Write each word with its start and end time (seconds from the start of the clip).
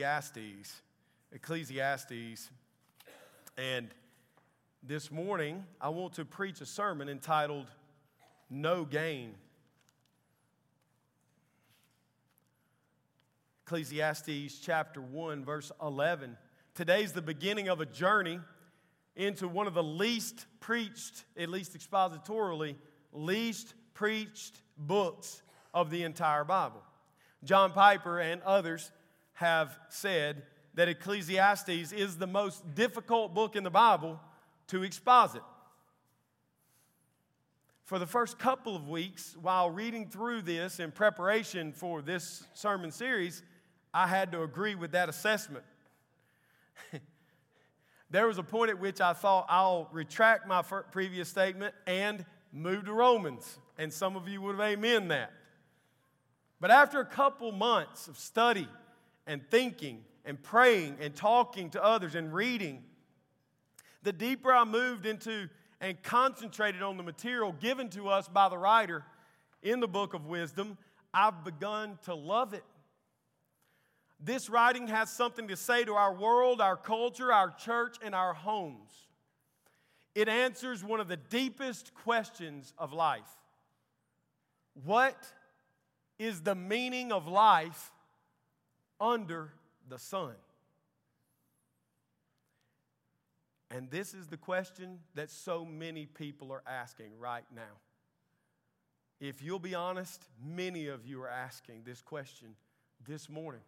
Ecclesiastes. 0.00 0.80
Ecclesiastes. 1.30 2.50
And 3.58 3.88
this 4.82 5.10
morning, 5.10 5.62
I 5.78 5.90
want 5.90 6.14
to 6.14 6.24
preach 6.24 6.62
a 6.62 6.66
sermon 6.66 7.10
entitled 7.10 7.66
No 8.48 8.86
Gain. 8.86 9.34
Ecclesiastes 13.66 14.58
chapter 14.62 15.02
1, 15.02 15.44
verse 15.44 15.70
11. 15.82 16.38
Today's 16.74 17.12
the 17.12 17.20
beginning 17.20 17.68
of 17.68 17.82
a 17.82 17.86
journey 17.86 18.40
into 19.16 19.48
one 19.48 19.66
of 19.66 19.74
the 19.74 19.82
least 19.82 20.46
preached, 20.60 21.24
at 21.36 21.50
least 21.50 21.76
expositorily, 21.76 22.76
least 23.12 23.74
preached 23.92 24.62
books 24.78 25.42
of 25.74 25.90
the 25.90 26.04
entire 26.04 26.44
Bible. 26.44 26.82
John 27.44 27.72
Piper 27.72 28.18
and 28.18 28.40
others 28.42 28.90
have 29.40 29.78
said 29.88 30.42
that 30.74 30.86
Ecclesiastes 30.86 31.92
is 31.92 32.18
the 32.18 32.26
most 32.26 32.74
difficult 32.74 33.34
book 33.34 33.56
in 33.56 33.64
the 33.64 33.70
Bible 33.70 34.20
to 34.66 34.82
exposit. 34.82 35.40
For 37.86 37.98
the 37.98 38.06
first 38.06 38.38
couple 38.38 38.76
of 38.76 38.86
weeks, 38.86 39.34
while 39.40 39.70
reading 39.70 40.10
through 40.10 40.42
this 40.42 40.78
in 40.78 40.92
preparation 40.92 41.72
for 41.72 42.02
this 42.02 42.44
sermon 42.52 42.90
series, 42.90 43.42
I 43.94 44.06
had 44.06 44.30
to 44.32 44.42
agree 44.42 44.74
with 44.74 44.92
that 44.92 45.08
assessment. 45.08 45.64
there 48.10 48.26
was 48.26 48.36
a 48.36 48.42
point 48.42 48.70
at 48.70 48.78
which 48.78 49.00
I 49.00 49.14
thought 49.14 49.46
I'll 49.48 49.88
retract 49.90 50.46
my 50.46 50.60
previous 50.60 51.30
statement 51.30 51.74
and 51.86 52.26
move 52.52 52.84
to 52.84 52.92
Romans. 52.92 53.58
And 53.78 53.90
some 53.90 54.16
of 54.16 54.28
you 54.28 54.42
would 54.42 54.56
have 54.56 54.68
amen 54.68 55.08
that. 55.08 55.32
But 56.60 56.70
after 56.70 57.00
a 57.00 57.06
couple 57.06 57.52
months 57.52 58.06
of 58.06 58.18
study 58.18 58.68
and 59.30 59.48
thinking 59.48 60.02
and 60.24 60.42
praying 60.42 60.96
and 61.00 61.14
talking 61.14 61.70
to 61.70 61.82
others 61.82 62.16
and 62.16 62.34
reading, 62.34 62.82
the 64.02 64.12
deeper 64.12 64.52
I 64.52 64.64
moved 64.64 65.06
into 65.06 65.48
and 65.80 66.02
concentrated 66.02 66.82
on 66.82 66.96
the 66.96 67.04
material 67.04 67.52
given 67.52 67.88
to 67.90 68.08
us 68.08 68.28
by 68.28 68.48
the 68.48 68.58
writer 68.58 69.04
in 69.62 69.78
the 69.78 69.86
book 69.86 70.14
of 70.14 70.26
wisdom, 70.26 70.76
I've 71.14 71.44
begun 71.44 71.96
to 72.06 72.14
love 72.14 72.54
it. 72.54 72.64
This 74.18 74.50
writing 74.50 74.88
has 74.88 75.12
something 75.12 75.46
to 75.46 75.56
say 75.56 75.84
to 75.84 75.94
our 75.94 76.12
world, 76.12 76.60
our 76.60 76.76
culture, 76.76 77.32
our 77.32 77.50
church, 77.52 77.98
and 78.02 78.16
our 78.16 78.34
homes. 78.34 78.90
It 80.16 80.28
answers 80.28 80.82
one 80.82 80.98
of 80.98 81.06
the 81.06 81.16
deepest 81.16 81.94
questions 81.94 82.74
of 82.76 82.92
life 82.92 83.38
What 84.84 85.16
is 86.18 86.40
the 86.40 86.56
meaning 86.56 87.12
of 87.12 87.28
life 87.28 87.92
under 89.00 89.52
the 89.88 89.98
sun? 89.98 90.34
And 93.70 93.90
this 93.90 94.14
is 94.14 94.26
the 94.26 94.36
question 94.36 94.98
that 95.14 95.30
so 95.30 95.64
many 95.64 96.06
people 96.06 96.50
are 96.50 96.62
asking 96.66 97.18
right 97.18 97.44
now. 97.54 97.78
If 99.20 99.42
you'll 99.42 99.58
be 99.58 99.74
honest, 99.74 100.24
many 100.44 100.88
of 100.88 101.06
you 101.06 101.22
are 101.22 101.28
asking 101.28 101.82
this 101.84 102.02
question 102.02 102.56
this 103.06 103.28
morning. 103.28 103.60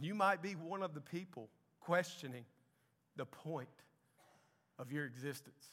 You 0.00 0.14
might 0.14 0.42
be 0.42 0.52
one 0.52 0.82
of 0.82 0.94
the 0.94 1.00
people 1.00 1.50
questioning 1.80 2.44
the 3.16 3.26
point 3.26 3.68
of 4.78 4.92
your 4.92 5.04
existence. 5.04 5.72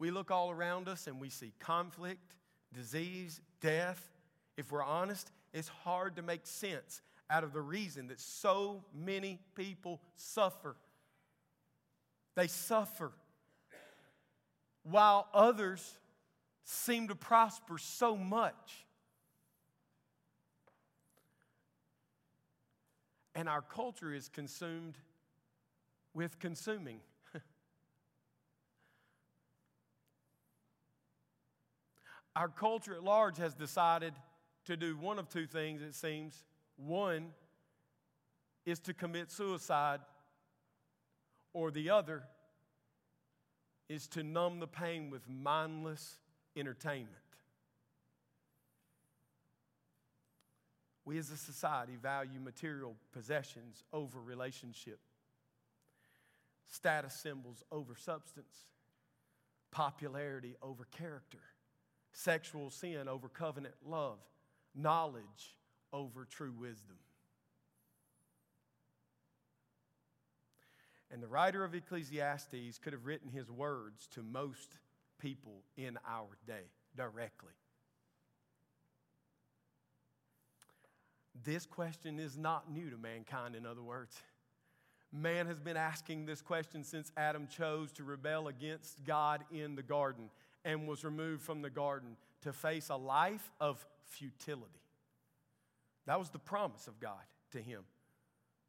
We 0.00 0.10
look 0.10 0.30
all 0.30 0.50
around 0.50 0.88
us 0.88 1.06
and 1.06 1.20
we 1.20 1.28
see 1.28 1.52
conflict, 1.60 2.32
disease, 2.72 3.40
death. 3.60 4.02
If 4.56 4.72
we're 4.72 4.82
honest, 4.82 5.30
it's 5.52 5.68
hard 5.68 6.16
to 6.16 6.22
make 6.22 6.46
sense 6.46 7.02
out 7.28 7.44
of 7.44 7.52
the 7.52 7.60
reason 7.60 8.08
that 8.08 8.18
so 8.18 8.82
many 8.94 9.38
people 9.54 10.00
suffer. 10.16 10.74
They 12.34 12.46
suffer 12.46 13.12
while 14.82 15.28
others 15.34 15.98
seem 16.64 17.08
to 17.08 17.14
prosper 17.14 17.76
so 17.76 18.16
much. 18.16 18.86
And 23.34 23.50
our 23.50 23.62
culture 23.62 24.14
is 24.14 24.30
consumed 24.30 24.96
with 26.14 26.38
consuming. 26.38 27.00
Our 32.36 32.48
culture 32.48 32.94
at 32.94 33.02
large 33.02 33.38
has 33.38 33.54
decided 33.54 34.14
to 34.66 34.76
do 34.76 34.96
one 34.96 35.18
of 35.18 35.28
two 35.28 35.46
things, 35.46 35.82
it 35.82 35.94
seems. 35.94 36.44
One 36.76 37.32
is 38.64 38.78
to 38.80 38.94
commit 38.94 39.30
suicide, 39.30 40.00
or 41.52 41.70
the 41.70 41.90
other 41.90 42.22
is 43.88 44.06
to 44.08 44.22
numb 44.22 44.60
the 44.60 44.68
pain 44.68 45.10
with 45.10 45.28
mindless 45.28 46.18
entertainment. 46.56 47.08
We 51.04 51.18
as 51.18 51.30
a 51.30 51.36
society 51.36 51.96
value 52.00 52.38
material 52.38 52.94
possessions 53.12 53.82
over 53.92 54.20
relationship, 54.20 55.00
status 56.68 57.14
symbols 57.14 57.64
over 57.72 57.96
substance, 57.96 58.56
popularity 59.72 60.54
over 60.62 60.84
character 60.84 61.40
sexual 62.12 62.70
sin 62.70 63.08
over 63.08 63.28
covenant 63.28 63.74
love, 63.86 64.18
knowledge 64.74 65.56
over 65.92 66.24
true 66.24 66.52
wisdom. 66.58 66.96
And 71.12 71.22
the 71.22 71.28
writer 71.28 71.64
of 71.64 71.74
Ecclesiastes 71.74 72.78
could 72.78 72.92
have 72.92 73.04
written 73.04 73.30
his 73.30 73.50
words 73.50 74.06
to 74.14 74.22
most 74.22 74.76
people 75.18 75.62
in 75.76 75.98
our 76.06 76.28
day 76.46 76.70
directly. 76.96 77.52
This 81.42 81.66
question 81.66 82.20
is 82.20 82.36
not 82.36 82.70
new 82.70 82.90
to 82.90 82.96
mankind, 82.96 83.56
in 83.56 83.66
other 83.66 83.82
words. 83.82 84.20
Man 85.12 85.46
has 85.46 85.58
been 85.58 85.76
asking 85.76 86.26
this 86.26 86.42
question 86.42 86.84
since 86.84 87.10
Adam 87.16 87.48
chose 87.48 87.90
to 87.92 88.04
rebel 88.04 88.46
against 88.46 89.02
God 89.04 89.42
in 89.50 89.74
the 89.74 89.82
garden 89.82 90.30
and 90.64 90.86
was 90.86 91.04
removed 91.04 91.42
from 91.42 91.62
the 91.62 91.70
garden 91.70 92.16
to 92.42 92.52
face 92.52 92.88
a 92.88 92.96
life 92.96 93.50
of 93.60 93.84
futility. 94.06 94.80
That 96.06 96.18
was 96.18 96.30
the 96.30 96.38
promise 96.38 96.86
of 96.86 96.98
God 97.00 97.20
to 97.52 97.58
him. 97.58 97.82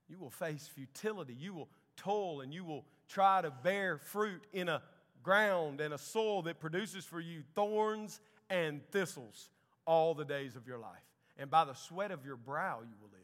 You 0.07 0.17
will 0.17 0.29
face 0.29 0.69
futility. 0.73 1.33
You 1.33 1.53
will 1.53 1.69
toil 1.95 2.41
and 2.41 2.53
you 2.53 2.63
will 2.63 2.85
try 3.07 3.41
to 3.41 3.51
bear 3.51 3.97
fruit 3.97 4.43
in 4.53 4.69
a 4.69 4.81
ground 5.23 5.81
and 5.81 5.93
a 5.93 5.97
soil 5.97 6.41
that 6.43 6.59
produces 6.59 7.05
for 7.05 7.19
you 7.19 7.43
thorns 7.55 8.19
and 8.49 8.81
thistles 8.91 9.49
all 9.85 10.13
the 10.13 10.25
days 10.25 10.55
of 10.55 10.67
your 10.67 10.79
life. 10.79 10.91
And 11.37 11.49
by 11.49 11.65
the 11.65 11.73
sweat 11.73 12.11
of 12.11 12.25
your 12.25 12.35
brow 12.35 12.79
you 12.81 12.95
will 13.01 13.09
live. 13.09 13.21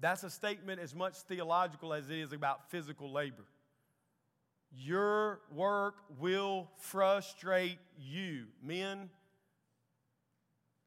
That's 0.00 0.22
a 0.22 0.30
statement 0.30 0.80
as 0.80 0.94
much 0.94 1.16
theological 1.22 1.92
as 1.92 2.08
it 2.08 2.18
is 2.18 2.32
about 2.32 2.70
physical 2.70 3.12
labor. 3.12 3.44
Your 4.70 5.40
work 5.54 5.96
will 6.18 6.68
frustrate 6.76 7.78
you. 7.98 8.44
Men, 8.62 9.10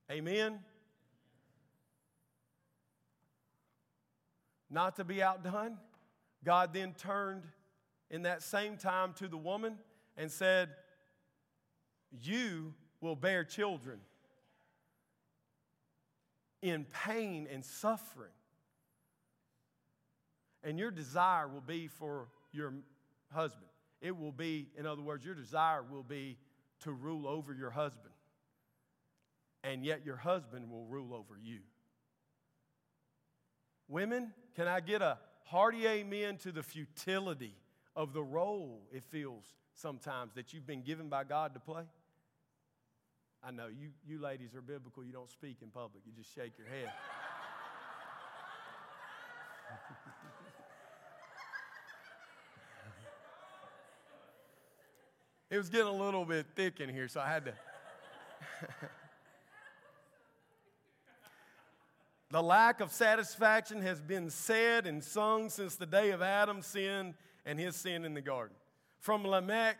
amen? 0.09 0.59
Not 4.69 4.95
to 4.97 5.03
be 5.03 5.21
outdone, 5.21 5.77
God 6.43 6.73
then 6.73 6.93
turned 6.93 7.43
in 8.09 8.23
that 8.23 8.41
same 8.41 8.77
time 8.77 9.13
to 9.13 9.27
the 9.27 9.37
woman 9.37 9.77
and 10.17 10.31
said, 10.31 10.69
You 12.21 12.73
will 13.01 13.15
bear 13.15 13.43
children 13.43 13.99
in 16.61 16.85
pain 17.05 17.47
and 17.51 17.66
suffering. 17.66 18.31
And 20.63 20.77
your 20.77 20.91
desire 20.91 21.47
will 21.47 21.61
be 21.61 21.87
for 21.87 22.27
your 22.51 22.73
husband. 23.34 23.71
It 24.01 24.17
will 24.17 24.31
be, 24.31 24.67
in 24.77 24.85
other 24.85 25.01
words, 25.01 25.23
your 25.23 25.35
desire 25.35 25.83
will 25.83 26.03
be 26.03 26.37
to 26.81 26.91
rule 26.91 27.27
over 27.27 27.53
your 27.53 27.69
husband. 27.69 28.13
And 29.63 29.85
yet 29.85 30.05
your 30.05 30.15
husband 30.15 30.71
will 30.71 30.85
rule 30.85 31.13
over 31.13 31.37
you. 31.39 31.59
Women, 33.87 34.33
can 34.55 34.67
I 34.67 34.79
get 34.79 35.01
a 35.01 35.19
hearty 35.43 35.85
amen 35.85 36.37
to 36.37 36.51
the 36.51 36.63
futility 36.63 37.53
of 37.95 38.13
the 38.13 38.23
role 38.23 38.87
it 38.91 39.03
feels 39.03 39.45
sometimes 39.73 40.33
that 40.35 40.53
you've 40.53 40.65
been 40.65 40.81
given 40.81 41.09
by 41.09 41.23
God 41.23 41.53
to 41.53 41.59
play? 41.59 41.83
I 43.43 43.51
know 43.51 43.67
you, 43.67 43.89
you 44.07 44.19
ladies 44.19 44.55
are 44.55 44.61
biblical, 44.61 45.03
you 45.03 45.11
don't 45.11 45.29
speak 45.29 45.57
in 45.61 45.69
public, 45.69 46.03
you 46.05 46.11
just 46.11 46.33
shake 46.33 46.57
your 46.57 46.67
head. 46.67 46.91
it 55.51 55.57
was 55.57 55.69
getting 55.69 55.87
a 55.87 55.91
little 55.91 56.25
bit 56.25 56.47
thick 56.55 56.79
in 56.79 56.89
here, 56.89 57.07
so 57.07 57.21
I 57.21 57.27
had 57.27 57.45
to. 57.45 57.53
The 62.31 62.41
lack 62.41 62.79
of 62.79 62.93
satisfaction 62.93 63.81
has 63.81 63.99
been 63.99 64.29
said 64.29 64.87
and 64.87 65.03
sung 65.03 65.49
since 65.49 65.75
the 65.75 65.85
day 65.85 66.11
of 66.11 66.21
Adam's 66.21 66.65
sin 66.65 67.13
and 67.45 67.59
his 67.59 67.75
sin 67.75 68.05
in 68.05 68.13
the 68.13 68.21
garden. 68.21 68.55
From 68.99 69.27
Lamech 69.27 69.75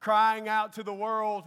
crying 0.00 0.48
out 0.48 0.72
to 0.72 0.82
the 0.82 0.94
world 0.94 1.44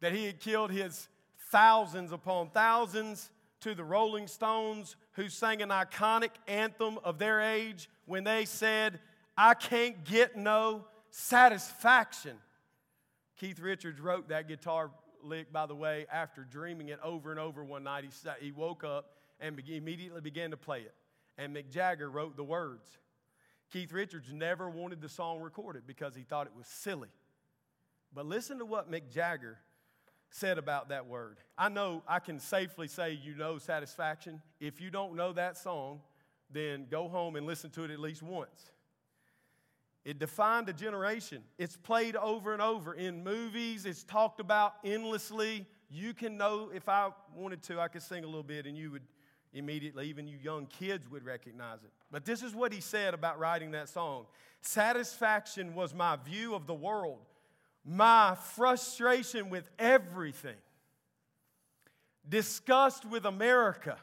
that 0.00 0.12
he 0.12 0.24
had 0.24 0.40
killed 0.40 0.70
his 0.70 1.08
thousands 1.50 2.12
upon 2.12 2.48
thousands, 2.48 3.30
to 3.60 3.74
the 3.74 3.84
Rolling 3.84 4.26
Stones 4.26 4.96
who 5.12 5.28
sang 5.28 5.62
an 5.62 5.70
iconic 5.70 6.30
anthem 6.46 6.98
of 7.04 7.18
their 7.18 7.40
age 7.40 7.90
when 8.06 8.24
they 8.24 8.44
said, 8.44 9.00
I 9.36 9.54
can't 9.54 10.04
get 10.04 10.36
no 10.36 10.84
satisfaction. 11.10 12.36
Keith 13.38 13.60
Richards 13.60 14.00
wrote 14.00 14.28
that 14.28 14.48
guitar 14.48 14.90
lick, 15.22 15.52
by 15.52 15.66
the 15.66 15.74
way, 15.74 16.06
after 16.12 16.44
dreaming 16.44 16.88
it 16.88 16.98
over 17.02 17.30
and 17.30 17.40
over 17.40 17.64
one 17.64 17.84
night. 17.84 18.04
He, 18.04 18.46
he 18.46 18.52
woke 18.52 18.84
up 18.84 19.12
and 19.40 19.60
immediately 19.68 20.20
began 20.20 20.50
to 20.50 20.56
play 20.56 20.80
it. 20.80 20.94
And 21.36 21.54
Mick 21.54 21.70
Jagger 21.70 22.10
wrote 22.10 22.36
the 22.36 22.44
words. 22.44 22.98
Keith 23.72 23.92
Richards 23.92 24.32
never 24.32 24.68
wanted 24.68 25.00
the 25.00 25.08
song 25.08 25.40
recorded 25.40 25.86
because 25.86 26.14
he 26.14 26.22
thought 26.22 26.46
it 26.46 26.56
was 26.56 26.66
silly. 26.66 27.08
But 28.12 28.26
listen 28.26 28.58
to 28.58 28.64
what 28.64 28.90
Mick 28.90 29.10
Jagger 29.12 29.58
said 30.30 30.58
about 30.58 30.88
that 30.88 31.06
word. 31.06 31.38
I 31.56 31.68
know 31.68 32.02
I 32.08 32.18
can 32.18 32.38
safely 32.38 32.88
say 32.88 33.12
you 33.22 33.34
know 33.34 33.58
satisfaction. 33.58 34.42
If 34.60 34.80
you 34.80 34.90
don't 34.90 35.14
know 35.14 35.32
that 35.34 35.56
song, 35.56 36.00
then 36.50 36.86
go 36.90 37.08
home 37.08 37.36
and 37.36 37.46
listen 37.46 37.70
to 37.70 37.84
it 37.84 37.90
at 37.90 38.00
least 38.00 38.22
once. 38.22 38.70
It 40.04 40.18
defined 40.18 40.68
a 40.68 40.72
generation. 40.72 41.42
It's 41.58 41.76
played 41.76 42.16
over 42.16 42.52
and 42.52 42.62
over 42.62 42.94
in 42.94 43.24
movies, 43.24 43.84
it's 43.86 44.04
talked 44.04 44.40
about 44.40 44.74
endlessly. 44.84 45.66
You 45.90 46.14
can 46.14 46.36
know, 46.36 46.70
if 46.74 46.88
I 46.88 47.10
wanted 47.34 47.62
to, 47.64 47.80
I 47.80 47.88
could 47.88 48.02
sing 48.02 48.24
a 48.24 48.26
little 48.26 48.42
bit 48.42 48.66
and 48.66 48.76
you 48.76 48.90
would 48.90 49.02
immediately, 49.52 50.08
even 50.08 50.28
you 50.28 50.36
young 50.42 50.66
kids 50.66 51.10
would 51.10 51.24
recognize 51.24 51.82
it. 51.82 51.90
But 52.10 52.24
this 52.24 52.42
is 52.42 52.54
what 52.54 52.72
he 52.72 52.80
said 52.80 53.14
about 53.14 53.38
writing 53.38 53.72
that 53.72 53.88
song 53.88 54.26
Satisfaction 54.60 55.74
was 55.74 55.94
my 55.94 56.16
view 56.16 56.54
of 56.54 56.66
the 56.66 56.74
world, 56.74 57.20
my 57.84 58.36
frustration 58.54 59.50
with 59.50 59.68
everything, 59.78 60.56
disgust 62.28 63.04
with 63.04 63.24
America, 63.24 63.96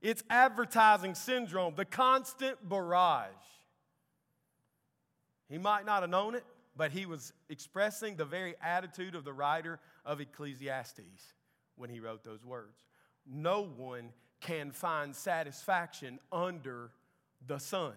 its 0.00 0.22
advertising 0.30 1.14
syndrome, 1.14 1.74
the 1.74 1.84
constant 1.84 2.68
barrage. 2.68 3.30
He 5.48 5.58
might 5.58 5.86
not 5.86 6.02
have 6.02 6.10
known 6.10 6.34
it, 6.34 6.44
but 6.76 6.90
he 6.90 7.06
was 7.06 7.32
expressing 7.48 8.16
the 8.16 8.24
very 8.24 8.54
attitude 8.62 9.14
of 9.14 9.24
the 9.24 9.32
writer 9.32 9.78
of 10.04 10.20
Ecclesiastes 10.20 11.34
when 11.76 11.90
he 11.90 12.00
wrote 12.00 12.24
those 12.24 12.44
words. 12.44 12.84
No 13.26 13.62
one 13.62 14.10
can 14.40 14.70
find 14.70 15.14
satisfaction 15.14 16.18
under 16.30 16.90
the 17.46 17.58
sun. 17.58 17.92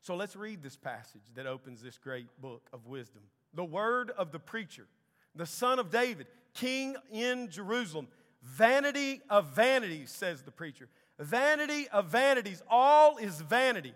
So 0.00 0.16
let's 0.16 0.36
read 0.36 0.62
this 0.62 0.76
passage 0.76 1.22
that 1.34 1.46
opens 1.46 1.82
this 1.82 1.98
great 1.98 2.28
book 2.40 2.68
of 2.72 2.86
wisdom. 2.86 3.22
The 3.52 3.64
word 3.64 4.10
of 4.16 4.32
the 4.32 4.38
preacher, 4.38 4.86
the 5.34 5.44
son 5.44 5.78
of 5.78 5.90
David, 5.90 6.26
king 6.54 6.96
in 7.12 7.50
Jerusalem. 7.50 8.08
Vanity 8.42 9.20
of 9.28 9.48
vanities, 9.48 10.10
says 10.10 10.42
the 10.42 10.50
preacher. 10.50 10.88
Vanity 11.18 11.88
of 11.88 12.06
vanities. 12.06 12.62
All 12.70 13.16
is 13.18 13.40
vanity. 13.40 13.92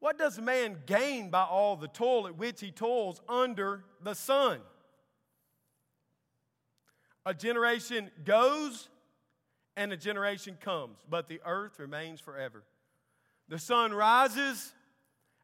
What 0.00 0.18
does 0.18 0.38
man 0.38 0.78
gain 0.86 1.30
by 1.30 1.42
all 1.42 1.76
the 1.76 1.88
toil 1.88 2.26
at 2.26 2.36
which 2.36 2.60
he 2.60 2.70
toils 2.70 3.20
under 3.28 3.84
the 4.02 4.14
sun? 4.14 4.60
A 7.26 7.34
generation 7.34 8.10
goes 8.24 8.88
and 9.76 9.92
a 9.92 9.96
generation 9.96 10.56
comes, 10.60 10.98
but 11.08 11.28
the 11.28 11.40
earth 11.44 11.78
remains 11.78 12.20
forever. 12.20 12.62
The 13.48 13.58
sun 13.58 13.92
rises 13.92 14.72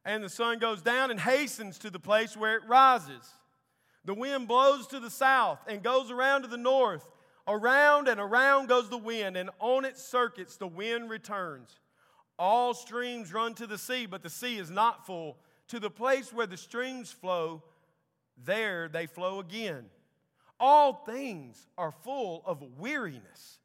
and 0.04 0.22
the 0.22 0.28
sun 0.28 0.58
goes 0.58 0.82
down 0.82 1.10
and 1.10 1.18
hastens 1.18 1.78
to 1.78 1.90
the 1.90 1.98
place 1.98 2.36
where 2.36 2.56
it 2.56 2.62
rises. 2.68 3.28
The 4.04 4.14
wind 4.14 4.48
blows 4.48 4.86
to 4.88 5.00
the 5.00 5.10
south 5.10 5.58
and 5.66 5.82
goes 5.82 6.10
around 6.10 6.42
to 6.42 6.48
the 6.48 6.56
north. 6.56 7.10
Around 7.46 8.08
and 8.08 8.20
around 8.20 8.68
goes 8.68 8.88
the 8.88 8.96
wind, 8.96 9.36
and 9.36 9.50
on 9.58 9.84
its 9.84 10.02
circuits 10.02 10.56
the 10.56 10.66
wind 10.66 11.10
returns. 11.10 11.80
All 12.38 12.74
streams 12.74 13.32
run 13.32 13.54
to 13.54 13.66
the 13.66 13.78
sea, 13.78 14.06
but 14.06 14.22
the 14.22 14.30
sea 14.30 14.58
is 14.58 14.70
not 14.70 15.06
full. 15.06 15.38
To 15.68 15.80
the 15.80 15.90
place 15.90 16.32
where 16.32 16.46
the 16.46 16.56
streams 16.56 17.10
flow, 17.12 17.62
there 18.44 18.88
they 18.88 19.06
flow 19.06 19.38
again. 19.38 19.86
All 20.58 21.04
things 21.06 21.66
are 21.78 21.92
full 21.92 22.42
of 22.44 22.62
weariness. 22.78 23.58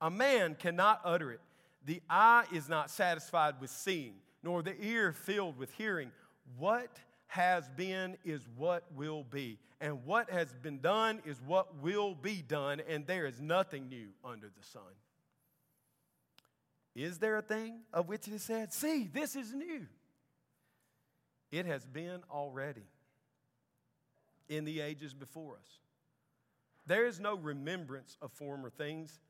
A 0.00 0.10
man 0.10 0.56
cannot 0.58 1.00
utter 1.04 1.32
it. 1.32 1.40
The 1.84 2.02
eye 2.10 2.44
is 2.52 2.68
not 2.68 2.90
satisfied 2.90 3.54
with 3.60 3.70
seeing, 3.70 4.14
nor 4.42 4.62
the 4.62 4.74
ear 4.84 5.12
filled 5.12 5.56
with 5.56 5.70
hearing. 5.72 6.10
What 6.58 6.98
has 7.28 7.68
been 7.76 8.16
is 8.24 8.46
what 8.56 8.84
will 8.94 9.24
be, 9.24 9.58
and 9.80 10.04
what 10.04 10.30
has 10.30 10.52
been 10.62 10.80
done 10.80 11.20
is 11.24 11.40
what 11.42 11.80
will 11.82 12.14
be 12.14 12.42
done, 12.42 12.80
and 12.88 13.06
there 13.06 13.26
is 13.26 13.40
nothing 13.40 13.88
new 13.88 14.08
under 14.24 14.46
the 14.46 14.64
sun. 14.64 14.82
Is 16.96 17.18
there 17.18 17.36
a 17.36 17.42
thing 17.42 17.80
of 17.92 18.08
which 18.08 18.26
it 18.26 18.32
is 18.32 18.42
said, 18.42 18.72
See, 18.72 19.08
this 19.12 19.36
is 19.36 19.52
new? 19.52 19.86
It 21.52 21.66
has 21.66 21.84
been 21.84 22.22
already 22.30 22.86
in 24.48 24.64
the 24.64 24.80
ages 24.80 25.12
before 25.12 25.56
us. 25.56 25.68
There 26.86 27.06
is 27.06 27.20
no 27.20 27.36
remembrance 27.36 28.16
of 28.22 28.32
former 28.32 28.70
things, 28.70 29.20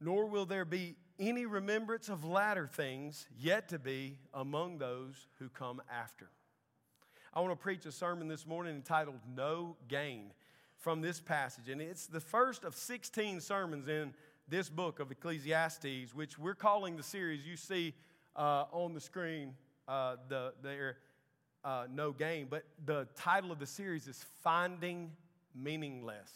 nor 0.00 0.26
will 0.26 0.44
there 0.44 0.66
be 0.66 0.96
any 1.18 1.46
remembrance 1.46 2.10
of 2.10 2.24
latter 2.24 2.66
things 2.66 3.26
yet 3.38 3.70
to 3.70 3.78
be 3.78 4.18
among 4.34 4.76
those 4.76 5.28
who 5.38 5.48
come 5.48 5.80
after. 5.90 6.28
I 7.32 7.40
want 7.40 7.52
to 7.52 7.56
preach 7.56 7.86
a 7.86 7.92
sermon 7.92 8.28
this 8.28 8.46
morning 8.46 8.76
entitled 8.76 9.20
No 9.34 9.76
Gain 9.88 10.32
from 10.78 11.00
this 11.00 11.20
passage. 11.20 11.68
And 11.68 11.80
it's 11.80 12.06
the 12.06 12.20
first 12.20 12.64
of 12.64 12.74
16 12.74 13.40
sermons 13.40 13.88
in 13.88 14.12
this 14.48 14.68
book 14.68 15.00
of 15.00 15.10
Ecclesiastes, 15.10 16.14
which 16.14 16.38
we're 16.38 16.54
calling 16.54 16.96
the 16.96 17.02
series 17.02 17.44
you 17.44 17.56
see 17.56 17.94
uh, 18.36 18.64
on 18.70 18.94
the 18.94 19.00
screen, 19.00 19.54
uh, 19.88 20.16
the, 20.28 20.52
there, 20.62 20.98
uh, 21.64 21.86
No 21.92 22.12
Game, 22.12 22.46
But 22.48 22.64
the 22.84 23.08
title 23.16 23.50
of 23.50 23.58
the 23.58 23.66
series 23.66 24.06
is 24.06 24.24
Finding 24.42 25.10
Meaningless. 25.54 26.30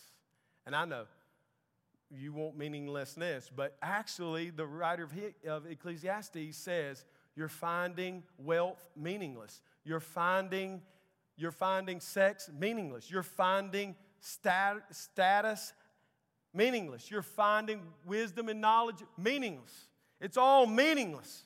And 0.66 0.74
I 0.74 0.84
know 0.84 1.04
you 2.10 2.32
want 2.32 2.58
meaninglessness, 2.58 3.50
but 3.54 3.76
actually, 3.80 4.50
the 4.50 4.66
writer 4.66 5.04
of, 5.04 5.12
of 5.48 5.70
Ecclesiastes 5.70 6.56
says 6.56 7.04
you're 7.36 7.48
finding 7.48 8.24
wealth 8.38 8.84
meaningless. 8.96 9.62
You're 9.84 10.00
finding, 10.00 10.82
you're 11.36 11.52
finding 11.52 12.00
sex 12.00 12.50
meaningless. 12.58 13.08
You're 13.08 13.22
finding 13.22 13.94
stat, 14.18 14.78
status 14.90 15.72
meaningless. 16.54 17.10
You're 17.10 17.22
finding 17.22 17.82
wisdom 18.04 18.48
and 18.48 18.60
knowledge 18.60 19.02
meaningless. 19.16 19.88
It's 20.20 20.36
all 20.36 20.66
meaningless. 20.66 21.44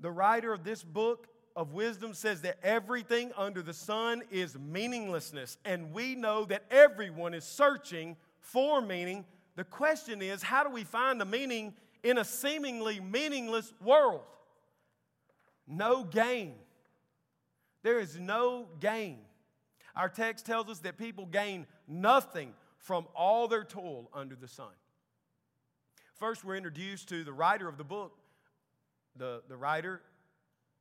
The 0.00 0.10
writer 0.10 0.52
of 0.52 0.64
this 0.64 0.82
book 0.82 1.28
of 1.56 1.72
wisdom 1.72 2.14
says 2.14 2.42
that 2.42 2.58
everything 2.62 3.32
under 3.36 3.62
the 3.62 3.72
sun 3.72 4.22
is 4.30 4.58
meaninglessness, 4.58 5.56
and 5.64 5.92
we 5.92 6.14
know 6.14 6.44
that 6.46 6.64
everyone 6.70 7.32
is 7.32 7.44
searching 7.44 8.16
for 8.40 8.80
meaning. 8.80 9.24
The 9.56 9.64
question 9.64 10.20
is, 10.20 10.42
how 10.42 10.64
do 10.64 10.70
we 10.70 10.84
find 10.84 11.20
the 11.20 11.24
meaning 11.24 11.74
in 12.02 12.18
a 12.18 12.24
seemingly 12.24 13.00
meaningless 13.00 13.72
world? 13.82 14.22
No 15.66 16.04
gain. 16.04 16.54
There 17.82 18.00
is 18.00 18.18
no 18.18 18.68
gain. 18.80 19.18
Our 19.94 20.08
text 20.08 20.44
tells 20.44 20.68
us 20.68 20.80
that 20.80 20.98
people 20.98 21.26
gain 21.26 21.66
nothing 21.86 22.52
from 22.78 23.06
all 23.14 23.48
their 23.48 23.64
toil 23.64 24.10
under 24.12 24.36
the 24.36 24.48
sun. 24.48 24.72
First, 26.14 26.44
we're 26.44 26.56
introduced 26.56 27.08
to 27.08 27.24
the 27.24 27.32
writer 27.32 27.68
of 27.68 27.76
the 27.76 27.84
book. 27.84 28.18
The, 29.16 29.42
the 29.48 29.56
writer 29.56 30.00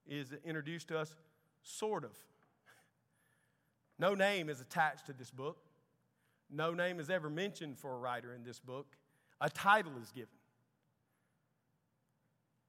is 0.08 0.34
introduced 0.46 0.88
to 0.90 1.00
us, 1.00 1.16
sort 1.64 2.04
of. 2.04 2.12
No 4.00 4.16
name 4.16 4.50
is 4.50 4.62
attached 4.62 5.06
to 5.08 5.14
this 5.14 5.32
book. 5.32 5.58
No 6.50 6.74
name 6.74 7.00
is 7.00 7.10
ever 7.10 7.30
mentioned 7.30 7.78
for 7.78 7.94
a 7.94 7.98
writer 7.98 8.34
in 8.34 8.44
this 8.44 8.60
book. 8.60 8.88
A 9.42 9.50
title 9.50 9.94
is 10.02 10.12
given 10.12 10.30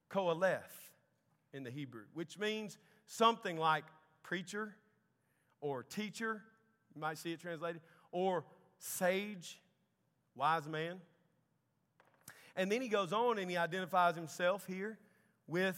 Qoheleth 0.09 0.91
in 1.53 1.63
the 1.63 1.71
Hebrew, 1.71 2.03
which 2.13 2.39
means 2.39 2.77
something 3.05 3.57
like 3.57 3.85
preacher 4.23 4.75
or 5.61 5.83
teacher, 5.83 6.41
you 6.93 7.01
might 7.01 7.17
see 7.17 7.31
it 7.31 7.39
translated, 7.39 7.81
or 8.15 8.45
sage, 8.79 9.59
wise 10.35 10.69
man. 10.69 11.01
And 12.55 12.71
then 12.71 12.81
he 12.81 12.87
goes 12.87 13.11
on 13.11 13.37
and 13.37 13.51
he 13.51 13.57
identifies 13.57 14.15
himself 14.15 14.65
here 14.65 14.97
with 15.47 15.77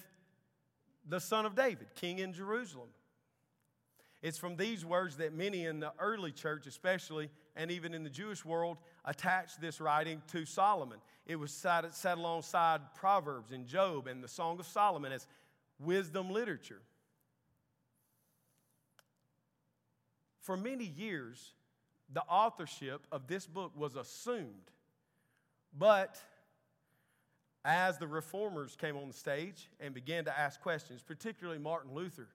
the 1.09 1.19
son 1.19 1.47
of 1.47 1.55
David, 1.55 1.87
king 1.95 2.19
in 2.19 2.33
Jerusalem. 2.33 2.89
It's 4.21 4.37
from 4.37 4.55
these 4.55 4.85
words 4.85 5.17
that 5.17 5.33
many 5.33 5.65
in 5.65 5.79
the 5.79 5.91
early 5.99 6.31
church, 6.31 6.67
especially, 6.67 7.31
and 7.55 7.71
even 7.71 7.95
in 7.95 8.03
the 8.03 8.09
Jewish 8.09 8.45
world, 8.45 8.77
attached 9.03 9.59
this 9.59 9.81
writing 9.81 10.21
to 10.27 10.45
Solomon. 10.45 10.99
It 11.25 11.37
was 11.37 11.51
set, 11.51 11.85
alongside 12.05 12.81
Proverbs 12.93 13.51
and 13.51 13.65
Job 13.65 14.05
and 14.05 14.23
the 14.23 14.27
Song 14.27 14.59
of 14.59 14.67
Solomon 14.67 15.11
as 15.11 15.25
wisdom 15.79 16.29
literature. 16.29 16.81
For 20.41 20.55
many 20.55 20.85
years, 20.85 21.53
the 22.13 22.23
authorship 22.23 23.05
of 23.11 23.27
this 23.27 23.45
book 23.45 23.71
was 23.75 23.95
assumed. 23.95 24.71
But 25.77 26.17
as 27.65 27.97
the 27.97 28.07
reformers 28.07 28.75
came 28.75 28.95
on 28.95 29.07
the 29.07 29.13
stage 29.13 29.69
and 29.79 29.93
began 29.93 30.25
to 30.25 30.37
ask 30.37 30.61
questions, 30.61 31.03
particularly 31.03 31.59
Martin 31.59 31.93
Luther, 31.93 32.29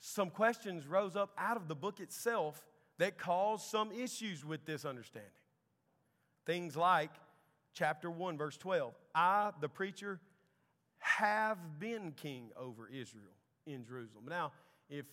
some 0.00 0.30
questions 0.30 0.86
rose 0.86 1.16
up 1.16 1.30
out 1.38 1.56
of 1.56 1.68
the 1.68 1.74
book 1.74 2.00
itself 2.00 2.64
that 2.98 3.18
caused 3.18 3.64
some 3.64 3.90
issues 3.92 4.44
with 4.44 4.64
this 4.64 4.84
understanding. 4.84 5.30
Things 6.46 6.76
like 6.76 7.10
chapter 7.72 8.10
1, 8.10 8.36
verse 8.36 8.56
12 8.56 8.94
I, 9.14 9.50
the 9.60 9.68
preacher, 9.68 10.20
have 10.98 11.58
been 11.78 12.12
king 12.12 12.50
over 12.56 12.88
Israel 12.88 13.34
in 13.66 13.84
Jerusalem. 13.84 14.24
Now, 14.28 14.52
if 14.88 15.06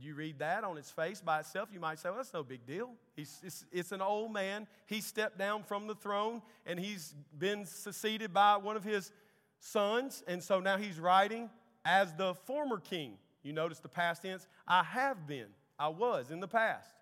you 0.00 0.14
read 0.14 0.38
that 0.38 0.64
on 0.64 0.78
its 0.78 0.90
face 0.90 1.20
by 1.20 1.40
itself, 1.40 1.68
you 1.72 1.80
might 1.80 1.98
say, 1.98 2.08
well, 2.08 2.18
that's 2.18 2.32
no 2.32 2.42
big 2.42 2.66
deal. 2.66 2.90
He's, 3.16 3.40
it's, 3.42 3.64
it's 3.72 3.92
an 3.92 4.00
old 4.00 4.32
man. 4.32 4.66
He 4.86 5.00
stepped 5.00 5.38
down 5.38 5.62
from 5.62 5.86
the 5.86 5.94
throne 5.94 6.42
and 6.66 6.78
he's 6.78 7.14
been 7.38 7.64
succeeded 7.66 8.32
by 8.32 8.56
one 8.56 8.76
of 8.76 8.84
his 8.84 9.12
sons. 9.60 10.22
And 10.26 10.42
so 10.42 10.60
now 10.60 10.76
he's 10.76 11.00
writing 11.00 11.50
as 11.84 12.12
the 12.14 12.34
former 12.34 12.78
king. 12.78 13.14
You 13.42 13.52
notice 13.52 13.80
the 13.80 13.88
past 13.88 14.22
tense. 14.22 14.46
I 14.66 14.82
have 14.82 15.26
been, 15.26 15.46
I 15.78 15.88
was 15.88 16.30
in 16.30 16.40
the 16.40 16.48
past, 16.48 16.94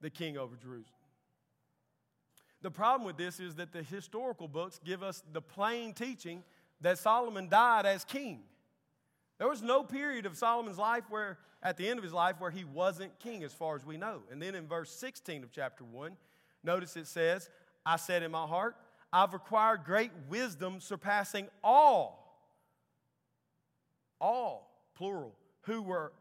the 0.00 0.10
king 0.10 0.36
over 0.36 0.56
Jerusalem. 0.56 0.98
The 2.62 2.70
problem 2.70 3.04
with 3.04 3.16
this 3.16 3.40
is 3.40 3.56
that 3.56 3.72
the 3.72 3.82
historical 3.82 4.48
books 4.48 4.80
give 4.84 5.02
us 5.02 5.22
the 5.32 5.42
plain 5.42 5.94
teaching 5.94 6.44
that 6.80 6.98
Solomon 6.98 7.48
died 7.48 7.86
as 7.86 8.04
king. 8.04 8.40
There 9.42 9.48
was 9.48 9.60
no 9.60 9.82
period 9.82 10.24
of 10.24 10.36
Solomon's 10.36 10.78
life 10.78 11.02
where, 11.10 11.36
at 11.64 11.76
the 11.76 11.88
end 11.88 11.98
of 11.98 12.04
his 12.04 12.12
life, 12.12 12.36
where 12.38 12.52
he 12.52 12.62
wasn't 12.62 13.18
king, 13.18 13.42
as 13.42 13.52
far 13.52 13.74
as 13.74 13.84
we 13.84 13.96
know. 13.96 14.22
And 14.30 14.40
then 14.40 14.54
in 14.54 14.68
verse 14.68 14.88
16 14.92 15.42
of 15.42 15.50
chapter 15.50 15.82
1, 15.82 16.16
notice 16.62 16.96
it 16.96 17.08
says, 17.08 17.50
I 17.84 17.96
said 17.96 18.22
in 18.22 18.30
my 18.30 18.46
heart, 18.46 18.76
I've 19.12 19.34
acquired 19.34 19.82
great 19.82 20.12
wisdom 20.28 20.78
surpassing 20.80 21.48
all, 21.64 22.40
all, 24.20 24.80
plural, 24.94 25.34
who 25.62 25.82
were 25.82 26.12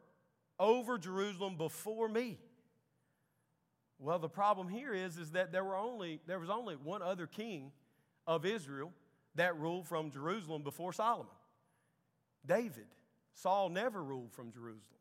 over 0.60 0.98
Jerusalem 0.98 1.58
before 1.58 2.10
me. 2.10 2.40
Well, 4.00 4.18
the 4.18 4.30
problem 4.30 4.68
here 4.68 4.96
is, 4.96 5.20
is 5.20 5.30
that 5.34 5.52
there, 5.52 5.64
were 5.64 5.78
only, 5.78 6.22
there 6.26 6.40
was 6.40 6.50
only 6.50 6.74
one 6.74 7.04
other 7.04 7.28
king 7.28 7.72
of 8.26 8.48
Israel 8.48 8.92
that 9.36 9.60
ruled 9.60 9.88
from 9.88 10.10
Jerusalem 10.10 10.64
before 10.64 10.92
Solomon 10.92 11.28
David. 12.48 12.88
Saul 13.34 13.70
never 13.70 14.04
ruled 14.04 14.32
from 14.32 14.52
Jerusalem. 14.52 15.00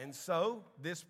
And 0.00 0.14
so 0.14 0.64
this 0.80 1.04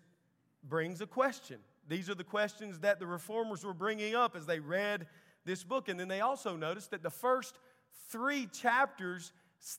brings 0.63 1.01
a 1.01 1.07
question. 1.07 1.59
These 1.87 2.09
are 2.09 2.15
the 2.15 2.23
questions 2.23 2.79
that 2.79 2.99
the 2.99 3.07
reformers 3.07 3.63
were 3.63 3.73
bringing 3.73 4.15
up 4.15 4.35
as 4.35 4.45
they 4.45 4.59
read 4.59 5.07
this 5.45 5.63
book. 5.63 5.89
And 5.89 5.99
then 5.99 6.07
they 6.07 6.21
also 6.21 6.55
noticed 6.55 6.91
that 6.91 7.03
the 7.03 7.09
first 7.09 7.57
three 8.09 8.47
chapters 8.47 9.31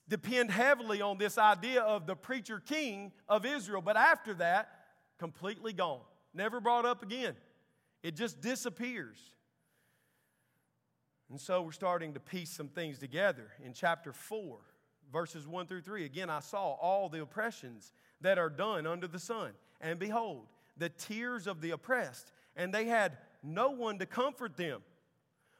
depend 0.09 0.51
heavily 0.51 1.01
on 1.01 1.19
this 1.19 1.39
idea 1.39 1.83
of 1.83 2.07
the 2.07 2.17
preacher 2.17 2.61
king 2.61 3.13
of 3.29 3.47
Israel. 3.47 3.81
But 3.81 3.97
after 3.97 4.35
that, 4.35 4.69
completely 5.19 5.73
gone. 5.73 6.01
Never 6.35 6.61
brought 6.61 6.85
up 6.85 7.03
again. 7.03 7.37
It 8.03 8.17
just 8.17 8.41
disappears. 8.41 9.19
And 11.31 11.41
so 11.41 11.63
we're 11.63 11.73
starting 11.73 12.15
to 12.15 12.21
piece 12.21 12.51
some 12.51 12.69
things 12.69 12.99
together 12.99 13.53
in 13.65 13.73
chapter 13.73 14.13
4, 14.13 14.59
verses 15.13 15.47
1 15.47 15.67
through 15.67 15.83
3. 15.83 16.05
Again, 16.05 16.31
I 16.31 16.41
saw 16.41 16.73
all 16.75 17.09
the 17.09 17.21
oppressions 17.21 17.93
that 18.21 18.39
are 18.39 18.51
done 18.51 18.87
under 18.87 19.07
the 19.07 19.19
sun. 19.19 19.53
And 19.81 19.99
behold, 19.99 20.47
the 20.77 20.89
tears 20.89 21.47
of 21.47 21.61
the 21.61 21.71
oppressed, 21.71 22.33
and 22.57 22.73
they 22.73 22.85
had 22.85 23.17
no 23.43 23.71
one 23.71 23.99
to 23.99 24.07
comfort 24.07 24.57
them. 24.57 24.83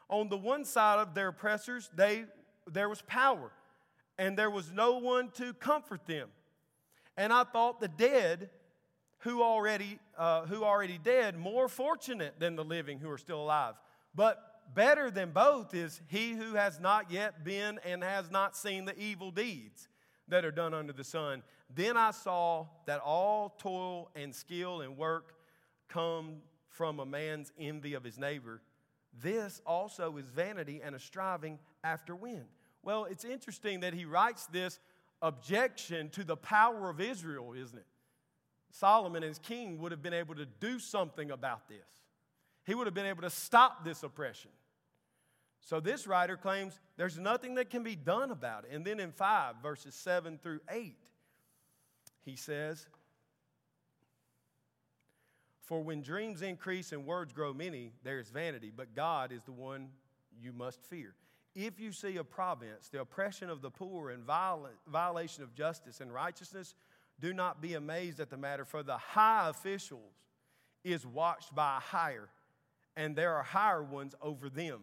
On 0.09 0.29
the 0.29 0.37
one 0.37 0.65
side 0.65 0.99
of 0.99 1.15
their 1.15 1.29
oppressors, 1.29 1.91
they, 1.95 2.25
there 2.71 2.89
was 2.89 3.03
power, 3.03 3.53
and 4.19 4.37
there 4.37 4.51
was 4.51 4.73
no 4.73 4.99
one 4.99 5.31
to 5.33 5.55
comfort 5.55 6.07
them. 6.07 6.29
And 7.17 7.33
I 7.33 7.45
thought 7.45 7.81
the 7.81 7.89
dead 7.89 8.51
who 9.19 9.43
already, 9.43 9.99
uh, 10.17 10.47
who 10.47 10.65
already 10.65 10.99
dead 10.99 11.39
more 11.39 11.69
fortunate 11.69 12.35
than 12.39 12.57
the 12.57 12.65
living 12.65 12.99
who 12.99 13.11
are 13.11 13.19
still 13.19 13.43
alive. 13.43 13.75
But 14.15 14.50
better 14.75 15.11
than 15.11 15.31
both 15.31 15.75
is 15.75 16.01
he 16.09 16.33
who 16.33 16.55
has 16.55 16.81
not 16.81 17.11
yet 17.11 17.45
been 17.45 17.79
and 17.85 18.03
has 18.03 18.31
not 18.31 18.57
seen 18.57 18.85
the 18.85 18.99
evil 18.99 19.31
deeds 19.31 19.89
that 20.29 20.45
are 20.45 20.51
done 20.51 20.75
under 20.75 20.93
the 20.93 21.05
sun. 21.05 21.43
Then 21.75 21.97
I 21.97 22.11
saw 22.11 22.67
that 22.87 23.01
all 23.01 23.51
toil 23.59 24.11
and 24.15 24.35
skill 24.35 24.81
and 24.81 24.97
work 24.97 25.35
come 25.89 26.37
from 26.69 27.01
a 27.01 27.07
man's 27.07 27.53
envy 27.59 27.95
of 27.95 28.05
his 28.05 28.19
neighbor. 28.19 28.63
This 29.23 29.61
also 29.67 30.17
is 30.17 30.29
vanity 30.29 30.81
and 30.83 30.95
a 30.95 31.01
striving 31.01 31.59
after 31.83 32.15
wind. 32.15 32.47
Well, 32.83 33.05
it's 33.05 33.25
interesting 33.25 33.81
that 33.81 33.93
he 33.93 34.05
writes 34.05 34.47
this 34.47 34.79
objection 35.21 36.09
to 36.11 36.25
the 36.25 36.37
power 36.37 36.89
of 36.89 37.01
Israel, 37.01 37.53
isn't 37.53 37.79
it? 37.79 37.87
Solomon, 38.71 39.23
as 39.25 39.39
king, 39.39 39.79
would 39.81 39.93
have 39.93 40.03
been 40.03 40.15
able 40.15 40.35
to 40.37 40.47
do 40.47 40.79
something 40.79 41.31
about 41.31 41.69
this. 41.69 41.79
He 42.65 42.75
would 42.75 42.87
have 42.87 42.95
been 42.95 43.07
able 43.07 43.23
to 43.23 43.31
stop 43.31 43.85
this 43.85 44.03
oppression. 44.03 44.51
So 45.61 45.79
this 45.79 46.07
writer 46.07 46.37
claims 46.37 46.79
there's 46.97 47.19
nothing 47.19 47.55
that 47.57 47.71
can 47.71 47.83
be 47.83 47.95
done 47.95 48.31
about 48.31 48.65
it. 48.65 48.71
And 48.75 48.85
then 48.85 48.99
in 48.99 49.13
5, 49.13 49.57
verses 49.63 49.95
7 49.95 50.39
through 50.43 50.61
8, 50.71 50.97
he 52.25 52.37
says, 52.37 52.87
For 55.63 55.83
when 55.83 56.03
dreams 56.03 56.43
increase 56.43 56.93
and 56.93 57.07
words 57.07 57.33
grow 57.33 57.53
many, 57.53 57.93
there 58.03 58.19
is 58.19 58.31
vanity, 58.31 58.73
but 58.75 58.95
God 58.95 59.33
is 59.33 59.43
the 59.45 59.53
one 59.53 59.91
you 60.41 60.53
must 60.53 60.83
fear. 60.85 61.15
If 61.55 61.81
you 61.81 61.93
see 61.93 62.17
a 62.17 62.25
province, 62.25 62.89
the 62.89 63.01
oppression 63.01 63.51
of 63.51 63.61
the 63.61 63.71
poor 63.71 64.11
and 64.11 64.25
violation 64.25 65.43
of 65.43 65.55
justice 65.55 66.01
and 66.01 66.13
righteousness, 66.13 66.75
do 67.21 67.33
not 67.33 67.61
be 67.61 67.75
amazed 67.75 68.19
at 68.21 68.31
the 68.31 68.37
matter, 68.37 68.65
for 68.65 68.83
the 68.83 68.97
high 68.97 69.49
officials 69.49 70.15
is 70.85 71.07
watched 71.07 71.55
by 71.55 71.77
a 71.77 71.81
higher, 71.81 72.29
and 72.97 73.15
there 73.15 73.35
are 73.35 73.43
higher 73.43 73.83
ones 73.83 74.15
over 74.23 74.49
them. 74.49 74.81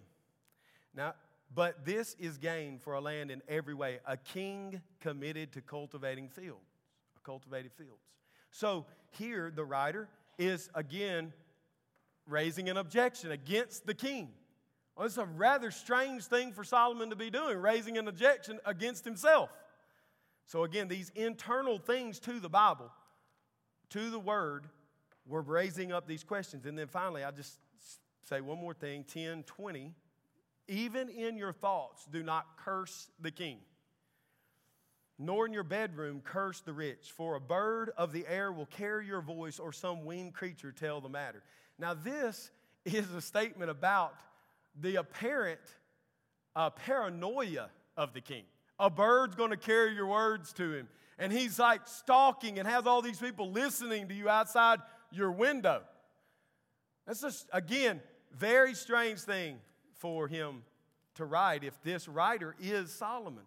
Now, 0.97 1.13
but 1.53 1.85
this 1.85 2.15
is 2.19 2.39
gain 2.39 2.79
for 2.79 2.93
a 2.93 2.99
land 2.99 3.29
in 3.29 3.43
every 3.47 3.75
way, 3.75 3.99
a 4.05 4.17
king 4.17 4.81
committed 4.99 5.53
to 5.53 5.61
cultivating 5.61 6.27
fields, 6.27 6.65
cultivated 7.23 7.71
fields. 7.71 8.01
So 8.49 8.85
here 9.11 9.51
the 9.55 9.63
writer 9.63 10.09
is 10.39 10.69
again 10.73 11.31
raising 12.25 12.67
an 12.67 12.77
objection 12.77 13.31
against 13.31 13.85
the 13.85 13.93
king. 13.93 14.29
Well, 14.95 15.05
it's 15.05 15.17
a 15.17 15.25
rather 15.25 15.69
strange 15.69 16.25
thing 16.25 16.51
for 16.51 16.63
Solomon 16.63 17.11
to 17.11 17.15
be 17.15 17.29
doing, 17.29 17.59
raising 17.59 17.99
an 17.99 18.07
objection 18.07 18.59
against 18.65 19.05
himself. 19.05 19.51
So, 20.47 20.63
again, 20.63 20.87
these 20.87 21.11
internal 21.13 21.77
things 21.77 22.19
to 22.21 22.39
the 22.39 22.49
Bible, 22.49 22.91
to 23.89 24.09
the 24.09 24.17
Word, 24.17 24.65
were 25.27 25.41
raising 25.41 25.91
up 25.91 26.07
these 26.07 26.23
questions. 26.23 26.65
And 26.65 26.77
then 26.79 26.87
finally, 26.87 27.23
I'll 27.23 27.31
just 27.31 27.59
say 28.23 28.41
one 28.41 28.57
more 28.57 28.73
thing 28.73 29.03
10, 29.03 29.43
20. 29.43 29.93
Even 30.67 31.09
in 31.09 31.37
your 31.37 31.53
thoughts, 31.53 32.05
do 32.11 32.23
not 32.23 32.45
curse 32.57 33.09
the 33.21 33.31
king, 33.31 33.59
nor 35.17 35.45
in 35.45 35.53
your 35.53 35.63
bedroom 35.63 36.21
curse 36.23 36.61
the 36.61 36.73
rich, 36.73 37.11
for 37.15 37.35
a 37.35 37.39
bird 37.39 37.91
of 37.97 38.11
the 38.11 38.25
air 38.27 38.51
will 38.51 38.65
carry 38.65 39.07
your 39.07 39.21
voice, 39.21 39.59
or 39.59 39.71
some 39.71 40.05
winged 40.05 40.33
creature 40.33 40.71
tell 40.71 40.99
the 40.99 41.09
matter. 41.09 41.41
Now, 41.79 41.93
this 41.93 42.51
is 42.85 43.11
a 43.13 43.21
statement 43.21 43.71
about 43.71 44.15
the 44.79 44.97
apparent 44.97 45.59
uh, 46.55 46.69
paranoia 46.69 47.69
of 47.95 48.13
the 48.13 48.21
king. 48.21 48.43
A 48.79 48.89
bird's 48.89 49.35
going 49.35 49.51
to 49.51 49.57
carry 49.57 49.93
your 49.93 50.07
words 50.07 50.53
to 50.53 50.73
him. 50.73 50.87
And 51.19 51.31
he's 51.31 51.57
like 51.57 51.87
stalking 51.87 52.59
and 52.59 52.67
has 52.67 52.85
all 52.85 53.01
these 53.01 53.19
people 53.19 53.51
listening 53.51 54.07
to 54.09 54.13
you 54.13 54.29
outside 54.29 54.79
your 55.11 55.31
window. 55.31 55.81
That's 57.07 57.21
just, 57.21 57.47
again, 57.51 58.01
very 58.37 58.75
strange 58.75 59.19
thing 59.21 59.57
for 59.99 60.27
him 60.27 60.63
to 61.15 61.25
write 61.25 61.63
if 61.63 61.81
this 61.83 62.07
writer 62.07 62.55
is 62.61 62.91
Solomon. 62.91 63.43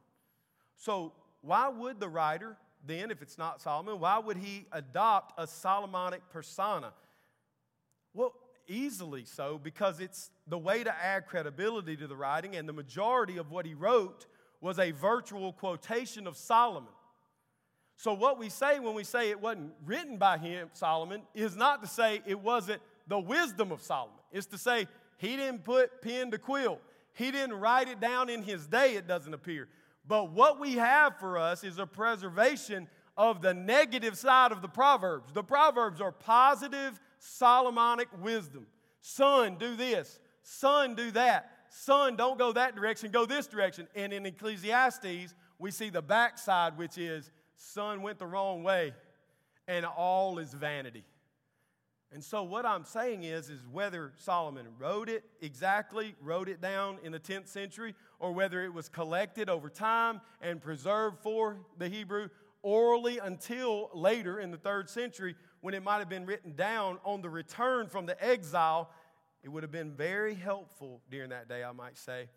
So, 0.77 1.13
why 1.43 1.69
would 1.69 2.01
the 2.01 2.09
writer 2.09 2.57
then, 2.87 3.11
if 3.11 3.23
it's 3.23 3.39
not 3.39 3.61
Solomon, 3.61 4.01
why 4.01 4.19
would 4.19 4.37
he 4.37 4.67
adopt 4.73 5.39
a 5.39 5.47
Solomonic 5.47 6.23
persona? 6.31 6.93
Well, 8.15 8.35
easily 8.67 9.25
so 9.25 9.59
because 9.63 10.01
it's 10.01 10.31
the 10.47 10.59
way 10.59 10.85
to 10.85 10.95
add 11.03 11.27
credibility 11.27 11.97
to 11.97 12.07
the 12.07 12.17
writing, 12.17 12.57
and 12.57 12.69
the 12.69 12.73
majority 12.73 13.37
of 13.37 13.51
what 13.51 13.67
he 13.67 13.75
wrote 13.75 14.27
was 14.61 14.79
a 14.79 14.91
virtual 14.91 15.53
quotation 15.53 16.27
of 16.27 16.37
Solomon. 16.37 16.93
So, 17.97 18.15
what 18.15 18.39
we 18.39 18.49
say 18.49 18.81
when 18.81 18.95
we 18.95 19.05
say 19.05 19.31
it 19.31 19.41
wasn't 19.41 19.73
written 19.85 20.17
by 20.17 20.39
him, 20.39 20.69
Solomon, 20.73 21.23
is 21.35 21.57
not 21.57 21.83
to 21.83 21.89
say 21.89 22.23
it 22.27 22.41
wasn't 22.41 22.81
the 23.07 23.19
wisdom 23.19 23.73
of 23.73 23.83
Solomon. 23.83 24.17
It's 24.33 24.47
to 24.47 24.59
say 24.59 24.87
he 25.21 25.37
didn't 25.37 25.65
put 25.65 26.01
pen 26.01 26.31
to 26.31 26.39
quill. 26.39 26.79
He 27.13 27.31
didn't 27.31 27.61
write 27.61 27.89
it 27.89 28.01
down 28.01 28.31
in 28.31 28.43
his 28.43 28.67
day, 28.67 28.95
it 28.95 29.07
doesn't 29.07 29.35
appear. 29.35 29.69
But 30.09 30.31
what 30.31 30.59
we 30.59 30.77
have 30.77 31.19
for 31.19 31.37
us 31.37 31.63
is 31.63 31.79
a 31.79 31.85
preservation 31.85 32.89
of 33.19 33.43
the 33.43 33.53
negative 33.53 34.17
side 34.17 34.51
of 34.51 34.63
the 34.63 34.69
Proverbs. 34.69 35.31
The 35.35 35.43
Proverbs 35.43 36.01
are 36.01 36.11
positive 36.11 36.99
Solomonic 37.19 38.09
wisdom. 38.23 38.67
Son, 39.03 39.57
do 39.59 39.77
this. 39.77 40.21
Son, 40.43 40.95
do 40.95 41.11
that. 41.11 41.51
Son, 41.69 42.17
don't 42.17 42.39
go 42.39 42.53
that 42.53 42.75
direction, 42.75 43.11
go 43.11 43.27
this 43.27 43.47
direction. 43.47 43.89
And 43.95 44.15
in 44.15 44.25
Ecclesiastes, 44.25 45.35
we 45.59 45.71
see 45.71 45.91
the 45.91 46.01
backside, 46.01 46.79
which 46.79 46.97
is 46.97 47.31
son 47.57 48.01
went 48.01 48.19
the 48.19 48.27
wrong 48.27 48.63
way, 48.63 48.95
and 49.69 49.85
all 49.85 50.39
is 50.39 50.55
vanity. 50.55 51.05
And 52.13 52.25
so, 52.25 52.43
what 52.43 52.67
I'm 52.67 52.85
saying 52.85 53.23
is, 53.23 53.51
is 53.51 53.61
whether 53.71 54.13
Solomon 54.17 54.67
wrote 54.79 55.09
it 55.09 55.23
exactly, 55.41 56.17
wrote 56.21 56.49
it 56.49 56.61
down 56.61 56.99
in 57.05 57.13
the 57.13 57.21
10th 57.21 57.47
century, 57.47 57.95
or 58.19 58.33
whether 58.33 58.65
it 58.65 58.75
was 58.75 58.89
collected 58.89 59.49
over 59.49 59.69
time 59.69 60.21
and 60.41 60.61
preserved 60.61 61.19
for 61.21 61.59
the 61.79 61.89
Hebrew 61.89 62.29
orally 62.63 63.19
until 63.19 63.91
later 63.95 64.41
in 64.41 64.51
the 64.51 64.57
third 64.57 64.91
century, 64.91 65.37
when 65.61 65.73
it 65.73 65.83
might 65.83 65.99
have 65.99 66.09
been 66.09 66.27
written 66.27 66.55
down 66.55 66.99
on 67.05 67.23
the 67.23 67.31
return 67.31 67.87
from 67.87 68.07
the 68.07 68.23
exile, 68.25 68.91
it 69.43 69.49
would 69.49 69.63
have 69.63 69.73
been 69.73 69.93
very 69.93 70.35
helpful 70.35 71.01
during 71.11 71.31
that 71.31 71.49
day, 71.49 71.63
I 71.63 71.73
might 71.73 71.97
say, 71.97 72.29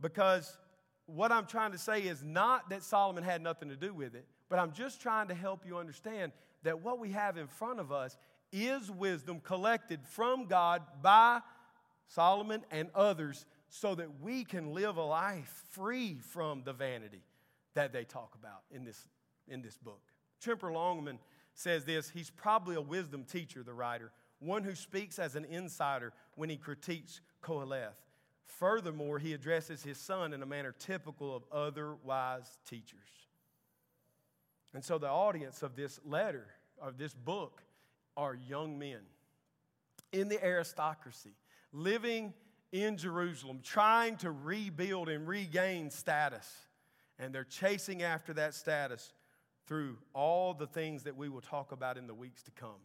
because 0.00 0.58
what 1.06 1.32
I'm 1.32 1.46
trying 1.46 1.72
to 1.72 1.78
say 1.78 2.02
is 2.02 2.22
not 2.22 2.70
that 2.70 2.82
Solomon 2.82 3.22
had 3.22 3.42
nothing 3.42 3.68
to 3.68 3.76
do 3.76 3.94
with 3.94 4.14
it, 4.14 4.26
but 4.48 4.58
I'm 4.58 4.72
just 4.72 5.00
trying 5.00 5.28
to 5.28 5.34
help 5.34 5.64
you 5.66 5.78
understand 5.78 6.32
that 6.62 6.80
what 6.80 6.98
we 6.98 7.10
have 7.10 7.36
in 7.36 7.46
front 7.46 7.80
of 7.80 7.92
us 7.92 8.16
is 8.54 8.88
wisdom 8.88 9.40
collected 9.40 10.00
from 10.06 10.46
God 10.46 10.82
by 11.02 11.40
Solomon 12.06 12.64
and 12.70 12.88
others 12.94 13.46
so 13.68 13.96
that 13.96 14.20
we 14.20 14.44
can 14.44 14.72
live 14.72 14.96
a 14.96 15.02
life 15.02 15.64
free 15.72 16.20
from 16.20 16.62
the 16.64 16.72
vanity 16.72 17.24
that 17.74 17.92
they 17.92 18.04
talk 18.04 18.36
about 18.38 18.62
in 18.70 18.84
this, 18.84 19.08
in 19.48 19.60
this 19.60 19.76
book. 19.76 20.00
Tremper 20.40 20.72
Longman 20.72 21.18
says 21.54 21.84
this 21.84 22.10
he's 22.10 22.30
probably 22.30 22.76
a 22.76 22.80
wisdom 22.80 23.24
teacher, 23.24 23.64
the 23.64 23.74
writer, 23.74 24.12
one 24.38 24.62
who 24.62 24.76
speaks 24.76 25.18
as 25.18 25.34
an 25.34 25.44
insider 25.46 26.12
when 26.36 26.48
he 26.48 26.56
critiques 26.56 27.20
Qoheleth. 27.42 27.96
Furthermore, 28.44 29.18
he 29.18 29.32
addresses 29.32 29.82
his 29.82 29.98
son 29.98 30.32
in 30.32 30.42
a 30.42 30.46
manner 30.46 30.74
typical 30.78 31.34
of 31.34 31.42
other 31.50 31.94
wise 32.04 32.58
teachers. 32.68 33.00
And 34.74 34.84
so 34.84 34.98
the 34.98 35.08
audience 35.08 35.62
of 35.62 35.74
this 35.74 35.98
letter, 36.04 36.46
of 36.80 36.98
this 36.98 37.14
book, 37.14 37.62
are 38.16 38.34
young 38.34 38.78
men 38.78 39.00
in 40.12 40.28
the 40.28 40.42
aristocracy, 40.44 41.34
living 41.72 42.32
in 42.72 42.96
Jerusalem, 42.96 43.60
trying 43.62 44.16
to 44.18 44.30
rebuild 44.30 45.08
and 45.08 45.26
regain 45.26 45.90
status. 45.90 46.48
And 47.18 47.34
they're 47.34 47.44
chasing 47.44 48.02
after 48.02 48.32
that 48.34 48.54
status 48.54 49.12
through 49.66 49.98
all 50.12 50.54
the 50.54 50.66
things 50.66 51.04
that 51.04 51.16
we 51.16 51.28
will 51.28 51.40
talk 51.40 51.72
about 51.72 51.96
in 51.96 52.06
the 52.06 52.14
weeks 52.14 52.42
to 52.42 52.50
come. 52.50 52.80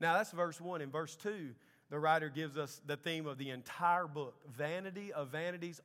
Now, 0.00 0.14
that's 0.14 0.30
verse 0.30 0.60
one. 0.60 0.80
In 0.80 0.90
verse 0.90 1.16
two, 1.16 1.50
the 1.90 1.98
writer 1.98 2.28
gives 2.28 2.56
us 2.56 2.80
the 2.86 2.96
theme 2.96 3.26
of 3.26 3.38
the 3.38 3.50
entire 3.50 4.06
book 4.06 4.34
vanity 4.56 5.12
of 5.12 5.28
vanities, 5.28 5.80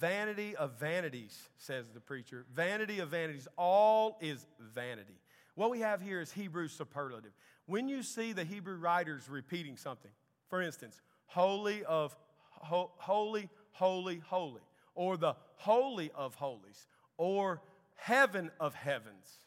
Vanity 0.00 0.56
of 0.56 0.72
vanities, 0.80 1.48
says 1.58 1.90
the 1.94 2.00
preacher. 2.00 2.44
Vanity 2.52 2.98
of 2.98 3.08
vanities. 3.10 3.46
All 3.56 4.18
is 4.20 4.44
vanity. 4.58 5.20
What 5.54 5.70
we 5.70 5.78
have 5.80 6.02
here 6.02 6.20
is 6.20 6.32
Hebrew 6.32 6.66
superlative. 6.66 7.30
When 7.66 7.88
you 7.88 8.02
see 8.02 8.32
the 8.32 8.44
Hebrew 8.44 8.76
writers 8.76 9.28
repeating 9.28 9.76
something, 9.76 10.10
for 10.48 10.62
instance, 10.62 11.00
holy 11.26 11.84
of 11.84 12.16
ho, 12.50 12.92
holy, 12.96 13.48
holy, 13.72 14.22
holy, 14.24 14.62
or 14.94 15.16
the 15.16 15.34
holy 15.56 16.10
of 16.14 16.34
holies, 16.36 16.86
or 17.16 17.60
heaven 17.96 18.50
of 18.60 18.74
heavens. 18.74 19.40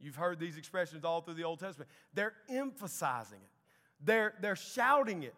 You've 0.00 0.16
heard 0.16 0.38
these 0.38 0.56
expressions 0.56 1.04
all 1.04 1.20
through 1.20 1.34
the 1.34 1.44
Old 1.44 1.60
Testament. 1.60 1.90
They're 2.14 2.34
emphasizing 2.48 3.40
it, 3.42 4.04
they're, 4.04 4.34
they're 4.40 4.56
shouting 4.56 5.24
it. 5.24 5.34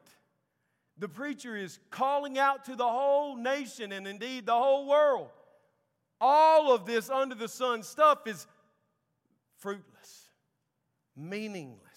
The 0.98 1.08
preacher 1.08 1.56
is 1.56 1.78
calling 1.90 2.38
out 2.38 2.66
to 2.66 2.76
the 2.76 2.86
whole 2.86 3.34
nation 3.34 3.92
and 3.92 4.06
indeed 4.06 4.44
the 4.44 4.52
whole 4.52 4.86
world. 4.86 5.30
All 6.20 6.72
of 6.72 6.84
this 6.84 7.08
under 7.08 7.34
the 7.34 7.48
sun 7.48 7.82
stuff 7.82 8.26
is 8.26 8.46
fruitless, 9.56 10.28
meaningless. 11.16 11.91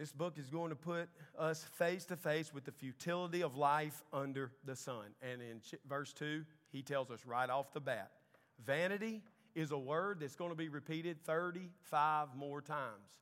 This 0.00 0.12
book 0.12 0.38
is 0.38 0.48
going 0.48 0.70
to 0.70 0.76
put 0.76 1.10
us 1.38 1.62
face 1.74 2.06
to 2.06 2.16
face 2.16 2.54
with 2.54 2.64
the 2.64 2.72
futility 2.72 3.42
of 3.42 3.56
life 3.58 4.02
under 4.14 4.50
the 4.64 4.74
sun. 4.74 5.04
And 5.20 5.42
in 5.42 5.60
verse 5.86 6.14
2, 6.14 6.42
he 6.72 6.80
tells 6.80 7.10
us 7.10 7.26
right 7.26 7.50
off 7.50 7.74
the 7.74 7.80
bat 7.80 8.10
vanity 8.64 9.22
is 9.54 9.72
a 9.72 9.78
word 9.78 10.20
that's 10.20 10.36
going 10.36 10.50
to 10.50 10.56
be 10.56 10.68
repeated 10.68 11.22
35 11.24 12.28
more 12.34 12.60
times 12.60 13.20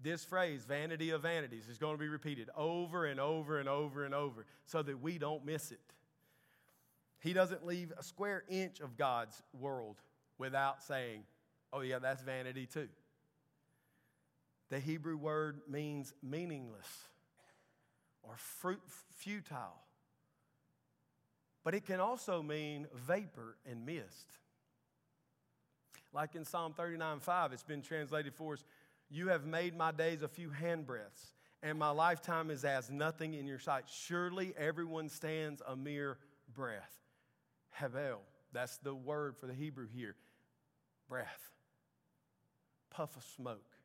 this 0.00 0.24
phrase, 0.24 0.64
vanity 0.64 1.10
of 1.10 1.22
vanities, 1.22 1.68
is 1.68 1.78
going 1.78 1.94
to 1.94 1.98
be 1.98 2.08
repeated 2.08 2.50
over 2.56 3.06
and 3.06 3.18
over 3.18 3.58
and 3.58 3.68
over 3.68 4.04
and 4.04 4.14
over 4.14 4.46
so 4.66 4.82
that 4.82 5.00
we 5.00 5.18
don't 5.18 5.44
miss 5.44 5.72
it. 5.72 5.80
He 7.20 7.32
doesn't 7.32 7.66
leave 7.66 7.92
a 7.98 8.02
square 8.02 8.44
inch 8.48 8.80
of 8.80 8.96
God's 8.96 9.42
world 9.52 9.96
without 10.38 10.82
saying, 10.84 11.22
oh, 11.72 11.80
yeah, 11.80 11.98
that's 11.98 12.22
vanity 12.22 12.66
too. 12.66 12.88
The 14.70 14.78
Hebrew 14.78 15.16
word 15.16 15.60
means 15.68 16.12
meaningless 16.22 16.86
or 18.22 18.34
fruit, 18.36 18.80
futile, 19.16 19.82
but 21.64 21.74
it 21.74 21.86
can 21.86 22.00
also 22.00 22.42
mean 22.42 22.86
vapor 22.94 23.56
and 23.68 23.86
mist. 23.86 24.26
Like 26.12 26.34
in 26.34 26.44
Psalm 26.44 26.74
39 26.74 27.20
5, 27.20 27.52
it's 27.52 27.62
been 27.62 27.82
translated 27.82 28.34
for 28.34 28.54
us 28.54 28.64
you 29.10 29.28
have 29.28 29.46
made 29.46 29.76
my 29.76 29.90
days 29.90 30.22
a 30.22 30.28
few 30.28 30.50
handbreadths, 30.50 31.32
and 31.62 31.78
my 31.78 31.90
lifetime 31.90 32.50
is 32.50 32.64
as 32.64 32.90
nothing 32.90 33.34
in 33.34 33.46
your 33.46 33.58
sight. 33.58 33.84
Surely 33.90 34.52
everyone 34.56 35.08
stands 35.08 35.62
a 35.66 35.74
mere 35.74 36.18
breath. 36.54 36.94
Havel, 37.70 38.20
that's 38.52 38.76
the 38.78 38.94
word 38.94 39.36
for 39.36 39.46
the 39.46 39.54
Hebrew 39.54 39.86
here. 39.86 40.14
Breath. 41.08 41.52
Puff 42.90 43.16
of 43.16 43.24
smoke. 43.24 43.77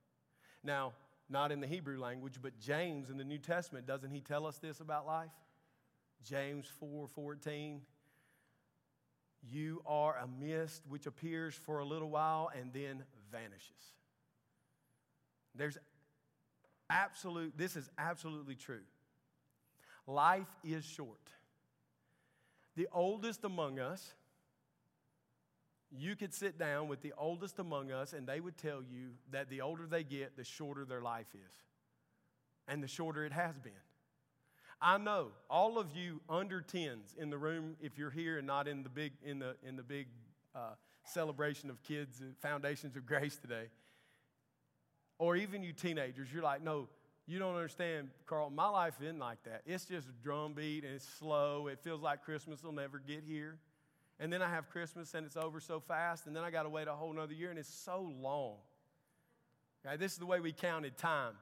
Now, 0.64 0.94
not 1.30 1.52
in 1.52 1.60
the 1.60 1.68
Hebrew 1.68 2.00
language, 2.00 2.40
but 2.42 2.60
James 2.60 3.10
in 3.10 3.18
the 3.18 3.24
New 3.24 3.38
Testament, 3.38 3.86
doesn't 3.86 4.12
he 4.12 4.22
tell 4.22 4.46
us 4.46 4.58
this 4.58 4.80
about 4.80 5.06
life? 5.06 5.32
James 6.24 6.68
4 6.80 7.08
14. 7.08 7.82
You 9.52 9.82
are 9.86 10.16
a 10.18 10.28
mist 10.28 10.84
which 10.88 11.06
appears 11.06 11.54
for 11.54 11.80
a 11.80 11.86
little 11.86 12.10
while 12.10 12.50
and 12.58 12.72
then 12.72 13.04
vanishes. 13.30 13.94
There's 15.54 15.78
absolute, 16.90 17.58
this 17.58 17.76
is 17.76 17.90
absolutely 17.98 18.56
true. 18.56 18.84
Life 20.08 20.48
is 20.64 20.86
short. 20.86 21.20
The 22.76 22.88
oldest 22.92 23.44
among 23.44 23.80
us, 23.80 24.14
you 25.96 26.16
could 26.16 26.34
sit 26.34 26.58
down 26.58 26.88
with 26.88 27.02
the 27.02 27.14
oldest 27.18 27.60
among 27.60 27.92
us, 27.92 28.14
and 28.14 28.28
they 28.28 28.40
would 28.40 28.58
tell 28.58 28.82
you 28.82 29.12
that 29.32 29.50
the 29.50 29.62
older 29.62 29.86
they 29.86 30.04
get, 30.04 30.36
the 30.36 30.44
shorter 30.44 30.86
their 30.86 31.02
life 31.02 31.28
is, 31.34 31.56
and 32.68 32.84
the 32.84 32.88
shorter 32.88 33.26
it 33.26 33.34
has 33.34 33.58
been. 33.60 33.72
I 34.82 34.98
know 34.98 35.30
all 35.50 35.78
of 35.78 35.96
you 35.96 36.22
under 36.28 36.62
tens 36.62 37.16
in 37.18 37.30
the 37.30 37.38
room, 37.38 37.78
if 37.82 37.98
you're 37.98 38.10
here 38.10 38.38
and 38.38 38.48
not 38.48 38.68
in 38.68 38.84
the 38.84 38.90
big 38.90 39.14
in 39.24 39.40
the 39.40 39.56
in 39.66 39.78
the 39.78 39.84
big 39.84 40.08
uh, 40.54 40.74
celebration 41.06 41.70
of 41.70 41.82
kids, 41.84 42.22
uh, 42.22 42.26
foundations 42.42 42.96
of 42.98 43.06
grace 43.06 43.38
today 43.38 43.68
or 45.24 45.36
even 45.36 45.64
you 45.64 45.72
teenagers, 45.74 46.28
you're 46.34 46.44
like, 46.44 46.62
no, 46.62 46.88
you 47.26 47.40
don't 47.40 47.56
understand, 47.56 48.10
Carl. 48.26 48.50
My 48.50 48.68
life 48.68 48.96
isn't 49.02 49.20
like 49.20 49.42
that. 49.44 49.62
It's 49.66 49.86
just 49.86 50.10
a 50.10 50.12
drum 50.24 50.54
beat 50.54 50.84
and 50.84 50.96
it's 50.96 51.08
slow. 51.08 51.68
It 51.68 51.80
feels 51.80 52.02
like 52.02 52.24
Christmas 52.24 52.64
will 52.64 52.74
never 52.74 53.00
get 53.00 53.24
here. 53.26 53.58
And 54.20 54.32
then 54.32 54.42
I 54.42 54.50
have 54.50 54.70
Christmas 54.70 55.14
and 55.14 55.26
it's 55.26 55.38
over 55.38 55.60
so 55.60 55.80
fast. 55.80 56.28
And 56.28 56.36
then 56.36 56.44
I 56.44 56.52
got 56.52 56.64
to 56.64 56.70
wait 56.70 56.88
a 56.88 56.94
whole 56.94 57.14
nother 57.14 57.34
year 57.34 57.50
and 57.50 57.60
it's 57.60 57.74
so 57.74 58.14
long. 58.22 58.56
Okay, 59.86 59.98
this 59.98 60.14
is 60.14 60.18
the 60.18 60.26
way 60.26 60.40
we 60.40 60.54
counted 60.54 60.98
time 60.98 61.34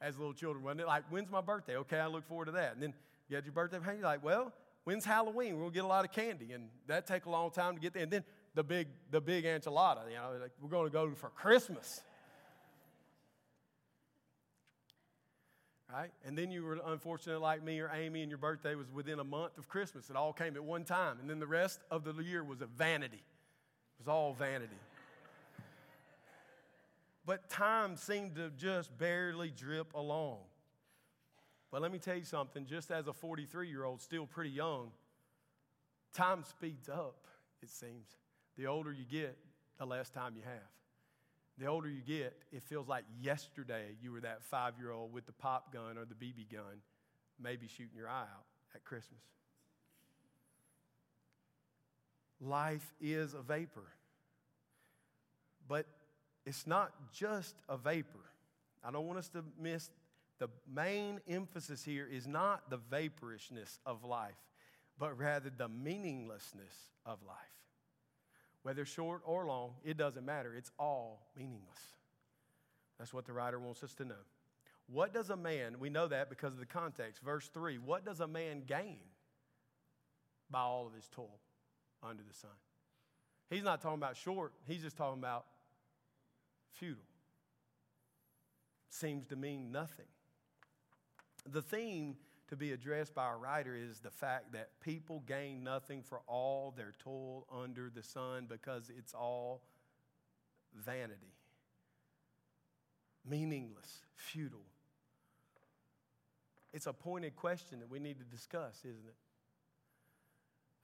as 0.00 0.18
little 0.18 0.34
children, 0.34 0.64
wasn't 0.64 0.80
it? 0.80 0.86
Like, 0.86 1.04
when's 1.10 1.30
my 1.30 1.40
birthday? 1.40 1.76
Okay, 1.76 1.98
I 1.98 2.06
look 2.06 2.26
forward 2.26 2.46
to 2.46 2.52
that. 2.52 2.74
And 2.74 2.82
then 2.82 2.94
you 3.28 3.36
had 3.36 3.44
your 3.44 3.52
birthday, 3.52 3.76
and 3.76 3.86
you're 3.86 4.02
like, 4.02 4.24
well, 4.24 4.52
when's 4.84 5.04
Halloween? 5.04 5.60
We'll 5.60 5.70
get 5.70 5.84
a 5.84 5.86
lot 5.86 6.04
of 6.04 6.12
candy. 6.12 6.52
And 6.52 6.68
that 6.88 7.06
take 7.06 7.26
a 7.26 7.30
long 7.30 7.50
time 7.50 7.74
to 7.74 7.80
get 7.80 7.94
there. 7.94 8.02
And 8.02 8.12
then 8.12 8.24
the 8.54 8.64
big, 8.64 8.88
the 9.10 9.20
big 9.20 9.44
enchilada, 9.44 10.08
you 10.08 10.16
know, 10.16 10.32
like, 10.40 10.50
we're 10.60 10.68
going 10.68 10.86
to 10.86 10.92
go 10.92 11.10
for 11.14 11.30
Christmas. 11.30 12.02
Right? 15.94 16.10
And 16.26 16.36
then 16.36 16.50
you 16.50 16.64
were 16.64 16.80
unfortunate 16.86 17.40
like 17.40 17.62
me 17.62 17.78
or 17.78 17.90
Amy, 17.94 18.22
and 18.22 18.30
your 18.30 18.38
birthday 18.38 18.74
was 18.74 18.90
within 18.90 19.20
a 19.20 19.24
month 19.24 19.58
of 19.58 19.68
Christmas. 19.68 20.10
It 20.10 20.16
all 20.16 20.32
came 20.32 20.56
at 20.56 20.64
one 20.64 20.84
time. 20.84 21.18
And 21.20 21.30
then 21.30 21.38
the 21.38 21.46
rest 21.46 21.80
of 21.90 22.04
the 22.04 22.22
year 22.22 22.42
was 22.42 22.60
a 22.60 22.66
vanity. 22.66 23.18
It 23.18 24.00
was 24.00 24.08
all 24.08 24.32
vanity. 24.34 24.74
but 27.24 27.48
time 27.48 27.96
seemed 27.96 28.34
to 28.36 28.50
just 28.50 28.96
barely 28.98 29.50
drip 29.50 29.94
along. 29.94 30.38
But 31.70 31.80
let 31.82 31.92
me 31.92 31.98
tell 31.98 32.16
you 32.16 32.24
something 32.24 32.66
just 32.66 32.90
as 32.90 33.06
a 33.06 33.12
43 33.12 33.68
year 33.68 33.84
old, 33.84 34.00
still 34.00 34.26
pretty 34.26 34.50
young, 34.50 34.90
time 36.12 36.44
speeds 36.44 36.88
up, 36.88 37.26
it 37.62 37.70
seems. 37.70 38.08
The 38.56 38.66
older 38.66 38.92
you 38.92 39.04
get, 39.04 39.36
the 39.78 39.86
less 39.86 40.10
time 40.10 40.34
you 40.36 40.42
have. 40.44 40.83
The 41.58 41.66
older 41.66 41.88
you 41.88 42.02
get, 42.02 42.36
it 42.52 42.62
feels 42.64 42.88
like 42.88 43.04
yesterday 43.20 43.96
you 44.02 44.10
were 44.10 44.20
that 44.20 44.42
five 44.42 44.74
year 44.78 44.90
old 44.90 45.12
with 45.12 45.26
the 45.26 45.32
pop 45.32 45.72
gun 45.72 45.96
or 45.96 46.04
the 46.04 46.14
BB 46.14 46.50
gun, 46.52 46.82
maybe 47.40 47.68
shooting 47.68 47.96
your 47.96 48.08
eye 48.08 48.22
out 48.22 48.44
at 48.74 48.84
Christmas. 48.84 49.20
Life 52.40 52.92
is 53.00 53.34
a 53.34 53.42
vapor. 53.42 53.86
But 55.68 55.86
it's 56.44 56.66
not 56.66 56.92
just 57.12 57.54
a 57.68 57.76
vapor. 57.76 58.18
I 58.84 58.90
don't 58.90 59.06
want 59.06 59.18
us 59.18 59.28
to 59.28 59.44
miss 59.58 59.90
the 60.38 60.48
main 60.72 61.20
emphasis 61.28 61.84
here 61.84 62.08
is 62.10 62.26
not 62.26 62.68
the 62.68 62.76
vaporishness 62.76 63.78
of 63.86 64.04
life, 64.04 64.34
but 64.98 65.16
rather 65.16 65.50
the 65.56 65.68
meaninglessness 65.68 66.74
of 67.06 67.18
life. 67.26 67.36
Whether 68.64 68.86
short 68.86 69.20
or 69.26 69.46
long, 69.46 69.74
it 69.84 69.98
doesn't 69.98 70.24
matter. 70.24 70.54
It's 70.56 70.72
all 70.78 71.28
meaningless. 71.36 71.78
That's 72.98 73.12
what 73.12 73.26
the 73.26 73.32
writer 73.34 73.60
wants 73.60 73.84
us 73.84 73.94
to 73.96 74.06
know. 74.06 74.14
What 74.86 75.12
does 75.12 75.28
a 75.28 75.36
man, 75.36 75.76
we 75.78 75.90
know 75.90 76.08
that 76.08 76.30
because 76.30 76.54
of 76.54 76.60
the 76.60 76.66
context, 76.66 77.22
verse 77.22 77.48
3, 77.52 77.76
what 77.76 78.06
does 78.06 78.20
a 78.20 78.26
man 78.26 78.62
gain 78.66 78.98
by 80.50 80.60
all 80.60 80.86
of 80.86 80.94
his 80.94 81.06
toil 81.08 81.38
under 82.02 82.22
the 82.22 82.34
sun? 82.34 82.50
He's 83.50 83.64
not 83.64 83.82
talking 83.82 83.98
about 83.98 84.16
short, 84.16 84.52
he's 84.66 84.82
just 84.82 84.96
talking 84.96 85.18
about 85.18 85.44
futile. 86.72 87.04
Seems 88.88 89.26
to 89.26 89.36
mean 89.36 89.72
nothing. 89.72 90.06
The 91.50 91.62
theme 91.62 92.16
to 92.48 92.56
be 92.56 92.72
addressed 92.72 93.14
by 93.14 93.30
a 93.30 93.36
writer 93.36 93.74
is 93.74 94.00
the 94.00 94.10
fact 94.10 94.52
that 94.52 94.68
people 94.80 95.22
gain 95.26 95.64
nothing 95.64 96.02
for 96.02 96.20
all 96.26 96.74
their 96.76 96.92
toil 96.98 97.46
under 97.50 97.90
the 97.94 98.02
sun 98.02 98.46
because 98.48 98.90
it's 98.96 99.14
all 99.14 99.62
vanity, 100.74 101.32
meaningless, 103.28 104.00
futile. 104.14 104.66
It's 106.72 106.86
a 106.86 106.92
pointed 106.92 107.36
question 107.36 107.78
that 107.80 107.90
we 107.90 107.98
need 107.98 108.18
to 108.18 108.24
discuss, 108.24 108.80
isn't 108.80 109.06
it? 109.06 109.16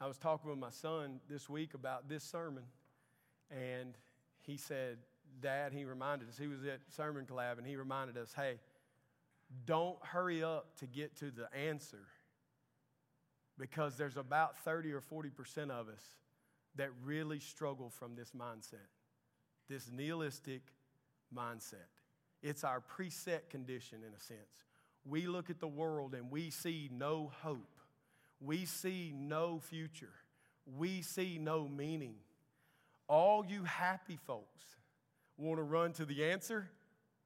I 0.01 0.07
was 0.07 0.17
talking 0.17 0.49
with 0.49 0.59
my 0.59 0.71
son 0.71 1.21
this 1.29 1.51
week 1.51 1.75
about 1.75 2.09
this 2.09 2.25
sermon, 2.25 2.63
and 3.51 3.95
he 4.41 4.57
said, 4.57 4.99
Dad, 5.43 5.73
he 5.73 5.85
reminded 5.85 6.29
us, 6.29 6.39
he 6.39 6.47
was 6.47 6.65
at 6.65 6.81
Sermon 6.89 7.27
Collab, 7.27 7.59
and 7.59 7.67
he 7.67 7.77
reminded 7.77 8.17
us, 8.17 8.33
hey, 8.35 8.61
don't 9.67 9.99
hurry 10.03 10.43
up 10.43 10.77
to 10.79 10.87
get 10.87 11.17
to 11.17 11.31
the 11.31 11.49
answer 11.57 12.07
because 13.59 13.97
there's 13.97 14.17
about 14.17 14.57
30 14.65 14.93
or 14.93 15.01
40% 15.01 15.71
of 15.71 15.89
us 15.89 16.03
that 16.77 16.91
really 17.05 17.41
struggle 17.41 17.91
from 17.91 18.15
this 18.15 18.31
mindset, 18.31 18.89
this 19.69 19.91
nihilistic 19.93 20.63
mindset. 21.35 21.89
It's 22.43 22.65
our 22.65 22.81
preset 22.81 23.51
condition 23.51 23.99
in 24.07 24.15
a 24.15 24.21
sense. 24.21 24.65
We 25.05 25.27
look 25.27 25.51
at 25.51 25.61
the 25.61 25.69
world 25.69 26.15
and 26.15 26.31
we 26.31 26.51
see 26.51 26.89
no 26.93 27.33
hope, 27.43 27.81
we 28.41 28.65
see 28.65 29.13
no 29.15 29.59
future, 29.59 30.13
we 30.79 31.03
see 31.03 31.39
no 31.41 31.69
meaning. 31.69 32.15
All 33.09 33.45
you 33.45 33.65
happy 33.65 34.19
folks 34.27 34.63
want 35.37 35.59
to 35.59 35.65
run 35.65 35.93
to 35.95 36.05
the 36.05 36.25
answer, 36.25 36.71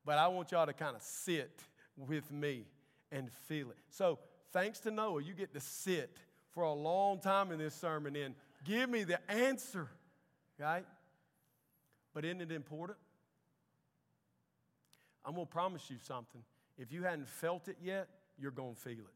but 0.04 0.18
I 0.18 0.28
want 0.28 0.52
y'all 0.52 0.66
to 0.66 0.72
kind 0.72 0.96
of 0.96 1.02
sit 1.02 1.60
with 1.96 2.30
me 2.30 2.66
and 3.12 3.30
feel 3.48 3.70
it. 3.70 3.78
So, 3.90 4.18
thanks 4.52 4.80
to 4.80 4.90
Noah, 4.90 5.22
you 5.22 5.34
get 5.34 5.52
to 5.54 5.60
sit 5.60 6.16
for 6.52 6.64
a 6.64 6.72
long 6.72 7.20
time 7.20 7.52
in 7.52 7.58
this 7.58 7.74
sermon 7.74 8.16
and 8.16 8.34
give 8.64 8.88
me 8.88 9.04
the 9.04 9.18
answer, 9.30 9.88
right? 10.58 10.84
But 12.12 12.24
isn't 12.24 12.40
it 12.40 12.52
important? 12.52 12.98
I'm 15.24 15.34
going 15.34 15.46
to 15.46 15.52
promise 15.52 15.90
you 15.90 15.96
something. 16.02 16.42
If 16.76 16.92
you 16.92 17.02
hadn't 17.02 17.28
felt 17.28 17.68
it 17.68 17.78
yet, 17.82 18.08
you're 18.38 18.50
going 18.50 18.74
to 18.74 18.80
feel 18.80 18.92
it. 18.92 19.14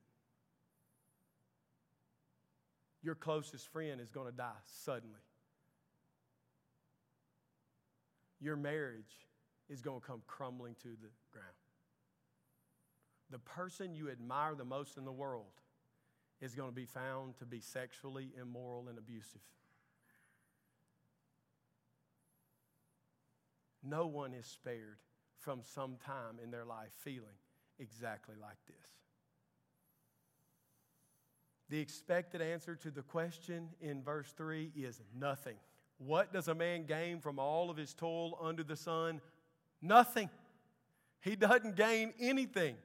Your 3.03 3.15
closest 3.15 3.69
friend 3.69 4.01
is 4.01 4.11
going 4.11 4.31
to 4.31 4.37
die 4.37 4.51
suddenly. 4.85 5.21
your 8.41 8.57
marriage 8.57 9.27
is 9.69 9.81
going 9.81 10.01
to 10.01 10.07
come 10.07 10.23
crumbling 10.27 10.75
to 10.83 10.89
the 10.89 11.09
ground. 11.33 11.47
The 13.31 13.39
person 13.39 13.95
you 13.95 14.11
admire 14.11 14.55
the 14.55 14.65
most 14.65 14.97
in 14.97 15.05
the 15.05 15.13
world 15.13 15.61
is 16.41 16.55
going 16.55 16.69
to 16.69 16.75
be 16.75 16.87
found 16.87 17.37
to 17.39 17.45
be 17.45 17.61
sexually 17.61 18.31
immoral 18.41 18.89
and 18.89 18.99
abusive. 18.99 19.41
No 23.83 24.07
one 24.07 24.35
is 24.35 24.47
spared 24.47 24.99
from 25.39 25.61
some 25.63 25.97
time 26.05 26.39
in 26.43 26.51
their 26.51 26.65
life 26.65 26.93
feeling 27.03 27.39
exactly 27.79 28.35
like 28.41 28.59
this. 28.67 28.77
The 31.71 31.81
expected 31.81 32.41
answer 32.41 32.75
to 32.77 32.91
the 32.91 33.03
question 33.03 33.69
in 33.81 34.03
verse 34.03 34.33
3 34.37 34.73
is 34.75 35.01
nothing. 35.19 35.57
What 35.99 36.33
does 36.33 36.49
a 36.49 36.55
man 36.55 36.87
gain 36.87 37.21
from 37.21 37.39
all 37.39 37.71
of 37.71 37.77
his 37.77 37.93
toil 37.93 38.39
under 38.41 38.63
the 38.63 38.77
sun? 38.77 39.21
Nothing. 39.83 40.31
He 41.21 41.37
doesn't 41.37 41.77
gain 41.77 42.15
anything. 42.19 42.77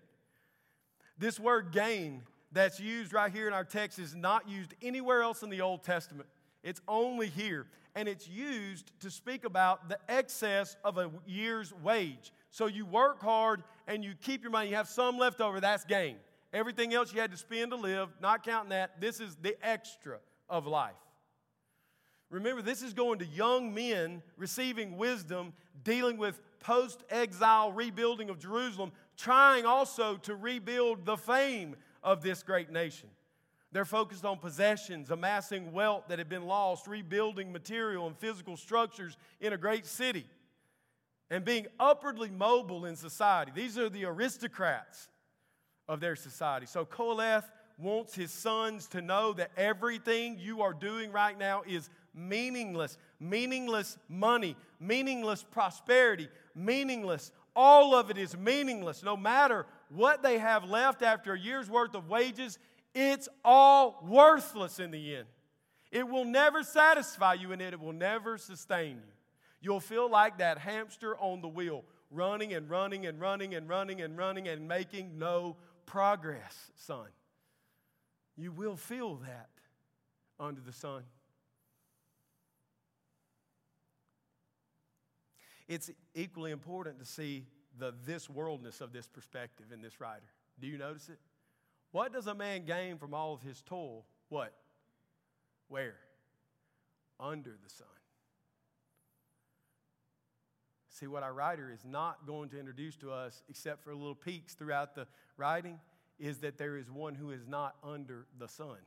This 1.17 1.39
word 1.39 1.71
gain 1.71 2.23
that's 2.51 2.79
used 2.79 3.13
right 3.13 3.31
here 3.31 3.47
in 3.47 3.53
our 3.53 3.63
text 3.63 3.99
is 3.99 4.15
not 4.15 4.47
used 4.47 4.73
anywhere 4.81 5.21
else 5.21 5.43
in 5.43 5.49
the 5.49 5.61
Old 5.61 5.83
Testament. 5.83 6.27
It's 6.63 6.81
only 6.87 7.27
here. 7.27 7.67
And 7.95 8.07
it's 8.07 8.27
used 8.27 8.91
to 9.01 9.11
speak 9.11 9.45
about 9.45 9.89
the 9.89 9.99
excess 10.09 10.75
of 10.83 10.97
a 10.97 11.11
year's 11.27 11.73
wage. 11.83 12.31
So 12.49 12.65
you 12.65 12.85
work 12.85 13.21
hard 13.21 13.63
and 13.87 14.03
you 14.03 14.13
keep 14.19 14.41
your 14.41 14.51
money, 14.51 14.69
you 14.69 14.75
have 14.75 14.87
some 14.87 15.17
left 15.17 15.41
over, 15.41 15.59
that's 15.59 15.85
gain. 15.85 16.15
Everything 16.53 16.93
else 16.93 17.13
you 17.13 17.19
had 17.19 17.31
to 17.31 17.37
spend 17.37 17.71
to 17.71 17.77
live, 17.77 18.09
not 18.21 18.43
counting 18.43 18.69
that, 18.69 19.01
this 19.01 19.19
is 19.19 19.35
the 19.41 19.55
extra 19.67 20.19
of 20.49 20.65
life. 20.67 20.93
Remember, 22.29 22.63
this 22.63 22.81
is 22.81 22.93
going 22.93 23.19
to 23.19 23.25
young 23.25 23.73
men 23.73 24.23
receiving 24.37 24.97
wisdom, 24.97 25.53
dealing 25.83 26.17
with 26.17 26.39
post 26.59 27.03
exile 27.11 27.71
rebuilding 27.71 28.29
of 28.29 28.39
Jerusalem, 28.39 28.91
trying 29.17 29.65
also 29.65 30.17
to 30.17 30.35
rebuild 30.35 31.05
the 31.05 31.17
fame 31.17 31.75
of 32.03 32.21
this 32.21 32.43
great 32.43 32.71
nation. 32.71 33.09
They're 33.71 33.85
focused 33.85 34.23
on 34.23 34.37
possessions, 34.37 35.09
amassing 35.09 35.71
wealth 35.71 36.03
that 36.09 36.19
had 36.19 36.29
been 36.29 36.45
lost, 36.45 36.85
rebuilding 36.85 37.51
material 37.51 38.05
and 38.05 38.15
physical 38.17 38.55
structures 38.55 39.17
in 39.41 39.51
a 39.51 39.57
great 39.57 39.85
city, 39.87 40.25
and 41.31 41.43
being 41.43 41.65
upwardly 41.79 42.29
mobile 42.29 42.85
in 42.85 42.95
society. 42.95 43.51
These 43.55 43.79
are 43.79 43.89
the 43.89 44.05
aristocrats 44.05 45.09
of 45.87 45.99
their 45.99 46.15
society. 46.15 46.67
So 46.67 46.85
Koheleth 46.85 47.45
wants 47.79 48.13
his 48.13 48.31
sons 48.31 48.87
to 48.89 49.01
know 49.01 49.33
that 49.33 49.51
everything 49.57 50.37
you 50.39 50.61
are 50.61 50.73
doing 50.73 51.11
right 51.11 51.37
now 51.37 51.63
is 51.67 51.89
meaningless, 52.13 52.97
meaningless 53.19 53.97
money, 54.07 54.55
meaningless 54.79 55.43
prosperity, 55.43 56.29
meaningless. 56.55 57.31
All 57.55 57.93
of 57.95 58.09
it 58.09 58.17
is 58.17 58.35
meaningless. 58.35 59.03
No 59.03 59.15
matter 59.15 59.65
what 59.89 60.23
they 60.23 60.39
have 60.39 60.63
left 60.63 61.01
after 61.01 61.33
a 61.33 61.39
year's 61.39 61.69
worth 61.69 61.95
of 61.95 62.09
wages, 62.09 62.57
it's 62.95 63.29
all 63.43 64.03
worthless 64.07 64.79
in 64.79 64.91
the 64.91 65.15
end. 65.15 65.27
It 65.91 66.07
will 66.07 66.25
never 66.25 66.63
satisfy 66.63 67.35
you 67.35 67.51
and 67.51 67.61
it 67.61 67.79
will 67.79 67.93
never 67.93 68.37
sustain 68.37 68.95
you. 68.95 69.13
You'll 69.61 69.79
feel 69.79 70.09
like 70.09 70.39
that 70.39 70.57
hamster 70.57 71.15
on 71.17 71.41
the 71.41 71.47
wheel, 71.47 71.85
running 72.11 72.53
and 72.53 72.69
running 72.69 73.05
and 73.05 73.21
running 73.21 73.53
and 73.53 73.69
running 73.69 74.01
and 74.01 74.17
running 74.17 74.47
and 74.47 74.67
making 74.67 75.17
no 75.17 75.55
progress, 75.85 76.71
son. 76.75 77.07
You 78.35 78.51
will 78.51 78.75
feel 78.75 79.17
that 79.17 79.49
under 80.39 80.61
the 80.61 80.73
sun. 80.73 81.03
It's 85.67 85.89
equally 86.13 86.51
important 86.51 86.99
to 86.99 87.05
see 87.05 87.45
the 87.77 87.93
this 88.05 88.29
worldness 88.29 88.81
of 88.81 88.93
this 88.93 89.07
perspective 89.07 89.67
in 89.73 89.81
this 89.81 89.99
writer. 89.99 90.21
Do 90.59 90.67
you 90.67 90.77
notice 90.77 91.09
it? 91.09 91.19
What 91.91 92.11
does 92.11 92.27
a 92.27 92.35
man 92.35 92.65
gain 92.65 92.97
from 92.97 93.13
all 93.13 93.33
of 93.33 93.41
his 93.41 93.61
toil? 93.61 94.05
What? 94.29 94.53
Where? 95.67 95.95
Under 97.19 97.51
the 97.63 97.69
sun. 97.69 97.87
See, 100.89 101.07
what 101.07 101.23
our 101.23 101.33
writer 101.33 101.71
is 101.71 101.83
not 101.83 102.27
going 102.27 102.49
to 102.49 102.59
introduce 102.59 102.95
to 102.97 103.11
us, 103.11 103.41
except 103.49 103.83
for 103.83 103.95
little 103.95 104.13
peeks 104.13 104.53
throughout 104.53 104.93
the 104.93 105.07
writing, 105.37 105.79
is 106.19 106.39
that 106.39 106.57
there 106.57 106.77
is 106.77 106.91
one 106.91 107.15
who 107.15 107.31
is 107.31 107.47
not 107.47 107.75
under 107.83 108.27
the 108.37 108.47
sun. 108.47 108.77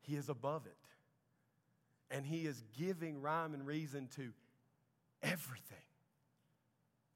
He 0.00 0.16
is 0.16 0.28
above 0.28 0.66
it 0.66 0.76
and 2.10 2.24
he 2.26 2.46
is 2.46 2.62
giving 2.78 3.20
rhyme 3.20 3.54
and 3.54 3.66
reason 3.66 4.08
to 4.16 4.32
everything, 5.22 5.76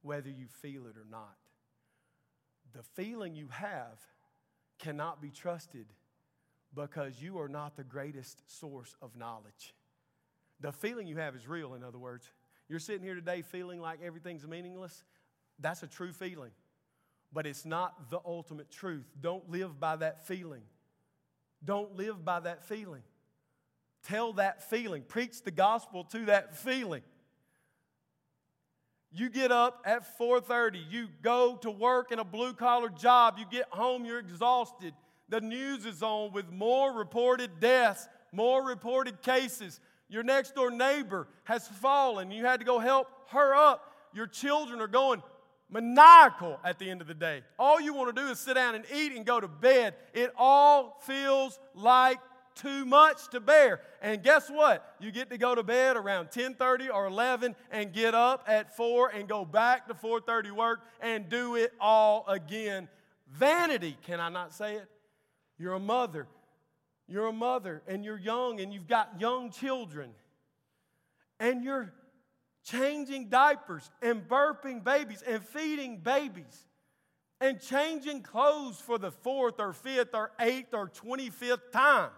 whether 0.03 0.31
you 0.31 0.46
feel 0.62 0.87
it 0.87 0.96
or 0.96 1.07
not. 1.11 1.37
The 2.74 2.83
feeling 2.83 3.35
you 3.35 3.48
have 3.51 4.01
cannot 4.79 5.20
be 5.20 5.31
trusted 5.31 5.87
because 6.74 7.20
you 7.20 7.38
are 7.38 7.48
not 7.48 7.77
the 7.77 7.85
greatest 7.85 8.42
source 8.46 8.94
of 9.01 9.16
knowledge. 9.16 9.74
The 10.61 10.72
feeling 10.72 11.07
you 11.07 11.16
have 11.16 11.35
is 11.35 11.48
real, 11.48 11.74
in 11.74 11.83
other 11.83 11.98
words. 11.98 12.31
You're 12.68 12.79
sitting 12.79 13.03
here 13.03 13.14
today 13.14 13.42
feeling 13.42 13.81
like 13.81 14.01
everything's 14.03 14.46
meaningless. 14.46 15.05
That's 15.59 15.83
a 15.83 15.87
true 15.87 16.12
feeling, 16.12 16.51
but 17.33 17.46
it's 17.46 17.64
not 17.64 18.11
the 18.11 18.20
ultimate 18.24 18.70
truth. 18.70 19.07
Don't 19.20 19.51
live 19.51 19.81
by 19.81 19.96
that 19.96 20.27
feeling. 20.27 20.62
Don't 21.64 21.96
live 21.96 22.24
by 22.24 22.40
that 22.40 22.64
feeling. 22.64 23.03
Tell 24.09 24.33
that 24.35 24.71
feeling. 24.71 25.03
Preach 25.03 25.42
the 25.42 25.51
gospel 25.51 26.05
to 26.05 26.27
that 26.27 26.57
feeling. 26.57 27.03
You 29.11 29.29
get 29.29 29.53
up 29.53 29.83
at 29.85 30.18
4:30, 30.18 30.79
you 30.90 31.09
go 31.23 31.57
to 31.57 31.71
work 31.71 32.11
in 32.11 32.18
a 32.18 32.25
blue 32.25 32.55
collar 32.55 32.88
job, 32.88 33.38
you 33.38 33.44
get 33.51 33.68
home, 33.71 34.05
you're 34.05 34.18
exhausted. 34.18 34.94
The 35.29 35.40
news 35.40 35.85
is 35.85 36.03
on 36.03 36.33
with 36.33 36.51
more 36.51 36.92
reported 36.92 37.61
deaths, 37.61 38.09
more 38.33 38.64
reported 38.64 39.21
cases. 39.21 39.81
Your 40.09 40.23
next 40.23 40.55
door 40.55 40.71
neighbor 40.71 41.29
has 41.44 41.68
fallen, 41.68 42.31
you 42.31 42.47
had 42.47 42.61
to 42.61 42.66
go 42.66 42.79
help 42.79 43.09
her 43.29 43.55
up. 43.55 43.94
Your 44.14 44.27
children 44.27 44.81
are 44.81 44.88
going 44.88 45.23
maniacal 45.71 46.59
at 46.64 46.79
the 46.79 46.90
end 46.90 47.03
of 47.03 47.07
the 47.07 47.14
day. 47.14 47.42
All 47.59 47.79
you 47.79 47.92
want 47.92 48.14
to 48.14 48.23
do 48.23 48.29
is 48.29 48.40
sit 48.40 48.55
down 48.55 48.75
and 48.75 48.87
eat 48.94 49.12
and 49.12 49.27
go 49.27 49.38
to 49.38 49.49
bed. 49.49 49.94
It 50.14 50.33
all 50.37 50.99
feels 51.03 51.59
like 51.75 52.21
too 52.59 52.85
much 52.85 53.29
to 53.29 53.40
bear. 53.40 53.81
And 54.03 54.23
guess 54.23 54.51
what? 54.51 54.94
You 55.01 55.11
get 55.11 55.31
to 55.31 55.38
go 55.38 55.55
to 55.55 55.62
bed 55.62 55.97
around 55.97 56.31
10:30 56.31 56.92
or 56.92 57.07
11 57.07 57.57
and 57.71 57.92
get 57.92 58.14
up 58.14 58.44
at 58.47 58.77
4 58.77 59.09
and 59.11 59.29
go 59.29 59.44
back 59.44 59.88
to 59.88 59.94
4:30 59.94 60.51
work 60.51 60.81
and 61.01 61.29
do 61.29 61.57
it 61.57 61.73
all 61.81 62.25
again. 62.29 62.88
Vanity, 63.29 63.97
can 64.03 64.21
I 64.21 64.29
not 64.29 64.53
say 64.53 64.77
it? 64.77 64.88
You're 65.59 65.75
a 65.75 65.81
mother. 65.81 66.27
You're 67.07 67.27
a 67.27 67.33
mother 67.33 67.83
and 67.87 68.05
you're 68.05 68.18
young 68.18 68.61
and 68.61 68.73
you've 68.73 68.88
got 68.88 69.21
young 69.21 69.51
children. 69.51 70.14
And 71.40 71.62
you're 71.62 71.92
changing 72.64 73.29
diapers 73.29 73.90
and 74.03 74.29
burping 74.29 74.85
babies 74.85 75.23
and 75.23 75.42
feeding 75.42 75.99
babies 75.99 76.66
and 77.40 77.61
changing 77.61 78.23
clothes 78.23 78.81
for 78.81 78.99
the 78.99 79.11
fourth 79.11 79.61
or 79.61 79.73
fifth 79.73 80.14
or 80.14 80.33
eighth 80.38 80.75
or 80.75 80.88
25th 80.88 81.71
time 81.73 82.11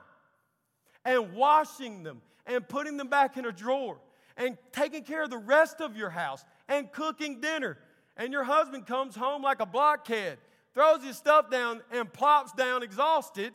and 1.04 1.32
washing 1.32 2.02
them 2.02 2.20
and 2.46 2.66
putting 2.68 2.96
them 2.96 3.08
back 3.08 3.36
in 3.36 3.44
a 3.44 3.52
drawer 3.52 3.98
and 4.36 4.56
taking 4.72 5.04
care 5.04 5.22
of 5.22 5.30
the 5.30 5.38
rest 5.38 5.80
of 5.80 5.96
your 5.96 6.10
house 6.10 6.44
and 6.68 6.90
cooking 6.92 7.40
dinner. 7.40 7.78
And 8.16 8.32
your 8.32 8.44
husband 8.44 8.86
comes 8.86 9.14
home 9.14 9.42
like 9.42 9.60
a 9.60 9.66
blockhead, 9.66 10.38
throws 10.74 11.02
his 11.02 11.16
stuff 11.16 11.50
down, 11.50 11.80
and 11.90 12.12
plops 12.12 12.52
down 12.52 12.82
exhausted 12.82 13.52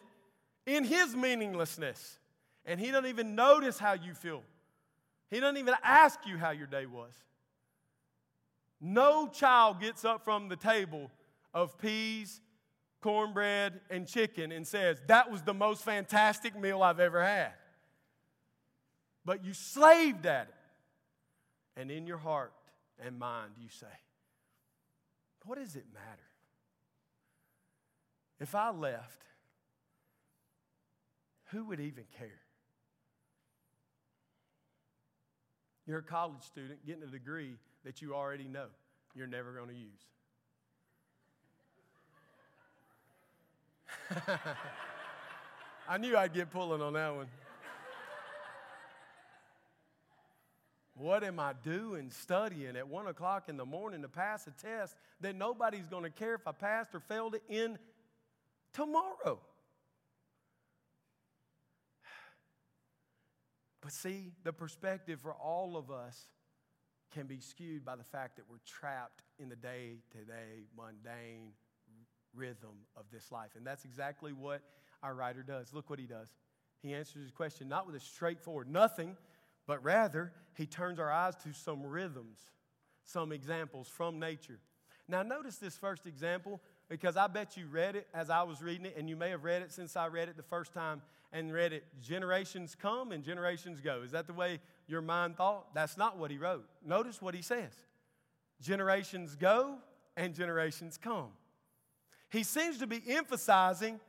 in 0.66 0.84
his 0.84 1.16
meaninglessness. 1.16 2.20
And 2.66 2.80
he 2.80 2.92
doesn't 2.92 3.08
even 3.08 3.36
notice 3.36 3.78
how 3.78 3.94
you 3.94 4.14
feel. 4.14 4.42
He 5.30 5.40
doesn't 5.40 5.58
even 5.58 5.76
ask 5.84 6.20
you 6.26 6.38
how 6.38 6.52
your 6.52 6.68
day 6.68 6.86
was. 6.86 7.12
No 8.82 9.28
child 9.28 9.80
gets 9.80 10.06
up 10.06 10.24
from 10.24 10.50
the 10.50 10.56
table 10.56 11.10
of 11.54 11.78
peas 11.78 12.42
cornbread, 13.06 13.82
and 13.92 14.08
chicken 14.08 14.52
and 14.52 14.66
says, 14.66 15.00
That 15.06 15.32
was 15.32 15.44
the 15.44 15.54
most 15.54 15.84
fantastic 15.84 16.60
meal 16.60 16.82
I've 16.82 17.00
ever 17.00 17.24
had. 17.24 17.52
But 19.24 19.46
you 19.46 19.54
slaved 19.54 20.26
at 20.26 20.48
it. 20.48 21.80
And 21.80 21.92
in 21.92 22.08
your 22.08 22.18
heart 22.18 22.52
and 23.00 23.20
mind, 23.20 23.52
you 23.62 23.70
say, 23.70 23.86
What 25.46 25.60
does 25.60 25.76
it 25.76 25.86
matter? 25.94 26.08
If 28.40 28.56
I 28.56 28.72
left, 28.72 29.22
who 31.52 31.66
would 31.66 31.80
even 31.80 32.06
care? 32.18 32.42
You're 35.86 36.00
a 36.00 36.04
college 36.04 36.42
student 36.42 36.84
getting 36.88 37.04
a 37.04 37.08
degree 37.08 37.54
that 37.84 38.02
you 38.02 38.16
already 38.16 38.48
know 38.48 38.66
you're 39.14 39.28
never 39.28 39.54
going 39.54 39.70
to 39.70 39.76
use. 39.76 40.02
I 45.88 45.98
knew 45.98 46.16
I'd 46.18 46.34
get 46.34 46.52
pulling 46.52 46.82
on 46.82 46.94
that 46.94 47.16
one. 47.16 47.28
What 50.98 51.24
am 51.26 51.40
I 51.40 51.54
doing 51.62 52.10
studying 52.10 52.78
at 52.78 52.88
one 52.88 53.08
o'clock 53.08 53.50
in 53.50 53.58
the 53.58 53.66
morning 53.66 54.02
to 54.04 54.08
pass 54.08 54.48
a 54.48 54.52
test 54.52 54.96
that 55.20 55.36
nobody's 55.36 55.88
going 55.88 56.04
to 56.04 56.10
care 56.10 56.36
if 56.36 56.48
I 56.48 56.54
passed 56.54 56.96
or 56.96 57.02
failed 57.02 57.36
it 57.36 57.44
in 57.50 57.78
tomorrow? 58.74 59.40
But 63.82 63.92
see, 63.92 64.32
the 64.44 64.52
perspective 64.52 65.20
for 65.22 65.34
all 65.34 65.78
of 65.78 65.92
us 65.92 66.20
can 67.14 67.28
be 67.28 67.40
skewed 67.40 67.86
by 67.86 67.96
the 67.96 68.04
fact 68.04 68.38
that 68.38 68.46
we're 68.50 68.58
trapped 68.66 69.22
in 69.38 69.50
the 69.50 69.56
day 69.56 69.98
to 70.12 70.18
day, 70.26 70.66
mundane, 70.76 71.52
rhythm 72.36 72.86
of 72.96 73.06
this 73.12 73.32
life. 73.32 73.52
And 73.56 73.66
that's 73.66 73.86
exactly 73.86 74.34
what 74.34 74.62
our 75.04 75.14
writer 75.14 75.44
does. 75.44 75.74
Look 75.74 75.90
what 75.90 76.00
he 76.00 76.06
does. 76.06 76.30
He 76.82 76.94
answers 76.94 77.24
his 77.24 77.32
question 77.32 77.68
not 77.68 77.88
with 77.88 77.96
a 77.96 78.00
straightforward 78.00 78.70
nothing, 78.70 79.16
but 79.68 79.84
rather 79.84 80.32
he 80.56 80.66
turns 80.66 81.00
our 81.00 81.12
eyes 81.12 81.36
to 81.44 81.54
some 81.54 81.84
rhythms, 81.84 82.40
some 83.04 83.32
examples 83.32 83.88
from 83.88 84.20
nature. 84.20 84.60
Now, 85.08 85.22
notice 85.24 85.58
this 85.58 85.78
first 85.78 86.08
example 86.08 86.62
because 86.90 87.18
I 87.18 87.28
bet 87.28 87.58
you 87.58 87.68
read 87.68 87.96
it 87.96 88.08
as 88.14 88.30
I 88.30 88.44
was 88.44 88.62
reading 88.62 88.86
it, 88.86 88.96
and 88.98 89.10
you 89.10 89.16
may 89.16 89.30
have 89.30 89.44
read 89.44 89.62
it 89.62 89.72
since 89.72 89.96
I 89.96 90.08
read 90.08 90.30
it 90.30 90.38
the 90.38 90.44
first 90.44 90.74
time 90.74 91.02
and 91.32 91.54
read 91.54 91.74
it. 91.74 91.84
Generations 92.02 92.76
come 92.80 93.12
and 93.12 93.24
generations 93.24 93.82
go. 93.82 94.02
Is 94.04 94.12
that 94.12 94.28
the 94.28 94.34
way 94.34 94.60
your 94.88 95.02
mind 95.02 95.38
thought? 95.38 95.74
That's 95.74 95.98
not 95.98 96.18
what 96.18 96.32
he 96.32 96.38
wrote. 96.38 96.66
Notice 96.86 97.22
what 97.22 97.36
he 97.36 97.42
says 97.42 97.74
generations 98.62 99.36
go 99.36 99.78
and 100.16 100.34
generations 100.34 100.98
come 100.98 101.28
he 102.30 102.44
seems 102.44 102.80
to 102.80 102.88
be 102.88 103.02
emphasizing 103.08 104.00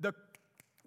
the, 0.00 0.14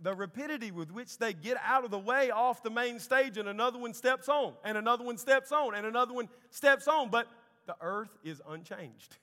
the 0.01 0.13
rapidity 0.13 0.71
with 0.71 0.91
which 0.91 1.17
they 1.17 1.33
get 1.33 1.57
out 1.63 1.85
of 1.85 1.91
the 1.91 1.99
way 1.99 2.29
off 2.31 2.63
the 2.63 2.69
main 2.69 2.99
stage, 2.99 3.37
and 3.37 3.47
another 3.47 3.79
one 3.79 3.93
steps 3.93 4.27
on, 4.29 4.53
and 4.63 4.77
another 4.77 5.03
one 5.03 5.17
steps 5.17 5.51
on, 5.51 5.75
and 5.75 5.85
another 5.85 6.13
one 6.13 6.29
steps 6.49 6.87
on. 6.87 7.09
But 7.09 7.27
the 7.65 7.75
earth 7.81 8.17
is 8.23 8.41
unchanged. 8.47 9.17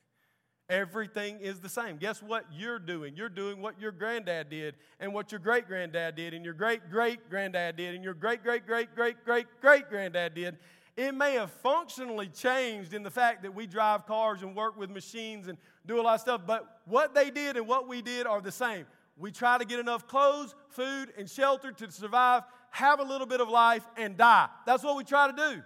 Everything 0.70 1.40
is 1.40 1.60
the 1.60 1.68
same. 1.68 1.98
Guess 1.98 2.22
what 2.22 2.46
you're 2.50 2.78
doing? 2.78 3.14
You're 3.16 3.28
doing 3.28 3.60
what 3.60 3.78
your 3.78 3.92
granddad 3.92 4.48
did, 4.48 4.76
and 4.98 5.12
what 5.12 5.30
your 5.30 5.38
great 5.38 5.66
granddad 5.66 6.16
did, 6.16 6.32
and 6.32 6.42
your 6.42 6.54
great 6.54 6.90
great 6.90 7.28
granddad 7.28 7.76
did, 7.76 7.94
and 7.94 8.02
your 8.02 8.14
great 8.14 8.42
great 8.42 8.66
great 8.66 8.94
great 8.94 9.22
great 9.24 9.46
great 9.60 9.88
granddad 9.90 10.34
did. 10.34 10.56
It 10.96 11.12
may 11.12 11.34
have 11.34 11.50
functionally 11.50 12.28
changed 12.28 12.94
in 12.94 13.02
the 13.02 13.10
fact 13.10 13.42
that 13.42 13.54
we 13.54 13.66
drive 13.66 14.06
cars 14.06 14.42
and 14.42 14.54
work 14.54 14.78
with 14.78 14.90
machines 14.90 15.48
and 15.48 15.58
do 15.86 16.00
a 16.00 16.02
lot 16.02 16.14
of 16.14 16.20
stuff, 16.20 16.42
but 16.46 16.80
what 16.84 17.14
they 17.14 17.30
did 17.30 17.56
and 17.56 17.66
what 17.66 17.88
we 17.88 18.00
did 18.00 18.26
are 18.26 18.40
the 18.40 18.52
same. 18.52 18.86
We 19.16 19.32
try 19.32 19.58
to 19.58 19.64
get 19.64 19.80
enough 19.80 20.06
clothes, 20.06 20.54
food, 20.68 21.12
and 21.18 21.28
shelter 21.28 21.72
to 21.72 21.90
survive, 21.90 22.44
have 22.70 23.00
a 23.00 23.04
little 23.04 23.26
bit 23.26 23.40
of 23.40 23.48
life, 23.48 23.84
and 23.96 24.16
die. 24.16 24.48
That's 24.66 24.84
what 24.84 24.96
we 24.96 25.04
try 25.04 25.30
to 25.30 25.32
do. 25.32 25.62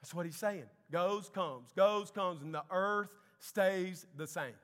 That's 0.00 0.12
what 0.12 0.26
he's 0.26 0.36
saying. 0.36 0.64
Goes, 0.90 1.28
comes, 1.28 1.72
goes, 1.74 2.10
comes, 2.10 2.42
and 2.42 2.52
the 2.52 2.64
earth 2.70 3.08
stays 3.38 4.06
the 4.16 4.26
same. 4.26 4.54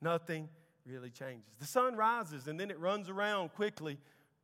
Nothing 0.00 0.48
really 0.86 1.10
changes. 1.10 1.54
The 1.58 1.66
sun 1.66 1.96
rises 1.96 2.46
and 2.46 2.60
then 2.60 2.70
it 2.70 2.78
runs 2.78 3.08
around 3.08 3.52
quickly 3.54 3.98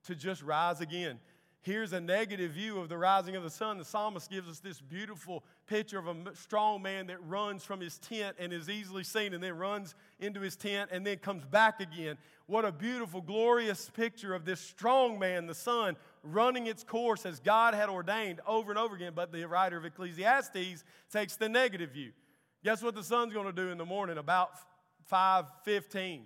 to 0.04 0.14
just 0.14 0.42
rise 0.42 0.80
again 0.80 1.18
here's 1.62 1.92
a 1.92 2.00
negative 2.00 2.52
view 2.52 2.78
of 2.78 2.88
the 2.88 2.96
rising 2.96 3.36
of 3.36 3.42
the 3.42 3.50
sun. 3.50 3.78
The 3.78 3.84
psalmist 3.84 4.30
gives 4.30 4.48
us 4.48 4.60
this 4.60 4.80
beautiful 4.80 5.44
picture 5.66 5.98
of 5.98 6.08
a 6.08 6.34
strong 6.34 6.82
man 6.82 7.06
that 7.08 7.22
runs 7.26 7.64
from 7.64 7.80
his 7.80 7.98
tent 7.98 8.36
and 8.38 8.52
is 8.52 8.68
easily 8.68 9.04
seen 9.04 9.34
and 9.34 9.42
then 9.42 9.56
runs 9.56 9.94
into 10.18 10.40
his 10.40 10.56
tent 10.56 10.90
and 10.92 11.06
then 11.06 11.18
comes 11.18 11.44
back 11.44 11.80
again. 11.80 12.16
What 12.46 12.64
a 12.64 12.72
beautiful, 12.72 13.20
glorious 13.20 13.90
picture 13.90 14.34
of 14.34 14.44
this 14.44 14.60
strong 14.60 15.18
man, 15.18 15.46
the 15.46 15.54
sun, 15.54 15.96
running 16.22 16.66
its 16.66 16.82
course 16.82 17.26
as 17.26 17.40
God 17.40 17.74
had 17.74 17.88
ordained 17.88 18.40
over 18.46 18.72
and 18.72 18.78
over 18.78 18.94
again. 18.94 19.12
But 19.14 19.30
the 19.30 19.44
writer 19.44 19.76
of 19.76 19.84
Ecclesiastes 19.84 20.84
takes 21.12 21.36
the 21.36 21.48
negative 21.48 21.90
view. 21.90 22.12
Guess 22.64 22.82
what 22.82 22.94
the 22.94 23.04
sun's 23.04 23.32
going 23.32 23.46
to 23.46 23.52
do 23.52 23.68
in 23.68 23.78
the 23.78 23.86
morning 23.86 24.18
about 24.18 24.50
5:15? 25.10 26.22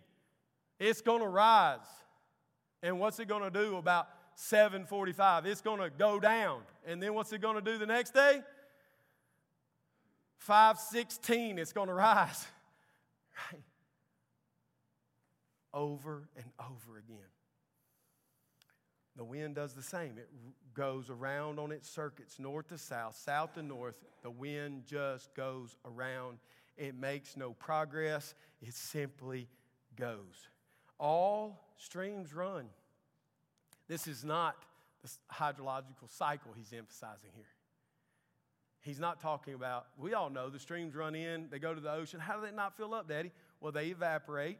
It's 0.79 1.01
going 1.01 1.20
to 1.20 1.29
rise. 1.29 1.79
And 2.83 3.01
what's 3.01 3.18
it 3.18 3.29
going 3.29 3.42
to 3.42 3.51
do 3.51 3.77
about 3.77 4.09
745. 4.35 5.47
It's 5.47 5.61
going 5.61 5.81
to 5.81 5.90
go 5.90 6.20
down. 6.20 6.61
And 6.87 7.03
then 7.03 7.14
what's 7.14 7.33
it 7.33 7.40
going 7.40 7.57
to 7.57 7.62
do 7.62 7.79
the 7.79 7.87
next 7.87 8.14
day? 8.14 8.42
516, 10.38 11.59
it's 11.59 11.73
going 11.73 11.88
to 11.88 11.94
rise. 11.94 12.47
Right? 13.53 13.62
Over 15.73 16.29
and 16.37 16.47
over 16.61 16.99
again. 16.99 17.16
The 19.16 19.25
wind 19.25 19.55
does 19.55 19.75
the 19.75 19.83
same. 19.83 20.18
It 20.18 20.29
goes 20.75 21.09
around 21.09 21.59
on 21.59 21.73
its 21.73 21.88
circuits, 21.88 22.38
north 22.38 22.68
to 22.68 22.79
south, 22.79 23.16
south 23.16 23.55
to 23.55 23.62
north. 23.62 23.97
The 24.23 24.31
wind 24.31 24.85
just 24.87 25.35
goes 25.35 25.77
around. 25.85 26.38
It 26.77 26.97
makes 26.97 27.37
no 27.37 27.53
progress, 27.53 28.35
it 28.61 28.75
simply 28.75 29.49
goes. 29.97 30.49
All 30.99 31.73
streams 31.77 32.35
run. 32.35 32.66
This 33.88 34.07
is 34.07 34.25
not 34.25 34.57
the 35.03 35.11
hydrological 35.33 36.09
cycle 36.09 36.53
he's 36.57 36.73
emphasizing 36.73 37.31
here. 37.35 37.44
He's 38.81 39.01
not 39.01 39.20
talking 39.20 39.55
about, 39.55 39.87
we 39.99 40.12
all 40.12 40.29
know 40.29 40.51
the 40.51 40.59
streams 40.59 40.94
run 40.94 41.14
in, 41.14 41.49
they 41.51 41.59
go 41.59 41.75
to 41.75 41.81
the 41.81 41.92
ocean. 41.92 42.20
How 42.20 42.37
do 42.38 42.47
they 42.47 42.55
not 42.55 42.77
fill 42.77 42.92
up, 42.94 43.09
Daddy? 43.09 43.33
Well, 43.61 43.73
they 43.73 43.87
evaporate 43.87 44.59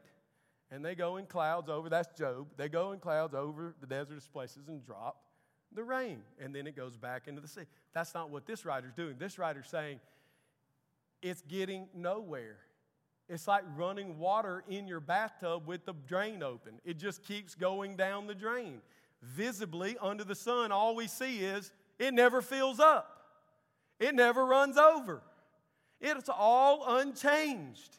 and 0.71 0.83
they 0.83 0.95
go 0.95 1.17
in 1.17 1.25
clouds 1.25 1.69
over, 1.69 1.89
that's 1.89 2.17
Job, 2.17 2.47
they 2.57 2.69
go 2.69 2.91
in 2.91 2.99
clouds 2.99 3.35
over 3.35 3.75
the 3.79 3.87
desertous 3.87 4.27
places 4.27 4.67
and 4.67 4.83
drop 4.83 5.17
the 5.71 5.83
rain, 5.83 6.21
and 6.39 6.55
then 6.55 6.67
it 6.67 6.75
goes 6.75 6.97
back 6.97 7.27
into 7.27 7.41
the 7.41 7.47
sea. 7.47 7.63
That's 7.93 8.13
not 8.13 8.29
what 8.29 8.45
this 8.45 8.65
writer's 8.65 8.93
doing. 8.93 9.17
This 9.19 9.37
writer's 9.37 9.67
saying 9.67 9.99
it's 11.21 11.41
getting 11.41 11.87
nowhere. 11.93 12.57
It's 13.27 13.47
like 13.47 13.63
running 13.75 14.17
water 14.17 14.63
in 14.67 14.87
your 14.87 14.99
bathtub 14.99 15.67
with 15.67 15.85
the 15.85 15.93
drain 16.07 16.43
open. 16.43 16.75
It 16.85 16.97
just 16.97 17.23
keeps 17.23 17.55
going 17.55 17.95
down 17.95 18.27
the 18.27 18.35
drain. 18.35 18.81
Visibly, 19.33 19.97
under 20.01 20.23
the 20.23 20.35
sun, 20.35 20.71
all 20.71 20.95
we 20.95 21.07
see 21.07 21.39
is 21.39 21.71
it 21.97 22.13
never 22.13 22.41
fills 22.41 22.79
up, 22.79 23.21
it 23.99 24.13
never 24.13 24.45
runs 24.45 24.77
over. 24.77 25.21
It's 26.01 26.29
all 26.29 26.97
unchanged. 26.97 27.97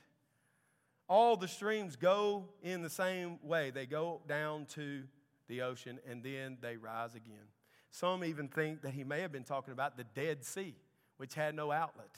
All 1.08 1.36
the 1.36 1.48
streams 1.48 1.96
go 1.96 2.44
in 2.62 2.82
the 2.82 2.90
same 2.90 3.38
way. 3.42 3.70
They 3.70 3.86
go 3.86 4.20
down 4.28 4.66
to 4.70 5.04
the 5.48 5.62
ocean 5.62 5.98
and 6.08 6.22
then 6.22 6.58
they 6.60 6.76
rise 6.76 7.14
again. 7.14 7.46
Some 7.90 8.24
even 8.24 8.48
think 8.48 8.82
that 8.82 8.92
he 8.92 9.04
may 9.04 9.20
have 9.20 9.32
been 9.32 9.44
talking 9.44 9.72
about 9.72 9.96
the 9.96 10.04
Dead 10.04 10.44
Sea, 10.44 10.74
which 11.16 11.34
had 11.34 11.54
no 11.54 11.72
outlet. 11.72 12.10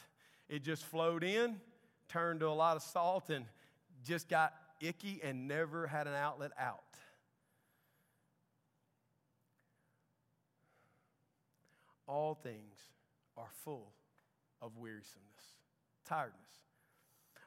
It 0.48 0.64
just 0.64 0.84
flowed 0.84 1.22
in, 1.22 1.60
turned 2.08 2.40
to 2.40 2.48
a 2.48 2.50
lot 2.50 2.76
of 2.76 2.82
salt, 2.82 3.30
and 3.30 3.44
just 4.04 4.28
got 4.28 4.54
icky 4.80 5.20
and 5.22 5.46
never 5.46 5.86
had 5.86 6.06
an 6.06 6.14
outlet 6.14 6.52
out. 6.58 6.82
All 12.08 12.34
things 12.34 12.78
are 13.36 13.50
full 13.64 13.92
of 14.60 14.76
wearisomeness, 14.76 15.54
tiredness. 16.04 16.40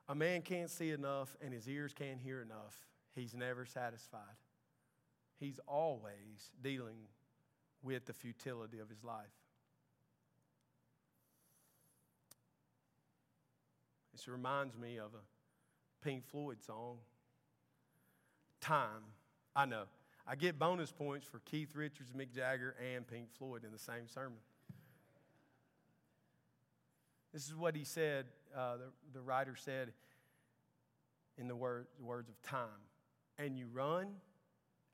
A 0.08 0.16
man 0.16 0.42
can't 0.42 0.70
see 0.70 0.92
enough 0.92 1.36
and 1.44 1.54
his 1.54 1.68
ears 1.68 1.94
can't 1.94 2.20
hear 2.20 2.42
enough. 2.42 2.78
He's 3.14 3.34
never 3.34 3.66
satisfied. 3.66 4.22
He's 5.40 5.60
always 5.68 6.52
dealing 6.62 7.08
with 7.82 8.06
the 8.06 8.14
futility 8.14 8.80
of 8.80 8.90
his 8.90 9.04
life. 9.04 9.26
This 14.12 14.28
reminds 14.28 14.78
me 14.78 14.98
of 14.98 15.12
a 15.16 16.06
Pink 16.06 16.28
Floyd 16.28 16.62
song, 16.62 16.98
Time. 18.60 19.02
I 19.56 19.66
know. 19.66 19.86
I 20.28 20.36
get 20.36 20.60
bonus 20.60 20.92
points 20.92 21.26
for 21.26 21.40
Keith 21.40 21.76
Richards, 21.76 22.12
Mick 22.16 22.32
Jagger, 22.32 22.76
and 22.94 23.08
Pink 23.08 23.34
Floyd 23.36 23.64
in 23.66 23.72
the 23.72 23.80
same 23.80 24.08
sermon. 24.08 24.38
This 27.34 27.48
is 27.48 27.56
what 27.56 27.76
he 27.76 27.86
said, 27.86 28.26
uh, 28.56 28.78
the, 28.78 28.92
the 29.14 29.22
writer 29.22 29.56
said 29.56 29.94
in 31.38 31.48
the, 31.48 31.56
word, 31.56 31.88
the 31.98 32.06
words 32.06 32.30
of 32.30 32.42
time. 32.42 32.68
And 33.38 33.58
you 33.58 33.68
run, 33.72 34.08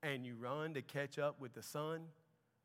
and 0.04 0.26
you 0.26 0.36
run 0.36 0.76
to 0.76 0.82
catch 0.82 1.18
up 1.18 1.42
with 1.42 1.54
the 1.54 1.64
sun, 1.64 2.02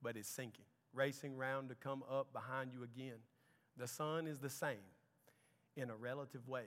but 0.02 0.16
it's 0.16 0.28
sinking, 0.28 0.66
racing 0.92 1.37
round 1.37 1.70
to 1.70 1.74
come 1.74 2.02
up 2.11 2.32
behind 2.32 2.72
you 2.72 2.82
again. 2.82 3.16
The 3.78 3.88
sun 3.88 4.26
is 4.26 4.38
the 4.38 4.50
same 4.50 4.76
in 5.76 5.88
a 5.88 5.96
relative 5.96 6.46
way, 6.46 6.66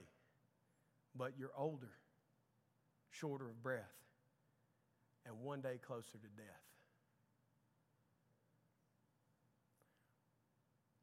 but 1.14 1.34
you're 1.38 1.52
older, 1.56 1.92
shorter 3.10 3.48
of 3.48 3.62
breath, 3.62 3.94
and 5.24 5.40
one 5.40 5.60
day 5.60 5.78
closer 5.80 6.12
to 6.12 6.28
death. 6.36 6.62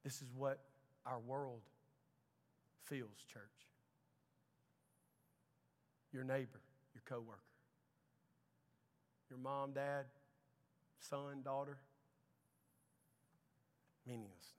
This 0.04 0.22
is 0.22 0.28
what 0.36 0.60
our 1.06 1.20
world 1.20 1.62
feels, 2.86 3.24
church. 3.32 3.42
Your 6.12 6.24
neighbor, 6.24 6.62
your 6.94 7.02
coworker, 7.06 7.40
your 9.30 9.40
mom, 9.40 9.72
dad, 9.74 10.06
son, 11.00 11.42
daughter, 11.44 11.78
meaninglessness. 14.06 14.54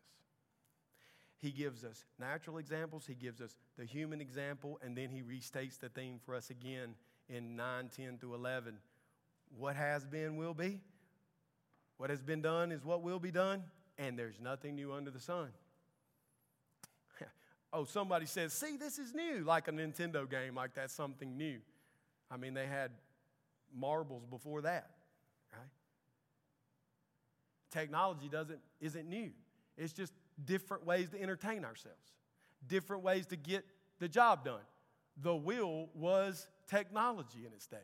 He 1.39 1.51
gives 1.51 1.85
us 1.85 2.05
natural 2.19 2.59
examples, 2.59 3.07
he 3.07 3.15
gives 3.15 3.41
us 3.41 3.55
the 3.77 3.85
human 3.85 4.21
example, 4.21 4.81
and 4.83 4.97
then 4.97 5.11
he 5.11 5.21
restates 5.21 5.79
the 5.79 5.91
theme 5.91 6.19
for 6.25 6.35
us 6.35 6.51
again 6.51 6.95
in 7.29 7.55
9, 7.55 7.91
10 7.95 8.19
through 8.19 8.35
11. 8.35 8.79
What 9.57 9.77
has 9.77 10.07
been 10.07 10.37
will 10.37 10.55
be. 10.55 10.81
What 11.99 12.11
has 12.11 12.23
been 12.23 12.43
done 12.43 12.73
is 12.73 12.85
what 12.85 13.03
will 13.03 13.19
be 13.19 13.31
done, 13.31 13.63
and 13.99 14.19
there's 14.19 14.41
nothing 14.41 14.75
new 14.75 14.93
under 14.93 15.11
the 15.11 15.21
sun. 15.21 15.51
Oh, 17.75 17.85
somebody 17.85 18.25
says, 18.25 18.53
see, 18.53 18.77
this 18.77 18.99
is 18.99 19.13
new, 19.13 19.43
like 19.45 19.69
a 19.69 19.73
Nintendo 19.73 20.31
game, 20.31 20.55
like 20.55 20.75
that's 20.75 20.95
something 20.95 21.37
new. 21.37 21.59
I 22.31 22.37
mean, 22.37 22.55
they 22.55 22.67
had 22.67 22.93
marbles 23.77 24.25
before 24.25 24.63
that, 24.63 24.91
right? 25.53 25.69
Technology 27.73 28.29
doesn't, 28.29 28.61
isn't 28.81 29.09
new. 29.09 29.31
It's 29.77 29.93
just 29.93 30.13
different 30.45 30.87
ways 30.87 31.11
to 31.11 31.21
entertain 31.21 31.65
ourselves, 31.65 32.13
different 32.67 33.03
ways 33.03 33.27
to 33.27 33.37
get 33.37 33.65
the 33.99 34.09
job 34.09 34.45
done. 34.45 34.61
The 35.21 35.35
wheel 35.35 35.89
was 35.95 36.47
technology 36.69 37.45
in 37.45 37.53
its 37.53 37.67
day. 37.67 37.77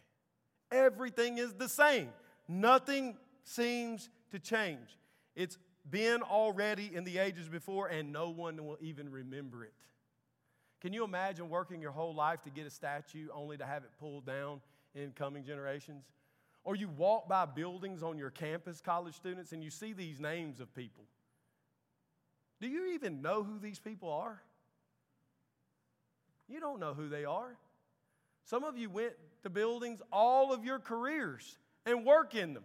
Everything 0.70 1.38
is 1.38 1.52
the 1.54 1.68
same, 1.68 2.10
nothing 2.48 3.16
seems 3.42 4.08
to 4.30 4.38
change. 4.38 4.96
It's 5.34 5.58
been 5.90 6.22
already 6.22 6.90
in 6.94 7.04
the 7.04 7.18
ages 7.18 7.48
before, 7.48 7.88
and 7.88 8.12
no 8.12 8.30
one 8.30 8.64
will 8.64 8.78
even 8.80 9.10
remember 9.10 9.64
it. 9.64 9.72
Can 10.80 10.92
you 10.92 11.04
imagine 11.04 11.50
working 11.50 11.82
your 11.82 11.92
whole 11.92 12.14
life 12.14 12.42
to 12.42 12.50
get 12.50 12.66
a 12.66 12.70
statue 12.70 13.28
only 13.34 13.58
to 13.58 13.66
have 13.66 13.84
it 13.84 13.90
pulled 13.98 14.24
down 14.24 14.60
in 14.94 15.12
coming 15.12 15.44
generations? 15.44 16.04
Or 16.64 16.76
you 16.76 16.88
walk 16.88 17.28
by 17.28 17.46
buildings 17.46 18.02
on 18.02 18.18
your 18.18 18.30
campus, 18.30 18.80
college 18.80 19.14
students, 19.14 19.52
and 19.52 19.62
you 19.62 19.70
see 19.70 19.92
these 19.92 20.20
names 20.20 20.60
of 20.60 20.74
people 20.74 21.04
do 22.60 22.68
you 22.68 22.92
even 22.92 23.22
know 23.22 23.42
who 23.42 23.58
these 23.58 23.78
people 23.78 24.12
are? 24.12 24.40
You 26.46 26.60
don't 26.60 26.78
know 26.78 26.94
who 26.94 27.08
they 27.08 27.24
are. 27.24 27.56
Some 28.44 28.64
of 28.64 28.76
you 28.76 28.90
went 28.90 29.14
to 29.42 29.50
buildings 29.50 30.00
all 30.12 30.52
of 30.52 30.64
your 30.64 30.78
careers 30.78 31.58
and 31.86 32.04
work 32.04 32.34
in 32.34 32.52
them. 32.52 32.64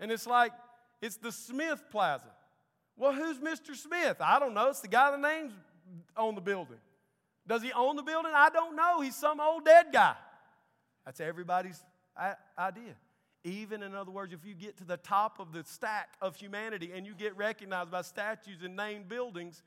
And 0.00 0.10
it's 0.10 0.26
like, 0.26 0.52
it's 1.00 1.16
the 1.16 1.30
Smith 1.30 1.84
Plaza. 1.90 2.30
Well, 2.96 3.12
who's 3.12 3.38
Mr. 3.38 3.74
Smith? 3.74 4.16
I 4.20 4.38
don't 4.38 4.54
know. 4.54 4.68
It's 4.70 4.80
the 4.80 4.88
guy 4.88 5.10
that 5.10 5.20
name's 5.20 5.52
on 6.16 6.34
the 6.34 6.40
building. 6.40 6.78
Does 7.46 7.62
he 7.62 7.72
own 7.72 7.96
the 7.96 8.02
building? 8.02 8.32
I 8.34 8.50
don't 8.50 8.74
know. 8.74 9.00
He's 9.00 9.14
some 9.14 9.40
old 9.40 9.64
dead 9.64 9.86
guy. 9.92 10.14
That's 11.04 11.20
everybody's 11.20 11.80
idea. 12.58 12.96
Even, 13.44 13.82
in 13.84 13.94
other 13.94 14.10
words, 14.10 14.32
if 14.32 14.44
you 14.44 14.54
get 14.54 14.78
to 14.78 14.84
the 14.84 14.96
top 14.96 15.38
of 15.38 15.52
the 15.52 15.62
stack 15.64 16.08
of 16.20 16.34
humanity 16.34 16.90
and 16.92 17.06
you 17.06 17.14
get 17.14 17.36
recognized 17.36 17.92
by 17.92 18.02
statues 18.02 18.62
and 18.64 18.74
named 18.74 19.08
buildings, 19.08 19.62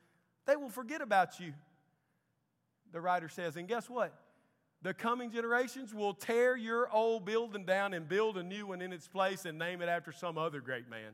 they 0.46 0.58
will 0.58 0.70
forget 0.70 1.02
about 1.02 1.40
you. 1.40 1.54
The 2.92 3.00
writer 3.00 3.30
says, 3.30 3.56
and 3.56 3.68
guess 3.68 3.90
what? 3.90 4.14
The 4.82 4.94
coming 4.94 5.32
generations 5.32 5.94
will 5.94 6.14
tear 6.14 6.58
your 6.58 6.90
old 6.92 7.24
building 7.24 7.64
down 7.64 7.94
and 7.94 8.10
build 8.10 8.38
a 8.38 8.44
new 8.44 8.68
one 8.68 8.82
in 8.82 8.92
its 8.92 9.08
place 9.08 9.46
and 9.46 9.58
name 9.60 9.82
it 9.82 9.88
after 9.88 10.12
some 10.12 10.38
other 10.38 10.60
great 10.60 10.90
man. 10.90 11.12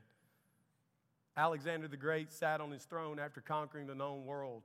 Alexander 1.38 1.88
the 1.88 1.97
Great 1.97 2.32
sat 2.32 2.62
on 2.62 2.72
his 2.72 2.84
throne 2.84 3.20
after 3.20 3.41
conquering 3.41 3.88
the 3.88 3.95
known 3.95 4.26
world 4.26 4.64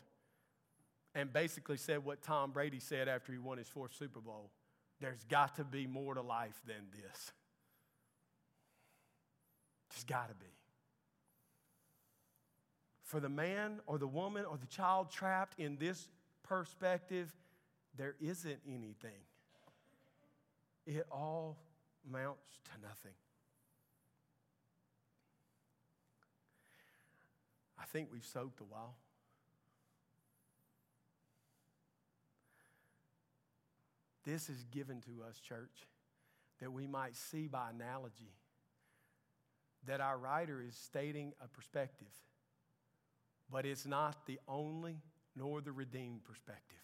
and 1.14 1.32
basically 1.32 1.76
said 1.76 2.04
what 2.04 2.22
Tom 2.22 2.52
Brady 2.52 2.78
said 2.78 3.08
after 3.08 3.32
he 3.32 3.38
won 3.38 3.58
his 3.58 3.68
fourth 3.68 3.94
Super 3.94 4.20
Bowl 4.20 4.50
there's 5.00 5.24
got 5.24 5.56
to 5.56 5.64
be 5.64 5.86
more 5.86 6.14
to 6.14 6.20
life 6.20 6.60
than 6.66 6.86
this. 6.92 7.32
There's 9.90 10.04
got 10.04 10.28
to 10.28 10.34
be. 10.34 10.52
For 13.02 13.18
the 13.18 13.28
man 13.28 13.80
or 13.86 13.98
the 13.98 14.06
woman 14.06 14.44
or 14.44 14.56
the 14.56 14.66
child 14.66 15.10
trapped 15.10 15.58
in 15.58 15.78
this 15.78 16.08
perspective, 16.42 17.34
there 17.96 18.14
isn't 18.20 18.60
anything. 18.66 19.24
It 20.86 21.06
all 21.10 21.58
amounts 22.08 22.46
to 22.64 22.86
nothing. 22.86 23.14
Think 27.92 28.08
we've 28.12 28.24
soaked 28.24 28.60
a 28.60 28.64
while. 28.64 28.96
This 34.24 34.48
is 34.48 34.64
given 34.70 35.00
to 35.02 35.24
us, 35.28 35.38
church, 35.40 35.88
that 36.60 36.72
we 36.72 36.86
might 36.86 37.16
see 37.16 37.46
by 37.46 37.70
analogy 37.70 38.34
that 39.86 40.00
our 40.00 40.18
writer 40.18 40.62
is 40.62 40.74
stating 40.74 41.32
a 41.42 41.48
perspective, 41.48 42.12
but 43.50 43.64
it's 43.64 43.86
not 43.86 44.26
the 44.26 44.38
only 44.46 45.00
nor 45.34 45.60
the 45.60 45.72
redeemed 45.72 46.22
perspective. 46.24 46.76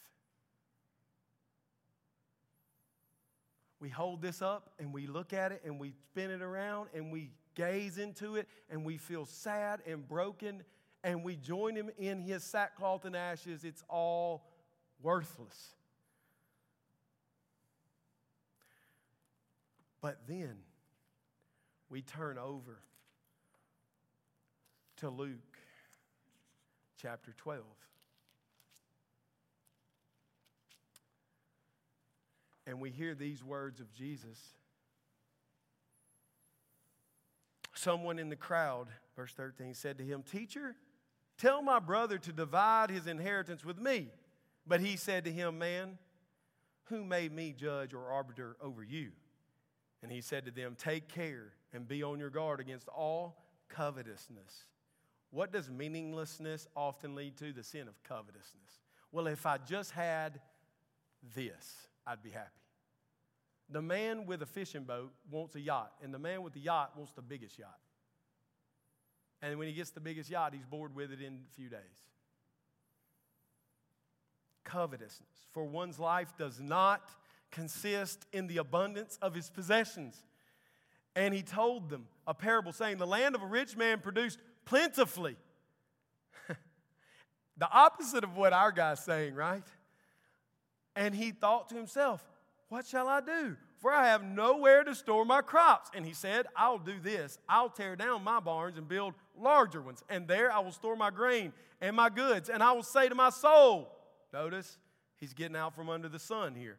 We 3.79 3.91
hold 3.91 4.23
this 4.23 4.41
up 4.41 4.73
and 4.79 4.93
we 4.93 5.07
look 5.07 5.35
at 5.35 5.53
it 5.53 5.61
and 5.65 5.79
we 5.79 5.93
spin 6.11 6.31
it 6.31 6.41
around 6.41 6.89
and 6.95 7.13
we 7.13 7.33
gaze 7.55 7.99
into 7.99 8.37
it 8.37 8.49
and 8.71 8.85
we 8.85 8.97
feel 8.97 9.27
sad 9.27 9.81
and 9.87 10.09
broken 10.09 10.63
and 11.07 11.23
we 11.23 11.37
join 11.37 11.77
him 11.77 11.89
in 11.99 12.21
his 12.21 12.43
sackcloth 12.43 13.05
and 13.05 13.15
ashes. 13.15 13.63
It's 13.63 13.85
all 13.89 14.51
worthless. 15.01 15.77
But 20.01 20.19
then 20.27 20.57
we 21.89 22.03
turn 22.03 22.39
over 22.39 22.81
to 24.97 25.09
Luke 25.09 25.39
chapter 27.01 27.33
12. 27.37 27.63
And 32.67 32.81
we 32.81 32.91
hear 32.91 33.15
these 33.15 33.45
words 33.45 33.79
of 33.79 33.93
Jesus. 33.93 34.41
Someone 37.75 38.19
in 38.19 38.29
the 38.29 38.35
crowd, 38.35 38.89
verse 39.15 39.33
13, 39.35 39.73
said 39.73 39.99
to 39.99 40.05
him, 40.05 40.25
Teacher, 40.25 40.75
tell 41.39 41.63
my 41.63 41.79
brother 41.79 42.19
to 42.19 42.33
divide 42.33 42.91
his 42.91 43.07
inheritance 43.07 43.65
with 43.65 43.79
me. 43.79 44.09
But 44.67 44.81
he 44.81 44.97
said 44.97 45.25
to 45.25 45.33
him, 45.33 45.59
Man, 45.59 45.99
who 46.85 47.05
made 47.05 47.33
me 47.33 47.55
judge 47.57 47.95
or 47.95 48.11
arbiter 48.11 48.57
over 48.61 48.83
you? 48.83 49.11
And 50.03 50.11
he 50.11 50.21
said 50.21 50.45
to 50.47 50.51
them, 50.51 50.77
Take 50.79 51.09
care 51.09 51.53
and 51.73 51.87
be 51.87 52.03
on 52.03 52.19
your 52.19 52.31
guard 52.31 52.61
against 52.61 52.89
all 52.89 53.45
covetousness. 53.69 54.65
What 55.31 55.53
does 55.53 55.71
meaninglessness 55.71 56.67
often 56.77 57.15
lead 57.15 57.37
to? 57.39 57.53
The 57.53 57.63
sin 57.63 57.89
of 57.89 58.03
covetousness. 58.05 58.81
Well, 59.13 59.27
if 59.27 59.47
I 59.47 59.59
just 59.59 59.93
had 59.93 60.41
this, 61.35 61.89
I'd 62.07 62.23
be 62.23 62.31
happy. 62.31 62.51
The 63.69 63.83
man 63.83 64.27
with 64.27 64.43
a 64.43 64.47
fishing 64.47 64.85
boat 64.85 65.13
wants 65.31 65.57
a 65.57 65.61
yacht, 65.61 65.93
and 66.03 66.15
the 66.15 66.19
man 66.19 66.43
with 66.43 66.53
the 66.53 66.61
yacht 66.61 66.93
wants 66.97 67.13
the 67.13 67.23
biggest 67.23 67.59
yacht. 67.59 67.79
And 69.43 69.59
when 69.59 69.69
he 69.69 69.75
gets 69.75 69.91
the 69.91 70.01
biggest 70.01 70.31
yacht, 70.31 70.55
he's 70.55 70.65
bored 70.65 70.95
with 70.95 71.13
it 71.13 71.21
in 71.21 71.41
a 71.51 71.55
few 71.55 71.69
days. 71.69 71.81
Covetousness. 74.65 75.47
For 75.53 75.65
one's 75.65 75.99
life 75.99 76.35
does 76.39 76.61
not 76.61 77.11
consist 77.51 78.27
in 78.33 78.47
the 78.47 78.59
abundance 78.59 79.19
of 79.23 79.35
his 79.35 79.51
possessions. 79.51 80.17
And 81.15 81.33
he 81.33 81.43
told 81.43 81.89
them 81.89 82.07
a 82.27 82.35
parable 82.35 82.73
saying, 82.73 82.99
The 82.99 83.07
land 83.07 83.35
of 83.35 83.43
a 83.43 83.47
rich 83.47 83.77
man 83.77 84.01
produced 84.01 84.39
plentifully. 84.65 85.37
the 87.57 87.71
opposite 87.71 88.25
of 88.25 88.37
what 88.37 88.53
our 88.53 88.73
guy's 88.73 89.03
saying, 89.03 89.35
right? 89.35 89.67
And 90.95 91.15
he 91.15 91.31
thought 91.31 91.69
to 91.71 91.75
himself, 91.75 92.25
What 92.69 92.87
shall 92.87 93.09
I 93.09 93.21
do? 93.21 93.57
For 93.79 93.93
I 93.93 94.09
have 94.09 94.25
nowhere 94.25 94.83
to 94.85 94.95
store 94.95 95.25
my 95.25 95.41
crops. 95.41 95.91
And 95.95 96.05
he 96.05 96.13
said, 96.13 96.47
I'll 96.57 96.79
do 96.79 96.95
this. 97.01 97.39
I'll 97.49 97.69
tear 97.69 97.95
down 97.95 98.25
my 98.25 98.41
barns 98.41 98.77
and 98.79 98.89
build 98.89 99.15
larger 99.39 99.81
ones. 99.81 100.03
And 100.09 100.27
there 100.27 100.51
I 100.51 100.59
will 100.61 100.73
store 100.73 100.97
my 100.97 101.11
grain 101.11 101.53
and 101.81 101.95
my 101.95 102.11
goods. 102.11 102.49
And 102.49 102.63
I 102.63 102.73
will 102.73 102.83
say 102.83 103.09
to 103.09 103.15
my 103.15 103.31
soul, 103.31 103.93
Notice, 104.33 104.79
he's 105.17 105.33
getting 105.33 105.57
out 105.57 105.75
from 105.75 105.89
under 105.89 106.09
the 106.09 106.19
sun 106.19 106.55
here. 106.55 106.79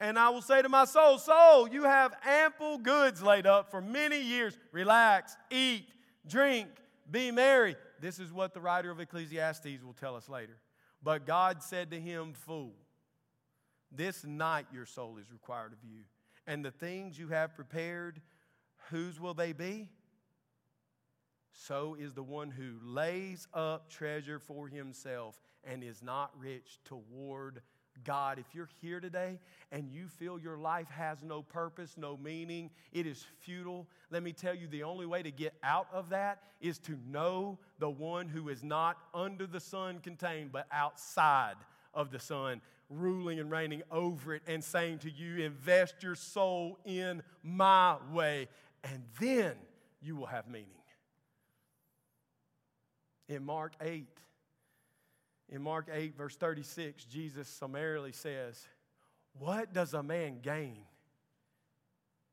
And 0.00 0.18
I 0.18 0.30
will 0.30 0.42
say 0.42 0.62
to 0.62 0.68
my 0.68 0.84
soul, 0.84 1.18
Soul, 1.18 1.68
you 1.68 1.84
have 1.84 2.14
ample 2.24 2.78
goods 2.78 3.22
laid 3.22 3.46
up 3.46 3.70
for 3.70 3.80
many 3.80 4.20
years. 4.20 4.56
Relax, 4.72 5.36
eat, 5.50 5.88
drink, 6.26 6.68
be 7.10 7.30
merry. 7.30 7.76
This 8.00 8.18
is 8.18 8.32
what 8.32 8.54
the 8.54 8.60
writer 8.60 8.90
of 8.90 9.00
Ecclesiastes 9.00 9.82
will 9.82 9.94
tell 9.94 10.16
us 10.16 10.28
later. 10.28 10.56
But 11.02 11.26
God 11.26 11.62
said 11.62 11.90
to 11.90 12.00
him, 12.00 12.32
Fool, 12.32 12.74
this 13.96 14.24
night 14.24 14.66
your 14.72 14.86
soul 14.86 15.18
is 15.18 15.30
required 15.32 15.72
of 15.72 15.78
you. 15.82 16.00
And 16.46 16.64
the 16.64 16.70
things 16.70 17.18
you 17.18 17.28
have 17.28 17.54
prepared, 17.54 18.20
whose 18.90 19.18
will 19.18 19.34
they 19.34 19.52
be? 19.52 19.88
So 21.52 21.96
is 21.98 22.12
the 22.14 22.22
one 22.22 22.50
who 22.50 22.74
lays 22.82 23.46
up 23.54 23.88
treasure 23.88 24.38
for 24.38 24.68
himself 24.68 25.40
and 25.62 25.82
is 25.82 26.02
not 26.02 26.32
rich 26.38 26.78
toward 26.84 27.62
God. 28.02 28.38
If 28.40 28.54
you're 28.54 28.68
here 28.80 28.98
today 28.98 29.38
and 29.70 29.88
you 29.88 30.08
feel 30.08 30.38
your 30.38 30.58
life 30.58 30.88
has 30.90 31.22
no 31.22 31.42
purpose, 31.42 31.94
no 31.96 32.16
meaning, 32.16 32.70
it 32.92 33.06
is 33.06 33.24
futile, 33.40 33.86
let 34.10 34.22
me 34.22 34.32
tell 34.32 34.54
you 34.54 34.66
the 34.66 34.82
only 34.82 35.06
way 35.06 35.22
to 35.22 35.30
get 35.30 35.54
out 35.62 35.86
of 35.92 36.08
that 36.08 36.40
is 36.60 36.78
to 36.80 36.98
know 37.06 37.58
the 37.78 37.90
one 37.90 38.28
who 38.28 38.48
is 38.48 38.64
not 38.64 38.96
under 39.14 39.46
the 39.46 39.60
sun 39.60 40.00
contained, 40.00 40.50
but 40.50 40.66
outside 40.72 41.54
of 41.94 42.10
the 42.10 42.18
sun, 42.18 42.60
ruling 42.88 43.40
and 43.40 43.50
reigning 43.50 43.82
over 43.90 44.34
it, 44.34 44.42
and 44.46 44.62
saying 44.62 44.98
to 44.98 45.10
you, 45.10 45.44
Invest 45.44 46.02
your 46.02 46.14
soul 46.14 46.78
in 46.84 47.22
my 47.42 47.96
way, 48.12 48.48
and 48.82 49.02
then 49.20 49.54
you 50.00 50.16
will 50.16 50.26
have 50.26 50.48
meaning. 50.48 50.68
In 53.28 53.44
Mark 53.44 53.72
8, 53.80 54.06
in 55.48 55.62
Mark 55.62 55.88
8, 55.92 56.16
verse 56.16 56.36
36, 56.36 57.04
Jesus 57.04 57.48
summarily 57.48 58.12
says, 58.12 58.66
What 59.38 59.72
does 59.72 59.94
a 59.94 60.02
man 60.02 60.40
gain 60.42 60.84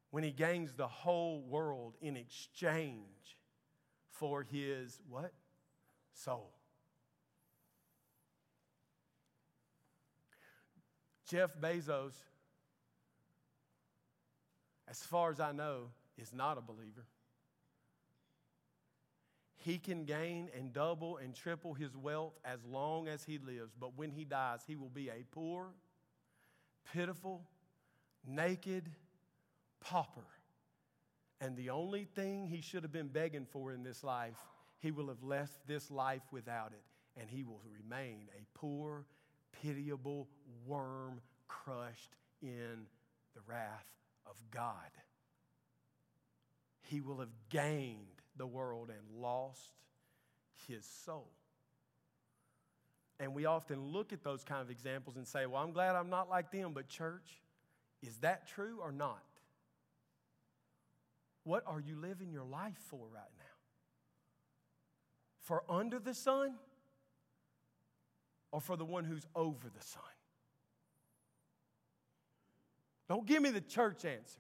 when 0.10 0.24
he 0.24 0.32
gains 0.32 0.74
the 0.74 0.88
whole 0.88 1.42
world 1.42 1.96
in 2.02 2.18
exchange 2.18 3.38
for 4.10 4.44
his 4.44 5.00
what? 5.10 5.32
Soul. 6.14 6.52
Jeff 11.32 11.58
Bezos, 11.58 12.12
as 14.90 15.00
far 15.00 15.32
as 15.32 15.40
I 15.40 15.54
know, 15.54 15.84
is 16.18 16.34
not 16.34 16.58
a 16.58 16.62
believer. 16.62 17.06
He 19.56 19.78
can 19.78 20.04
gain 20.04 20.50
and 20.54 20.74
double 20.74 21.16
and 21.16 21.34
triple 21.34 21.74
his 21.74 21.96
wealth 21.96 22.34
as 22.44 22.60
long 22.66 23.08
as 23.08 23.24
he 23.24 23.38
lives, 23.38 23.72
but 23.80 23.98
when 23.98 24.12
he 24.12 24.26
dies, 24.26 24.60
he 24.68 24.76
will 24.76 24.90
be 24.90 25.08
a 25.08 25.24
poor, 25.32 25.68
pitiful, 26.92 27.48
naked 28.28 28.92
pauper. 29.80 30.28
And 31.40 31.56
the 31.56 31.70
only 31.70 32.04
thing 32.04 32.46
he 32.48 32.60
should 32.60 32.84
have 32.84 32.92
been 32.92 33.08
begging 33.08 33.46
for 33.50 33.72
in 33.72 33.84
this 33.84 34.04
life, 34.04 34.38
he 34.80 34.92
will 34.92 35.08
have 35.08 35.24
left 35.24 35.66
this 35.66 35.90
life 35.90 36.24
without 36.30 36.74
it, 36.74 36.84
and 37.18 37.30
he 37.30 37.44
will 37.44 37.62
remain 37.80 38.28
a 38.38 38.44
poor, 38.54 39.06
pitiable 39.62 40.28
worm 40.66 41.22
crushed 41.48 42.16
in 42.42 42.86
the 43.36 43.42
wrath 43.48 43.86
of 44.26 44.36
God. 44.52 44.74
He 46.82 47.02
will 47.02 47.20
have 47.20 47.30
gained 47.50 48.22
the 48.38 48.48
world 48.48 48.90
and 48.90 49.22
lost 49.22 49.74
his 50.68 50.86
soul. 50.86 51.32
And 53.20 53.36
we 53.36 53.46
often 53.46 53.80
look 53.80 54.14
at 54.14 54.24
those 54.24 54.44
kind 54.44 54.62
of 54.62 54.72
examples 54.72 55.16
and 55.16 55.28
say, 55.28 55.46
Well, 55.46 55.62
I'm 55.62 55.72
glad 55.72 55.96
I'm 55.96 56.10
not 56.10 56.30
like 56.30 56.52
them, 56.52 56.72
but 56.74 56.88
church, 56.88 57.42
is 58.02 58.18
that 58.18 58.48
true 58.48 58.80
or 58.82 58.92
not? 58.92 59.22
What 61.44 61.64
are 61.68 61.80
you 61.80 61.96
living 61.96 62.32
your 62.32 62.46
life 62.46 62.80
for 62.90 63.08
right 63.14 63.24
now? 63.38 63.46
For 65.40 65.64
under 65.70 66.00
the 66.00 66.14
sun 66.14 66.56
or 68.52 68.62
for 68.62 68.76
the 68.76 68.86
one 68.86 69.04
who's 69.04 69.26
over 69.36 69.70
the 69.70 69.84
sun? 69.84 70.04
Don't 73.08 73.26
give 73.26 73.42
me 73.42 73.50
the 73.50 73.62
church 73.62 74.06
answer. 74.06 74.40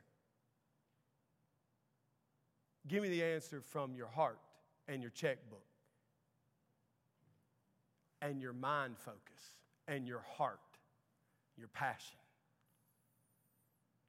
Give 2.87 3.03
me 3.03 3.09
the 3.09 3.23
answer 3.23 3.61
from 3.61 3.93
your 3.95 4.07
heart 4.07 4.39
and 4.87 5.01
your 5.01 5.11
checkbook 5.11 5.65
and 8.21 8.41
your 8.41 8.53
mind 8.53 8.97
focus 8.97 9.57
and 9.87 10.07
your 10.07 10.23
heart, 10.37 10.59
your 11.57 11.67
passion. 11.67 12.17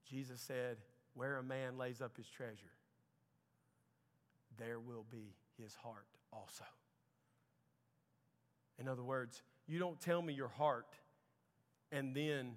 Jesus 0.09 0.41
said, 0.41 0.77
Where 1.15 1.39
a 1.39 1.43
man 1.43 1.79
lays 1.79 2.01
up 2.01 2.17
his 2.17 2.29
treasure, 2.29 2.73
there 4.59 4.79
will 4.79 5.05
be 5.11 5.35
his 5.59 5.75
heart 5.75 6.07
also. 6.33 6.65
In 8.79 8.89
other 8.89 9.03
words, 9.03 9.43
you 9.67 9.79
don't 9.79 10.01
tell 10.01 10.21
me 10.23 10.33
your 10.33 10.49
heart 10.49 10.87
and 11.91 12.15
then 12.15 12.57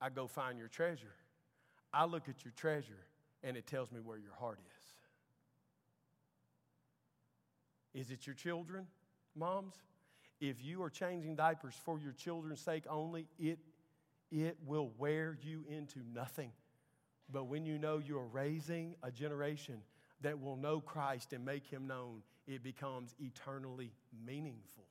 I 0.00 0.10
go 0.10 0.26
find 0.26 0.58
your 0.58 0.68
treasure. 0.68 1.14
I 1.92 2.04
look 2.04 2.28
at 2.28 2.44
your 2.44 2.52
treasure 2.56 3.06
and 3.42 3.56
it 3.56 3.66
tells 3.66 3.92
me 3.92 4.00
where 4.00 4.18
your 4.18 4.34
heart 4.38 4.58
is. 7.94 8.02
Is 8.02 8.10
it 8.10 8.26
your 8.26 8.34
children, 8.34 8.86
moms? 9.36 9.74
If 10.40 10.64
you 10.64 10.82
are 10.82 10.90
changing 10.90 11.36
diapers 11.36 11.74
for 11.84 12.00
your 12.00 12.12
children's 12.12 12.60
sake 12.60 12.84
only, 12.88 13.28
it, 13.38 13.58
it 14.30 14.56
will 14.66 14.90
wear 14.98 15.38
you 15.42 15.64
into 15.68 16.00
nothing. 16.12 16.50
But 17.30 17.44
when 17.44 17.64
you 17.64 17.78
know 17.78 17.98
you're 17.98 18.26
raising 18.26 18.96
a 19.02 19.10
generation 19.10 19.82
that 20.22 20.40
will 20.40 20.56
know 20.56 20.80
Christ 20.80 21.32
and 21.32 21.44
make 21.44 21.66
him 21.66 21.86
known, 21.86 22.22
it 22.46 22.62
becomes 22.62 23.14
eternally 23.20 23.92
meaningful. 24.26 24.84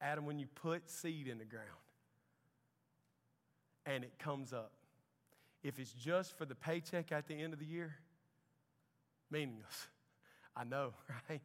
Adam, 0.00 0.26
when 0.26 0.38
you 0.38 0.46
put 0.46 0.90
seed 0.90 1.28
in 1.28 1.38
the 1.38 1.44
ground 1.44 1.66
and 3.86 4.04
it 4.04 4.18
comes 4.18 4.52
up, 4.52 4.72
if 5.62 5.78
it's 5.78 5.92
just 5.92 6.36
for 6.36 6.44
the 6.44 6.54
paycheck 6.54 7.12
at 7.12 7.26
the 7.26 7.34
end 7.34 7.52
of 7.52 7.58
the 7.58 7.64
year, 7.64 7.96
meaningless. 9.30 9.86
I 10.56 10.64
know, 10.64 10.92
right? 11.30 11.40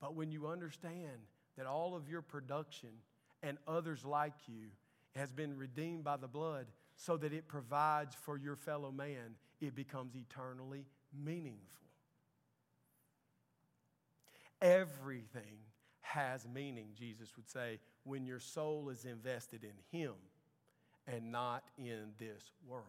But 0.00 0.14
when 0.14 0.32
you 0.32 0.48
understand 0.48 1.26
that 1.56 1.66
all 1.66 1.94
of 1.94 2.08
your 2.08 2.22
production 2.22 2.90
and 3.42 3.58
others 3.68 4.04
like 4.04 4.34
you 4.46 4.68
has 5.14 5.30
been 5.30 5.56
redeemed 5.56 6.04
by 6.04 6.16
the 6.16 6.26
blood 6.26 6.66
so 6.96 7.16
that 7.16 7.32
it 7.32 7.46
provides 7.46 8.14
for 8.22 8.36
your 8.36 8.56
fellow 8.56 8.90
man, 8.90 9.36
it 9.60 9.74
becomes 9.74 10.14
eternally 10.16 10.86
meaningful. 11.24 11.58
Everything 14.60 15.58
has 16.12 16.46
meaning, 16.46 16.88
Jesus 16.98 17.30
would 17.36 17.48
say, 17.48 17.78
when 18.04 18.26
your 18.26 18.38
soul 18.38 18.90
is 18.90 19.04
invested 19.04 19.64
in 19.64 19.98
Him 19.98 20.12
and 21.06 21.32
not 21.32 21.64
in 21.78 22.12
this 22.18 22.42
world. 22.68 22.84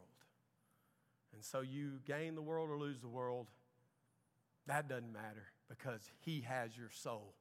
And 1.34 1.44
so 1.44 1.62
you 1.62 2.00
gain 2.06 2.36
the 2.36 2.42
world 2.42 2.70
or 2.70 2.78
lose 2.78 3.00
the 3.00 3.08
world, 3.08 3.48
that 4.68 4.88
doesn't 4.88 5.12
matter 5.12 5.48
because 5.70 6.02
He 6.20 6.42
has 6.42 6.78
your 6.78 6.90
soul. 6.92 7.34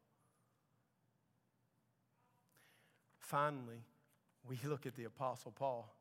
Finally, 3.18 3.84
we 4.48 4.58
look 4.64 4.86
at 4.86 4.94
the 4.94 5.04
Apostle 5.04 5.52
Paul, 5.52 5.92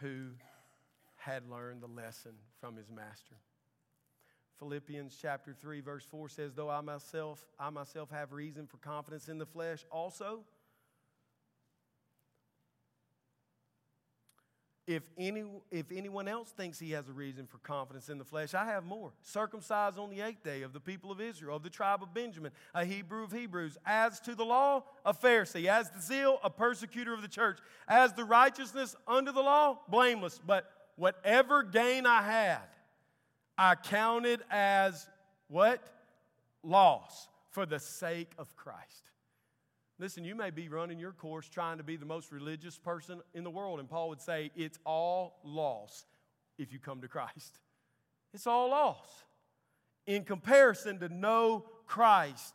who 0.00 0.30
had 1.16 1.48
learned 1.50 1.82
the 1.82 1.88
lesson 1.88 2.32
from 2.60 2.76
his 2.76 2.90
master. 2.90 3.34
Philippians 4.58 5.16
chapter 5.20 5.54
3 5.60 5.80
verse 5.80 6.04
4 6.10 6.28
says 6.28 6.54
though 6.54 6.70
I 6.70 6.80
myself 6.80 7.44
I 7.58 7.70
myself 7.70 8.10
have 8.10 8.32
reason 8.32 8.66
for 8.66 8.78
confidence 8.78 9.28
in 9.28 9.38
the 9.38 9.46
flesh 9.46 9.84
also 9.90 10.40
if, 14.88 15.02
any, 15.18 15.44
if 15.70 15.92
anyone 15.92 16.28
else 16.28 16.50
thinks 16.50 16.78
he 16.78 16.92
has 16.92 17.10
a 17.10 17.12
reason 17.12 17.46
for 17.46 17.58
confidence 17.58 18.08
in 18.08 18.16
the 18.16 18.24
flesh, 18.24 18.54
I 18.54 18.64
have 18.64 18.84
more. 18.84 19.12
Circumcised 19.22 19.98
on 19.98 20.08
the 20.08 20.22
eighth 20.22 20.42
day 20.42 20.62
of 20.62 20.72
the 20.72 20.80
people 20.80 21.12
of 21.12 21.20
Israel, 21.20 21.56
of 21.56 21.62
the 21.62 21.68
tribe 21.68 22.02
of 22.02 22.14
Benjamin, 22.14 22.52
a 22.74 22.86
Hebrew 22.86 23.22
of 23.22 23.30
Hebrews. 23.30 23.76
As 23.84 24.18
to 24.20 24.34
the 24.34 24.46
law, 24.46 24.84
a 25.04 25.12
Pharisee. 25.12 25.66
As 25.66 25.90
to 25.90 26.00
zeal, 26.00 26.38
a 26.42 26.48
persecutor 26.48 27.12
of 27.12 27.20
the 27.20 27.28
church. 27.28 27.58
As 27.86 28.14
the 28.14 28.24
righteousness 28.24 28.96
under 29.06 29.30
the 29.30 29.42
law, 29.42 29.78
blameless. 29.88 30.40
But 30.44 30.70
whatever 30.96 31.62
gain 31.62 32.06
I 32.06 32.22
had, 32.22 32.62
I 33.58 33.74
counted 33.74 34.40
as 34.50 35.08
what? 35.48 35.82
Loss 36.62 37.28
for 37.50 37.66
the 37.66 37.80
sake 37.80 38.30
of 38.38 38.54
Christ. 38.56 39.10
Listen, 39.98 40.24
you 40.24 40.36
may 40.36 40.50
be 40.50 40.68
running 40.68 40.98
your 40.98 41.12
course 41.12 41.48
trying 41.48 41.78
to 41.78 41.82
be 41.82 41.96
the 41.96 42.06
most 42.06 42.30
religious 42.30 42.78
person 42.78 43.20
in 43.34 43.42
the 43.42 43.50
world, 43.50 43.80
and 43.80 43.90
Paul 43.90 44.10
would 44.10 44.20
say 44.20 44.52
it's 44.54 44.78
all 44.86 45.40
loss 45.44 46.06
if 46.56 46.72
you 46.72 46.78
come 46.78 47.00
to 47.00 47.08
Christ. 47.08 47.58
It's 48.32 48.46
all 48.46 48.70
loss 48.70 49.24
in 50.06 50.22
comparison 50.22 51.00
to 51.00 51.08
know 51.08 51.64
Christ. 51.86 52.54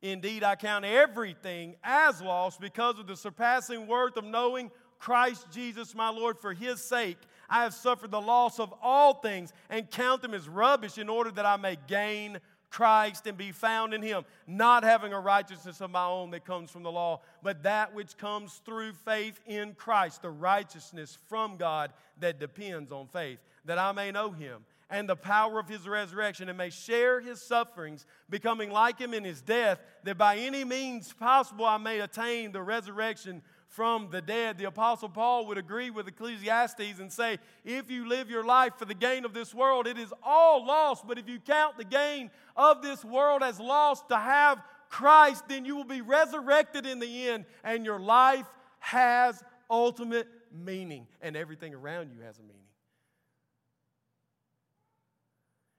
Indeed, 0.00 0.42
I 0.42 0.56
count 0.56 0.86
everything 0.86 1.76
as 1.84 2.22
loss 2.22 2.56
because 2.56 2.98
of 2.98 3.06
the 3.06 3.16
surpassing 3.16 3.86
worth 3.86 4.16
of 4.16 4.24
knowing 4.24 4.70
Christ 4.98 5.46
Jesus 5.52 5.94
my 5.94 6.08
Lord. 6.08 6.38
For 6.38 6.54
his 6.54 6.82
sake, 6.82 7.18
I 7.50 7.64
have 7.64 7.74
suffered 7.74 8.10
the 8.10 8.20
loss 8.20 8.60
of 8.60 8.72
all 8.80 9.14
things 9.14 9.52
and 9.68 9.90
count 9.90 10.22
them 10.22 10.32
as 10.32 10.48
rubbish 10.48 10.96
in 10.96 11.08
order 11.08 11.30
that 11.32 11.44
I 11.44 11.56
may 11.56 11.76
gain 11.88 12.38
Christ 12.70 13.26
and 13.26 13.36
be 13.36 13.50
found 13.50 13.92
in 13.92 14.00
him, 14.00 14.24
not 14.46 14.84
having 14.84 15.12
a 15.12 15.18
righteousness 15.18 15.80
of 15.80 15.90
my 15.90 16.06
own 16.06 16.30
that 16.30 16.44
comes 16.44 16.70
from 16.70 16.84
the 16.84 16.92
law, 16.92 17.20
but 17.42 17.64
that 17.64 17.92
which 17.94 18.16
comes 18.16 18.60
through 18.64 18.92
faith 18.92 19.40
in 19.46 19.74
Christ, 19.74 20.22
the 20.22 20.30
righteousness 20.30 21.18
from 21.28 21.56
God 21.56 21.92
that 22.20 22.38
depends 22.38 22.92
on 22.92 23.08
faith, 23.08 23.40
that 23.64 23.78
I 23.78 23.90
may 23.90 24.12
know 24.12 24.30
him 24.30 24.64
and 24.90 25.08
the 25.08 25.16
power 25.16 25.58
of 25.60 25.68
his 25.68 25.86
resurrection 25.86 26.48
and 26.48 26.58
may 26.58 26.70
share 26.70 27.20
his 27.20 27.40
sufferings, 27.40 28.06
becoming 28.28 28.70
like 28.70 28.98
him 28.98 29.14
in 29.14 29.24
his 29.24 29.40
death, 29.40 29.80
that 30.02 30.18
by 30.18 30.36
any 30.36 30.64
means 30.64 31.12
possible 31.12 31.64
I 31.64 31.78
may 31.78 32.00
attain 32.00 32.52
the 32.52 32.62
resurrection 32.62 33.42
from 33.70 34.08
the 34.10 34.20
dead. 34.20 34.58
The 34.58 34.64
Apostle 34.64 35.08
Paul 35.08 35.46
would 35.46 35.56
agree 35.56 35.90
with 35.90 36.08
Ecclesiastes 36.08 36.98
and 36.98 37.10
say, 37.10 37.38
if 37.64 37.90
you 37.90 38.08
live 38.08 38.28
your 38.28 38.44
life 38.44 38.74
for 38.76 38.84
the 38.84 38.94
gain 38.94 39.24
of 39.24 39.32
this 39.32 39.54
world, 39.54 39.86
it 39.86 39.96
is 39.96 40.12
all 40.22 40.66
lost. 40.66 41.06
But 41.06 41.18
if 41.18 41.28
you 41.28 41.38
count 41.38 41.78
the 41.78 41.84
gain 41.84 42.30
of 42.56 42.82
this 42.82 43.04
world 43.04 43.42
as 43.42 43.60
lost 43.60 44.08
to 44.08 44.16
have 44.16 44.60
Christ, 44.88 45.44
then 45.48 45.64
you 45.64 45.76
will 45.76 45.84
be 45.84 46.00
resurrected 46.00 46.84
in 46.84 46.98
the 46.98 47.28
end, 47.28 47.44
and 47.62 47.84
your 47.84 48.00
life 48.00 48.46
has 48.80 49.40
ultimate 49.70 50.26
meaning, 50.52 51.06
and 51.22 51.36
everything 51.36 51.72
around 51.72 52.10
you 52.10 52.22
has 52.22 52.38
a 52.40 52.42
meaning. 52.42 52.56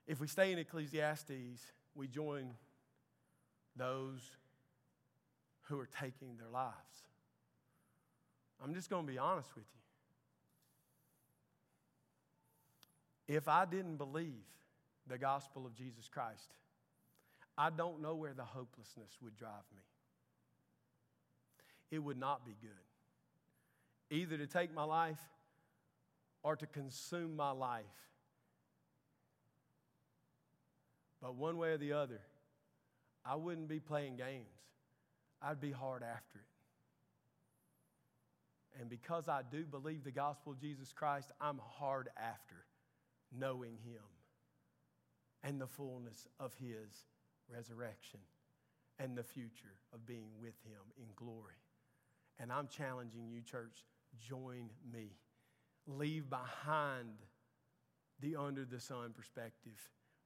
If 0.08 0.22
we 0.22 0.28
stay 0.28 0.54
in 0.54 0.60
Ecclesiastes, 0.60 1.72
we 1.94 2.08
join 2.08 2.52
those 3.76 4.22
who 5.64 5.78
are 5.78 5.90
taking 6.00 6.38
their 6.38 6.50
lives. 6.50 7.11
I'm 8.64 8.74
just 8.74 8.90
going 8.90 9.06
to 9.06 9.12
be 9.12 9.18
honest 9.18 9.50
with 9.56 9.66
you. 13.28 13.36
If 13.36 13.48
I 13.48 13.66
didn't 13.66 13.98
believe 13.98 14.44
the 15.08 15.18
gospel 15.18 15.66
of 15.66 15.74
Jesus 15.74 16.08
Christ, 16.08 16.54
I 17.58 17.70
don't 17.70 18.02
know 18.02 18.16
where 18.16 18.34
the 18.34 18.44
hopelessness 18.44 19.18
would 19.22 19.36
drive 19.38 19.66
me. 19.76 19.82
It 21.92 22.00
would 22.00 22.18
not 22.18 22.46
be 22.46 22.56
good. 22.62 22.72
Either 24.10 24.38
to 24.38 24.48
take 24.48 24.74
my 24.74 24.84
life 24.84 25.20
or 26.44 26.56
to 26.56 26.66
consume 26.66 27.36
my 27.36 27.52
life. 27.52 27.86
But 31.22 31.36
one 31.36 31.58
way 31.58 31.70
or 31.70 31.78
the 31.78 31.94
other, 31.94 32.20
I 33.26 33.36
wouldn't 33.36 33.68
be 33.68 33.80
playing 33.80 34.18
games. 34.18 34.48
I'd 35.42 35.62
be 35.62 35.72
hard 35.72 36.04
after 36.04 36.40
it. 36.40 36.51
And 38.82 38.90
because 38.90 39.30
I 39.30 39.42
do 39.50 39.64
believe 39.64 40.04
the 40.04 40.12
gospel 40.12 40.54
of 40.54 40.60
Jesus 40.60 40.92
Christ, 40.92 41.32
I'm 41.40 41.62
hard 41.64 42.10
after 42.18 42.66
knowing 43.32 43.78
Him 43.86 44.02
and 45.44 45.62
the 45.62 45.68
fullness 45.68 46.28
of 46.40 46.56
His 46.56 47.06
resurrection 47.48 48.22
and 48.98 49.16
the 49.16 49.24
future 49.24 49.76
of 49.94 50.08
being 50.08 50.30
with 50.42 50.56
Him 50.66 50.82
in 50.98 51.06
glory. 51.16 51.62
And 52.40 52.52
I'm 52.52 52.68
challenging 52.68 53.30
you, 53.30 53.42
church, 53.44 53.86
join 54.28 54.72
me. 54.92 55.12
Leave 55.86 56.28
behind 56.28 57.20
the 58.20 58.36
under 58.36 58.66
the 58.66 58.80
sun 58.80 59.14
perspective. 59.16 59.78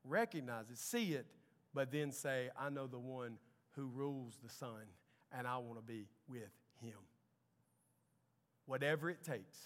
Recognize 0.05 0.69
it, 0.69 0.77
see 0.77 1.11
it, 1.11 1.25
but 1.73 1.91
then 1.91 2.09
say, 2.09 2.49
I 2.57 2.69
know 2.69 2.87
the 2.87 2.99
one 2.99 3.37
who 3.71 3.87
rules 3.87 4.37
the 4.41 4.49
sun, 4.49 4.87
and 5.37 5.45
I 5.45 5.57
want 5.57 5.77
to 5.77 5.83
be 5.83 6.07
with 6.29 6.51
Him 6.81 6.99
whatever 8.65 9.09
it 9.09 9.23
takes. 9.23 9.57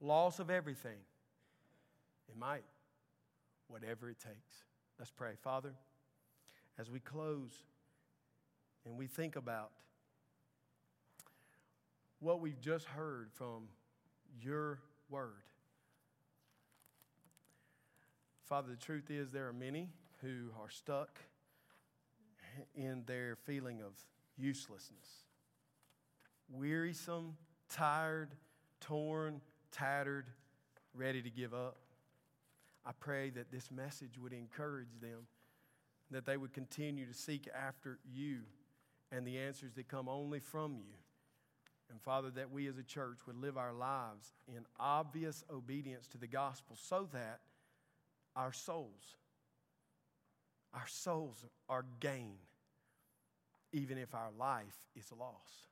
Loss 0.00 0.38
of 0.38 0.50
everything. 0.50 0.98
It 2.28 2.36
might. 2.36 2.64
Whatever 3.68 4.10
it 4.10 4.18
takes. 4.18 4.64
Let's 4.98 5.10
pray. 5.10 5.32
Father, 5.42 5.74
as 6.78 6.90
we 6.90 7.00
close 7.00 7.62
and 8.84 8.96
we 8.96 9.06
think 9.06 9.36
about 9.36 9.70
what 12.20 12.40
we've 12.40 12.60
just 12.60 12.86
heard 12.86 13.30
from 13.32 13.64
your 14.40 14.78
word. 15.08 15.42
Father, 18.44 18.70
the 18.70 18.76
truth 18.76 19.10
is 19.10 19.30
there 19.30 19.48
are 19.48 19.52
many 19.52 19.88
who 20.20 20.50
are 20.60 20.70
stuck 20.70 21.18
in 22.74 23.02
their 23.06 23.36
feeling 23.44 23.80
of 23.80 23.92
uselessness, 24.36 25.24
wearisome 26.50 27.36
tired, 27.72 28.30
torn, 28.80 29.40
tattered, 29.70 30.26
ready 30.94 31.22
to 31.22 31.30
give 31.30 31.54
up. 31.54 31.76
I 32.84 32.92
pray 32.98 33.30
that 33.30 33.50
this 33.50 33.70
message 33.70 34.18
would 34.18 34.32
encourage 34.32 35.00
them, 35.00 35.26
that 36.10 36.26
they 36.26 36.36
would 36.36 36.52
continue 36.52 37.06
to 37.06 37.14
seek 37.14 37.48
after 37.54 37.98
you 38.12 38.40
and 39.10 39.26
the 39.26 39.38
answers 39.38 39.72
that 39.74 39.88
come 39.88 40.08
only 40.08 40.40
from 40.40 40.76
you. 40.76 40.94
And 41.90 42.00
Father, 42.00 42.30
that 42.30 42.50
we 42.50 42.68
as 42.68 42.78
a 42.78 42.82
church 42.82 43.18
would 43.26 43.36
live 43.36 43.56
our 43.56 43.72
lives 43.72 44.32
in 44.48 44.64
obvious 44.80 45.44
obedience 45.50 46.06
to 46.08 46.18
the 46.18 46.26
gospel 46.26 46.76
so 46.80 47.08
that 47.12 47.40
our 48.34 48.52
souls, 48.52 49.16
our 50.72 50.86
souls 50.86 51.44
are 51.68 51.84
gain, 52.00 52.36
even 53.72 53.98
if 53.98 54.14
our 54.14 54.30
life 54.38 54.78
is 54.96 55.12
lost. 55.12 55.71